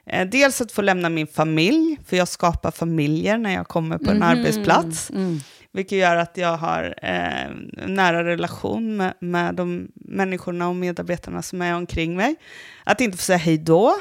Eh, 0.10 0.28
dels 0.28 0.62
att 0.62 0.72
få 0.72 0.82
lämna 0.82 1.10
min 1.10 1.28
familj, 1.28 1.98
för 2.06 2.18
jag 2.18 2.28
skapar 2.28 2.72
familjer 2.72 3.38
när 3.38 3.54
jag 3.54 3.68
kommer 3.68 3.98
på 3.98 4.12
en 4.12 4.18
Mhm, 4.18 4.24
arbetsplats. 4.30 5.10
mm. 5.10 5.40
Vilket 5.72 5.98
gör 5.98 6.16
att 6.16 6.38
jag 6.38 6.58
har 6.58 6.96
eh, 7.02 7.52
nära 7.88 8.24
relation 8.24 8.98
med, 8.98 9.14
med 9.20 9.56
de 9.56 9.88
människorna 9.96 10.70
och 10.70 10.76
medarbetarna 10.76 11.42
som 11.42 11.62
är 11.62 11.76
omkring 11.76 12.16
mig. 12.16 12.36
Att 12.84 13.02
inte 13.02 13.18
få 13.18 13.24
säga 13.24 13.38
hej 13.38 13.58
då, 13.58 13.96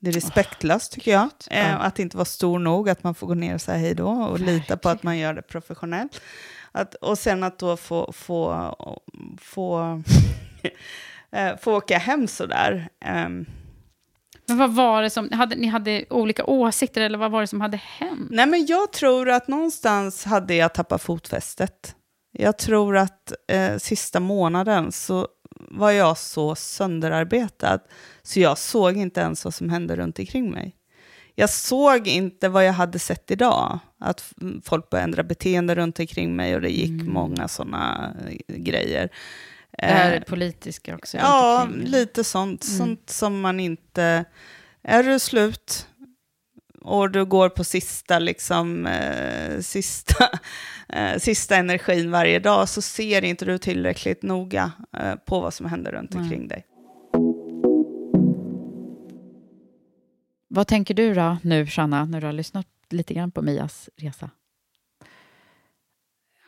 det 0.00 0.08
är 0.10 0.12
respektlöst 0.12 0.92
tycker 0.92 1.10
jag. 1.12 1.28
Eh. 1.50 1.80
Att 1.80 1.98
inte 1.98 2.16
vara 2.16 2.24
stor 2.24 2.58
nog, 2.58 2.88
att 2.90 3.04
man 3.04 3.14
får 3.14 3.26
gå 3.26 3.34
ner 3.34 3.54
och 3.54 3.60
säga 3.60 3.78
hej 3.78 3.94
då 3.94 4.08
och 4.08 4.40
lita 4.40 4.76
på 4.76 4.88
att 4.88 5.02
man 5.02 5.18
gör 5.18 5.34
det 5.34 5.42
professionellt. 5.42 6.20
Att, 6.72 6.94
och 6.94 7.18
sen 7.18 7.42
att 7.42 7.58
då 7.58 7.76
få, 7.76 8.12
få, 8.12 8.74
få, 9.40 10.02
eh, 11.32 11.56
få 11.60 11.76
åka 11.76 11.98
hem 11.98 12.28
sådär. 12.28 12.88
Um, 13.26 13.46
Men 14.48 14.58
vad 14.58 14.74
var 14.74 15.02
det 15.02 15.10
som, 15.10 15.32
hade, 15.32 15.56
ni 15.56 15.66
hade 15.66 16.04
olika 16.10 16.44
åsikter 16.44 17.00
eller 17.00 17.18
vad 17.18 17.30
var 17.30 17.40
det 17.40 17.46
som 17.46 17.60
hade 17.60 17.76
hänt? 17.76 18.28
Nej, 18.30 18.46
men 18.46 18.66
jag 18.66 18.92
tror 18.92 19.30
att 19.30 19.48
någonstans 19.48 20.24
hade 20.24 20.54
jag 20.54 20.74
tappat 20.74 21.02
fotfästet. 21.02 21.94
Jag 22.32 22.58
tror 22.58 22.96
att 22.96 23.32
eh, 23.48 23.76
sista 23.76 24.20
månaden 24.20 24.92
så 24.92 25.28
var 25.70 25.90
jag 25.90 26.18
så 26.18 26.54
sönderarbetad 26.54 27.78
så 28.22 28.40
jag 28.40 28.58
såg 28.58 28.96
inte 28.96 29.20
ens 29.20 29.44
vad 29.44 29.54
som 29.54 29.70
hände 29.70 29.96
runt 29.96 30.18
omkring 30.18 30.50
mig. 30.50 30.76
Jag 31.34 31.50
såg 31.50 32.08
inte 32.08 32.48
vad 32.48 32.66
jag 32.66 32.72
hade 32.72 32.98
sett 32.98 33.30
idag, 33.30 33.78
att 34.00 34.32
folk 34.64 34.90
började 34.90 35.04
ändra 35.04 35.22
beteende 35.22 35.74
runt 35.74 35.98
omkring 35.98 36.36
mig 36.36 36.54
och 36.54 36.60
det 36.60 36.70
gick 36.70 37.02
många 37.02 37.48
sådana 37.48 38.14
grejer. 38.46 39.10
Det 39.78 39.86
här 39.86 40.10
Eh, 40.10 40.16
är 40.16 40.20
politiska 40.20 40.94
också. 40.94 41.16
Ja, 41.16 41.68
lite 41.74 42.24
sånt. 42.24 42.64
Mm. 42.66 42.78
Sånt 42.78 43.10
som 43.10 43.40
man 43.40 43.60
inte... 43.60 44.24
Är 44.82 45.02
du 45.02 45.18
slut 45.18 45.86
och 46.86 47.10
du 47.10 47.24
går 47.24 47.48
på 47.48 47.64
sista, 47.64 48.18
liksom, 48.18 48.86
eh, 48.86 49.60
sista, 49.60 50.24
eh, 50.88 51.18
sista 51.18 51.56
energin 51.56 52.10
varje 52.10 52.38
dag 52.38 52.68
så 52.68 52.82
ser 52.82 53.24
inte 53.24 53.44
du 53.44 53.58
tillräckligt 53.58 54.22
noga 54.22 54.72
eh, 54.96 55.14
på 55.14 55.40
vad 55.40 55.54
som 55.54 55.66
händer 55.66 55.92
runt 55.92 56.14
omkring 56.14 56.48
dig. 56.48 56.66
Vad 60.48 60.66
tänker 60.66 60.94
du 60.94 61.14
då 61.14 61.36
nu, 61.42 61.66
Shanna, 61.66 62.04
när 62.04 62.20
du 62.20 62.26
har 62.26 62.32
lyssnat 62.32 62.66
lite 62.90 63.14
grann 63.14 63.30
på 63.30 63.42
Mias 63.42 63.90
resa? 63.96 64.30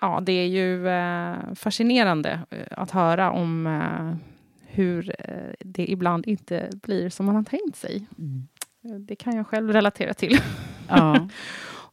Ja, 0.01 0.21
det 0.23 0.33
är 0.33 0.47
ju 0.47 0.89
eh, 0.89 1.55
fascinerande 1.55 2.41
eh, 2.51 2.67
att 2.71 2.91
höra 2.91 3.31
om 3.31 3.67
eh, 3.67 4.17
hur 4.67 5.15
eh, 5.19 5.53
det 5.61 5.91
ibland 5.91 6.27
inte 6.27 6.71
blir 6.83 7.11
som 7.11 7.27
man 7.27 7.37
har 7.37 7.43
tänkt 7.43 7.77
sig. 7.77 8.07
Eh, 8.85 8.91
Det 8.91 9.17
kan 9.17 9.37
jag 9.37 9.47
själv 9.47 9.73
relatera 9.73 10.15
till. 10.15 10.39
Ja. 10.89 11.29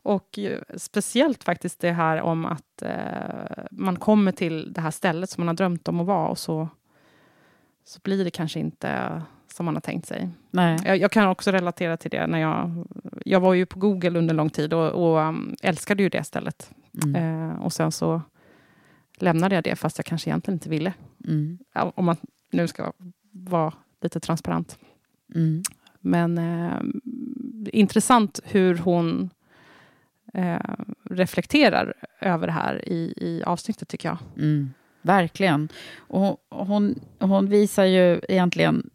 Och 0.01 0.39
speciellt 0.77 1.43
faktiskt 1.43 1.79
det 1.79 1.91
här 1.91 2.21
om 2.21 2.45
att 2.45 2.81
eh, 2.81 3.63
man 3.71 3.95
kommer 3.95 4.31
till 4.31 4.73
det 4.73 4.81
här 4.81 4.91
stället 4.91 5.29
som 5.29 5.41
man 5.41 5.47
har 5.47 5.55
drömt 5.55 5.87
om 5.87 5.99
att 5.99 6.05
vara 6.07 6.27
och 6.27 6.37
så, 6.37 6.69
så 7.85 7.99
blir 8.03 8.23
det 8.23 8.31
kanske 8.31 8.59
inte 8.59 9.21
som 9.53 9.65
man 9.65 9.75
har 9.75 9.81
tänkt 9.81 10.07
sig. 10.07 10.29
Nej. 10.51 10.79
Jag, 10.85 10.97
jag 10.97 11.11
kan 11.11 11.27
också 11.27 11.51
relatera 11.51 11.97
till 11.97 12.11
det. 12.11 12.27
när 12.27 12.39
Jag, 12.39 12.87
jag 13.25 13.39
var 13.39 13.53
ju 13.53 13.65
på 13.65 13.79
Google 13.79 14.19
under 14.19 14.33
lång 14.33 14.49
tid 14.49 14.73
och, 14.73 14.91
och 14.91 15.19
um, 15.19 15.55
älskade 15.61 16.03
ju 16.03 16.09
det 16.09 16.23
stället. 16.23 16.71
Mm. 17.03 17.15
Eh, 17.15 17.61
och 17.61 17.73
sen 17.73 17.91
så 17.91 18.21
lämnade 19.17 19.55
jag 19.55 19.63
det 19.63 19.75
fast 19.75 19.97
jag 19.97 20.05
kanske 20.05 20.29
egentligen 20.29 20.55
inte 20.55 20.69
ville. 20.69 20.93
Mm. 21.27 21.57
Ja, 21.73 21.91
Om 21.95 22.05
man 22.05 22.17
nu 22.51 22.67
ska 22.67 22.93
vara 23.31 23.73
lite 24.01 24.19
transparent. 24.19 24.77
Mm. 25.35 25.63
Men 25.99 26.37
eh, 26.37 26.79
intressant 27.73 28.39
hur 28.43 28.77
hon 28.77 29.29
eh, 30.33 30.75
reflekterar 31.03 31.93
över 32.19 32.47
det 32.47 32.53
här 32.53 32.89
i, 32.89 33.13
i 33.17 33.43
avsnittet, 33.45 33.87
tycker 33.87 34.09
jag. 34.09 34.17
Mm, 34.37 34.73
verkligen. 35.01 35.69
Och 35.97 36.39
hon, 36.49 36.99
hon 37.19 37.49
visar 37.49 37.85
ju 37.85 38.21
egentligen 38.29 38.89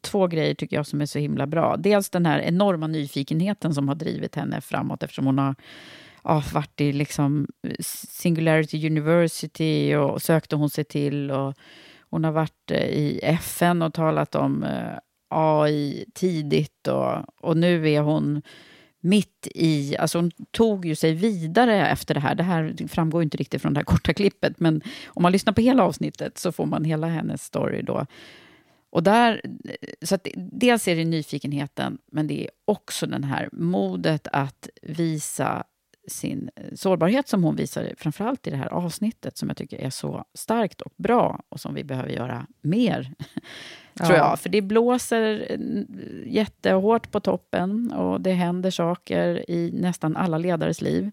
två 0.00 0.26
grejer 0.26 0.54
tycker 0.54 0.76
jag 0.76 0.86
som 0.86 1.00
är 1.00 1.06
så 1.06 1.18
himla 1.18 1.46
bra. 1.46 1.76
Dels 1.76 2.10
den 2.10 2.26
här 2.26 2.38
enorma 2.38 2.86
nyfikenheten 2.86 3.74
som 3.74 3.88
har 3.88 3.94
drivit 3.94 4.34
henne 4.34 4.60
framåt 4.60 5.02
eftersom 5.02 5.26
hon 5.26 5.38
har 5.38 5.54
oh, 6.24 6.52
varit 6.52 6.80
i 6.80 6.92
liksom 6.92 7.46
Singularity 8.08 8.86
University 8.86 9.94
och 9.94 10.22
sökte 10.22 10.56
hon 10.56 10.70
sig 10.70 10.84
till. 10.84 11.30
Och 11.30 11.54
hon 12.10 12.24
har 12.24 12.32
varit 12.32 12.70
eh, 12.70 12.88
i 12.88 13.20
FN 13.22 13.82
och 13.82 13.94
talat 13.94 14.34
om 14.34 14.62
eh, 14.62 14.98
AI 15.28 16.04
tidigt 16.14 16.88
och, 16.88 17.16
och 17.40 17.56
nu 17.56 17.90
är 17.90 18.00
hon 18.00 18.42
mitt 19.00 19.48
i, 19.54 19.96
alltså 19.96 20.18
hon 20.18 20.30
tog 20.50 20.86
ju 20.86 20.94
sig 20.94 21.14
vidare 21.14 21.88
efter 21.88 22.14
det 22.14 22.20
här. 22.20 22.34
Det 22.34 22.42
här 22.42 22.88
framgår 22.88 23.22
inte 23.22 23.36
riktigt 23.36 23.62
från 23.62 23.74
det 23.74 23.78
här 23.78 23.84
korta 23.84 24.12
klippet, 24.14 24.60
men 24.60 24.82
om 25.06 25.22
man 25.22 25.32
lyssnar 25.32 25.52
på 25.52 25.60
hela 25.60 25.84
avsnittet 25.84 26.38
så 26.38 26.52
får 26.52 26.66
man 26.66 26.84
hela 26.84 27.06
hennes 27.06 27.44
story 27.44 27.82
då. 27.82 28.06
Och 28.90 29.02
där, 29.02 29.42
så 30.02 30.14
att 30.14 30.26
dels 30.36 30.88
är 30.88 30.96
det 30.96 31.04
nyfikenheten, 31.04 31.98
men 32.12 32.26
det 32.26 32.44
är 32.44 32.50
också 32.64 33.06
den 33.06 33.24
här 33.24 33.48
modet 33.52 34.28
att 34.32 34.68
visa 34.82 35.64
sin 36.08 36.50
sårbarhet 36.74 37.28
som 37.28 37.44
hon 37.44 37.56
visar, 37.56 37.94
framförallt 37.98 38.46
i 38.46 38.50
det 38.50 38.56
här 38.56 38.68
avsnittet, 38.68 39.36
som 39.36 39.48
jag 39.48 39.56
tycker 39.56 39.78
är 39.78 39.90
så 39.90 40.24
starkt 40.34 40.80
och 40.80 40.92
bra 40.96 41.42
och 41.48 41.60
som 41.60 41.74
vi 41.74 41.84
behöver 41.84 42.08
göra 42.08 42.46
mer, 42.60 43.14
Ja. 43.94 44.06
tror 44.06 44.18
jag. 44.18 44.40
För 44.40 44.48
det 44.48 44.62
blåser 44.62 45.46
eh, 45.50 46.32
jättehårt 46.32 47.10
på 47.10 47.20
toppen 47.20 47.92
och 47.92 48.20
det 48.20 48.32
händer 48.32 48.70
saker 48.70 49.50
i 49.50 49.70
nästan 49.72 50.16
alla 50.16 50.38
ledares 50.38 50.80
liv. 50.80 51.10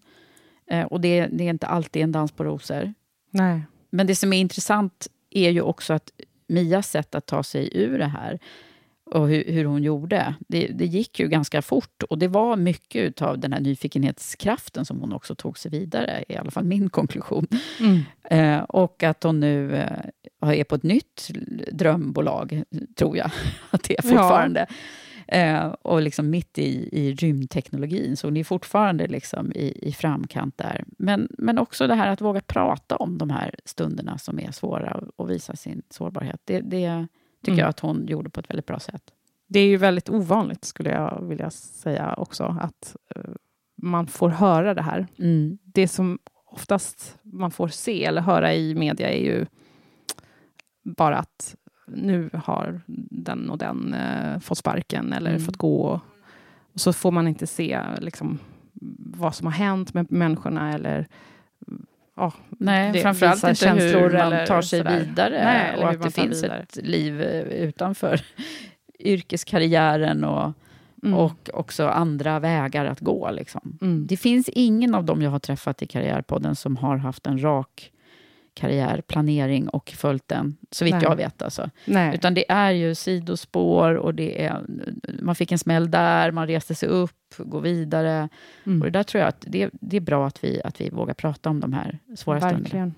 Eh, 0.66 0.84
och 0.84 1.00
det, 1.00 1.26
det 1.26 1.44
är 1.44 1.50
inte 1.50 1.66
alltid 1.66 2.02
en 2.02 2.12
dans 2.12 2.32
på 2.32 2.44
rosor. 2.44 2.94
Nej. 3.30 3.62
Men 3.90 4.06
det 4.06 4.14
som 4.14 4.32
är 4.32 4.38
intressant 4.40 5.08
är 5.30 5.50
ju 5.50 5.60
också 5.60 5.92
att 5.92 6.10
Mias 6.46 6.90
sätt 6.90 7.14
att 7.14 7.26
ta 7.26 7.42
sig 7.42 7.70
ur 7.72 7.98
det 7.98 8.06
här 8.06 8.38
och 9.12 9.28
hur, 9.28 9.44
hur 9.52 9.64
hon 9.64 9.82
gjorde, 9.82 10.34
det, 10.48 10.66
det 10.66 10.86
gick 10.86 11.20
ju 11.20 11.28
ganska 11.28 11.62
fort. 11.62 12.02
Och 12.02 12.18
det 12.18 12.28
var 12.28 12.56
mycket 12.56 13.22
av 13.22 13.38
den 13.38 13.52
här 13.52 13.60
nyfikenhetskraften 13.60 14.84
som 14.84 15.00
hon 15.00 15.12
också 15.12 15.34
tog 15.34 15.58
sig 15.58 15.70
vidare, 15.70 16.24
i 16.28 16.36
alla 16.36 16.50
fall 16.50 16.64
min 16.64 16.90
konklusion. 16.90 17.46
Mm. 17.80 18.00
Eh, 18.24 18.62
och 18.62 19.02
att 19.02 19.22
hon 19.22 19.40
nu 19.40 19.76
eh, 19.76 20.48
är 20.48 20.64
på 20.64 20.74
ett 20.74 20.82
nytt 20.82 21.30
drömbolag, 21.72 22.62
tror 22.96 23.16
jag 23.16 23.30
att 23.70 23.82
det 23.82 23.98
är 23.98 24.02
fortfarande. 24.02 24.66
Eh, 25.28 25.66
och 25.66 26.02
liksom 26.02 26.30
mitt 26.30 26.58
i, 26.58 26.88
i 26.92 27.14
rymdteknologin, 27.14 28.16
så 28.16 28.26
hon 28.26 28.36
är 28.36 28.44
fortfarande 28.44 29.06
liksom 29.06 29.52
i, 29.52 29.88
i 29.88 29.92
framkant 29.92 30.58
där. 30.58 30.84
Men, 30.98 31.28
men 31.38 31.58
också 31.58 31.86
det 31.86 31.94
här 31.94 32.08
att 32.08 32.20
våga 32.20 32.40
prata 32.40 32.96
om 32.96 33.18
de 33.18 33.30
här 33.30 33.54
stunderna 33.64 34.18
som 34.18 34.40
är 34.40 34.50
svåra 34.50 35.02
och 35.16 35.30
visa 35.30 35.56
sin 35.56 35.82
sårbarhet. 35.90 36.40
Det, 36.44 36.60
det 36.60 37.06
tycker 37.42 37.52
Mm. 37.52 37.58
jag 37.58 37.68
att 37.68 37.80
hon 37.80 38.06
gjorde 38.06 38.30
på 38.30 38.40
ett 38.40 38.50
väldigt 38.50 38.66
bra 38.66 38.78
sätt. 38.78 39.02
Det 39.48 39.60
är 39.60 39.66
ju 39.66 39.76
väldigt 39.76 40.10
ovanligt, 40.10 40.64
skulle 40.64 40.90
jag 40.90 41.22
vilja 41.28 41.50
säga 41.50 42.14
också, 42.18 42.44
att 42.60 42.96
eh, 43.16 43.22
man 43.82 44.06
får 44.06 44.28
höra 44.28 44.74
det 44.74 44.82
här. 44.82 45.06
Mm. 45.18 45.58
Det 45.64 45.88
som 45.88 46.18
oftast 46.46 47.18
man 47.22 47.50
får 47.50 47.68
se 47.68 48.04
eller 48.04 48.22
höra 48.22 48.54
i 48.54 48.74
media 48.74 49.10
är 49.10 49.24
ju 49.24 49.46
bara 50.84 51.18
att 51.18 51.56
nu 51.86 52.30
har 52.44 52.80
den 53.10 53.50
och 53.50 53.58
den 53.58 53.94
eh, 53.94 54.38
fått 54.38 54.58
sparken 54.58 55.12
eller 55.12 55.30
Mm. 55.30 55.42
fått 55.42 55.56
gå. 55.56 56.00
Och 56.74 56.80
så 56.80 56.92
får 56.92 57.10
man 57.10 57.28
inte 57.28 57.46
se 57.46 57.80
liksom, 57.98 58.38
vad 58.98 59.34
som 59.34 59.46
har 59.46 59.52
hänt 59.54 59.94
med 59.94 60.12
människorna 60.12 60.72
eller 60.74 61.08
oh, 62.16 62.34
Nej, 62.48 62.92
det 62.92 63.00
framförallt 63.02 63.36
inte 63.44 63.48
hur 63.48 63.54
känslor 63.80 64.10
man 64.10 64.20
eller 64.20 64.46
tar 64.46 64.62
sig 64.62 64.78
sådär. 64.78 64.98
vidare 65.00 65.44
Nej, 65.44 65.76
och 65.76 65.82
hur 65.82 65.88
att 65.88 65.98
man 65.98 66.06
det 66.08 66.10
finns 66.14 66.44
vidare. 66.44 66.58
ett 66.62 66.76
liv 66.82 67.22
eh, 67.22 67.40
utanför 67.40 68.20
yrkeskarriären 68.98 70.24
och, 70.24 70.52
Mm. 71.04 71.14
och 71.18 71.50
också 71.54 71.88
andra 71.88 72.40
vägar 72.40 72.84
att 72.84 73.00
gå. 73.00 73.30
Liksom. 73.30 73.78
Mm. 73.82 74.06
Det 74.06 74.16
finns 74.16 74.48
ingen 74.48 74.94
av 74.94 75.04
dem 75.04 75.22
jag 75.22 75.30
har 75.30 75.38
träffat 75.38 75.82
i 75.82 75.86
Karriärpodden 75.86 76.56
som 76.56 76.76
har 76.76 76.96
haft 76.96 77.26
en 77.26 77.42
rak 77.42 77.91
karriärplanering 78.54 79.68
och 79.68 79.90
följt 79.90 80.28
den, 80.28 80.56
så 80.70 80.84
vitt 80.84 80.94
Nej. 80.94 81.02
jag 81.02 81.16
vet. 81.16 81.42
Alltså. 81.42 81.70
Nej. 81.84 82.14
Utan 82.14 82.34
det 82.34 82.50
är 82.50 82.70
ju 82.70 82.94
sidospår 82.94 83.94
och 83.94 84.14
det 84.14 84.44
är, 84.44 84.60
man 85.20 85.34
fick 85.34 85.52
en 85.52 85.58
smäll 85.58 85.90
där, 85.90 86.30
man 86.30 86.46
reste 86.46 86.74
sig 86.74 86.88
upp, 86.88 87.34
går 87.38 87.60
vidare. 87.60 88.28
Mm. 88.66 88.82
Och 88.82 88.86
det 88.86 88.98
där 88.98 89.02
tror 89.02 89.20
jag 89.20 89.28
att 89.28 89.44
det, 89.48 89.70
det 89.72 89.96
är 89.96 90.00
bra 90.00 90.26
att 90.26 90.44
vi, 90.44 90.60
att 90.64 90.80
vi 90.80 90.90
vågar 90.90 91.14
prata 91.14 91.50
om 91.50 91.60
de 91.60 91.72
här 91.72 91.98
svåra 92.16 92.40
stunderna. 92.40 92.92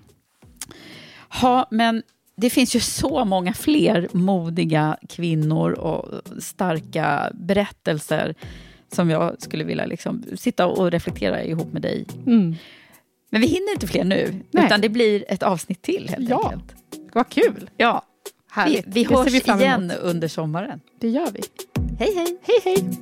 Ja, 1.41 1.67
men 1.71 2.03
det 2.35 2.49
finns 2.49 2.75
ju 2.75 2.79
så 2.79 3.25
många 3.25 3.53
fler 3.53 4.07
modiga 4.11 4.97
kvinnor 5.09 5.71
och 5.71 6.21
starka 6.39 7.31
berättelser 7.33 8.35
som 8.91 9.09
jag 9.09 9.41
skulle 9.41 9.63
vilja 9.63 9.85
liksom 9.85 10.23
sitta 10.35 10.67
och 10.67 10.91
reflektera 10.91 11.43
ihop 11.43 11.73
med 11.73 11.81
dig. 11.81 12.05
Mm. 12.25 12.55
Men 13.29 13.41
vi 13.41 13.47
hinner 13.47 13.71
inte 13.73 13.87
fler 13.87 14.03
nu, 14.03 14.43
Nej. 14.51 14.65
utan 14.65 14.81
det 14.81 14.89
blir 14.89 15.25
ett 15.27 15.43
avsnitt 15.43 15.81
till 15.81 16.09
helt 16.09 16.29
Ja. 16.29 16.51
enkelt. 16.53 16.75
Vad 17.13 17.29
kul! 17.29 17.69
Ja, 17.77 18.01
vi, 18.25 18.31
Härligt. 18.61 18.85
vi 18.87 19.05
ser 19.05 19.15
hörs 19.15 19.27
vi 19.33 19.37
igen 19.63 19.91
under 20.01 20.27
sommaren. 20.27 20.79
Det 20.99 21.09
gör 21.09 21.27
vi. 21.33 21.41
Hej, 21.99 22.15
hej! 22.15 22.37
Hej, 22.41 22.59
hej! 22.63 22.97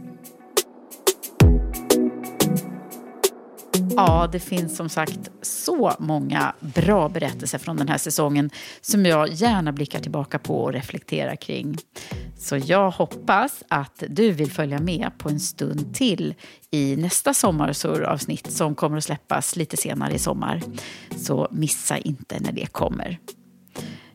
Ja, 3.95 4.29
det 4.31 4.39
finns 4.39 4.75
som 4.75 4.89
sagt 4.89 5.31
så 5.41 5.93
många 5.99 6.53
bra 6.59 7.09
berättelser 7.09 7.57
från 7.57 7.77
den 7.77 7.87
här 7.87 7.97
säsongen 7.97 8.49
som 8.81 9.05
jag 9.05 9.29
gärna 9.29 9.71
blickar 9.71 9.99
tillbaka 9.99 10.39
på 10.39 10.63
och 10.63 10.73
reflekterar 10.73 11.35
kring. 11.35 11.77
Så 12.37 12.57
jag 12.57 12.91
hoppas 12.91 13.63
att 13.67 14.03
du 14.09 14.31
vill 14.31 14.51
följa 14.51 14.79
med 14.79 15.11
på 15.17 15.29
en 15.29 15.39
stund 15.39 15.95
till 15.95 16.35
i 16.71 16.95
nästa 16.95 17.33
sommarsurravsnitt 17.33 18.51
som 18.51 18.75
kommer 18.75 18.97
att 18.97 19.03
släppas 19.03 19.55
lite 19.55 19.77
senare 19.77 20.13
i 20.13 20.19
sommar. 20.19 20.61
Så 21.17 21.47
missa 21.51 21.97
inte 21.97 22.39
när 22.39 22.51
det 22.51 22.65
kommer. 22.65 23.19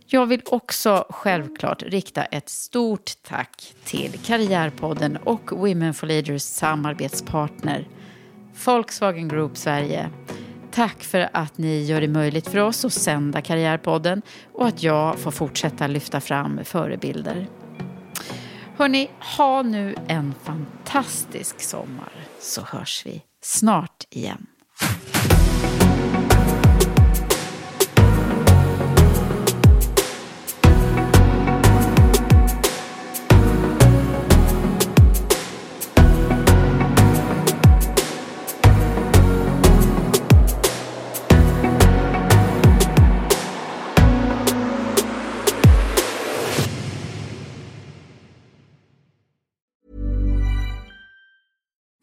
Jag 0.06 0.26
vill 0.26 0.42
också 0.46 1.04
självklart 1.10 1.82
rikta 1.82 2.24
ett 2.24 2.48
stort 2.48 3.12
tack 3.28 3.74
till 3.84 4.18
Karriärpodden 4.24 5.16
och 5.16 5.52
Women 5.52 5.94
for 5.94 6.06
Leaders 6.06 6.42
samarbetspartner 6.42 7.86
Volkswagen 8.66 9.28
Group 9.28 9.56
Sverige. 9.56 10.10
Tack 10.70 11.02
för 11.02 11.28
att 11.32 11.58
ni 11.58 11.84
gör 11.84 12.00
det 12.00 12.08
möjligt 12.08 12.48
för 12.48 12.58
oss 12.58 12.84
att 12.84 12.92
sända 12.92 13.40
Karriärpodden 13.40 14.22
och 14.54 14.66
att 14.66 14.82
jag 14.82 15.18
får 15.18 15.30
fortsätta 15.30 15.86
lyfta 15.86 16.20
fram 16.20 16.60
förebilder. 16.64 17.46
Hörni, 18.76 19.10
ha 19.36 19.62
nu 19.62 19.94
en 20.08 20.34
fantastisk 20.42 21.60
sommar 21.60 22.12
så 22.40 22.62
hörs 22.62 23.02
vi 23.06 23.22
snart 23.42 24.06
igen. 24.10 24.46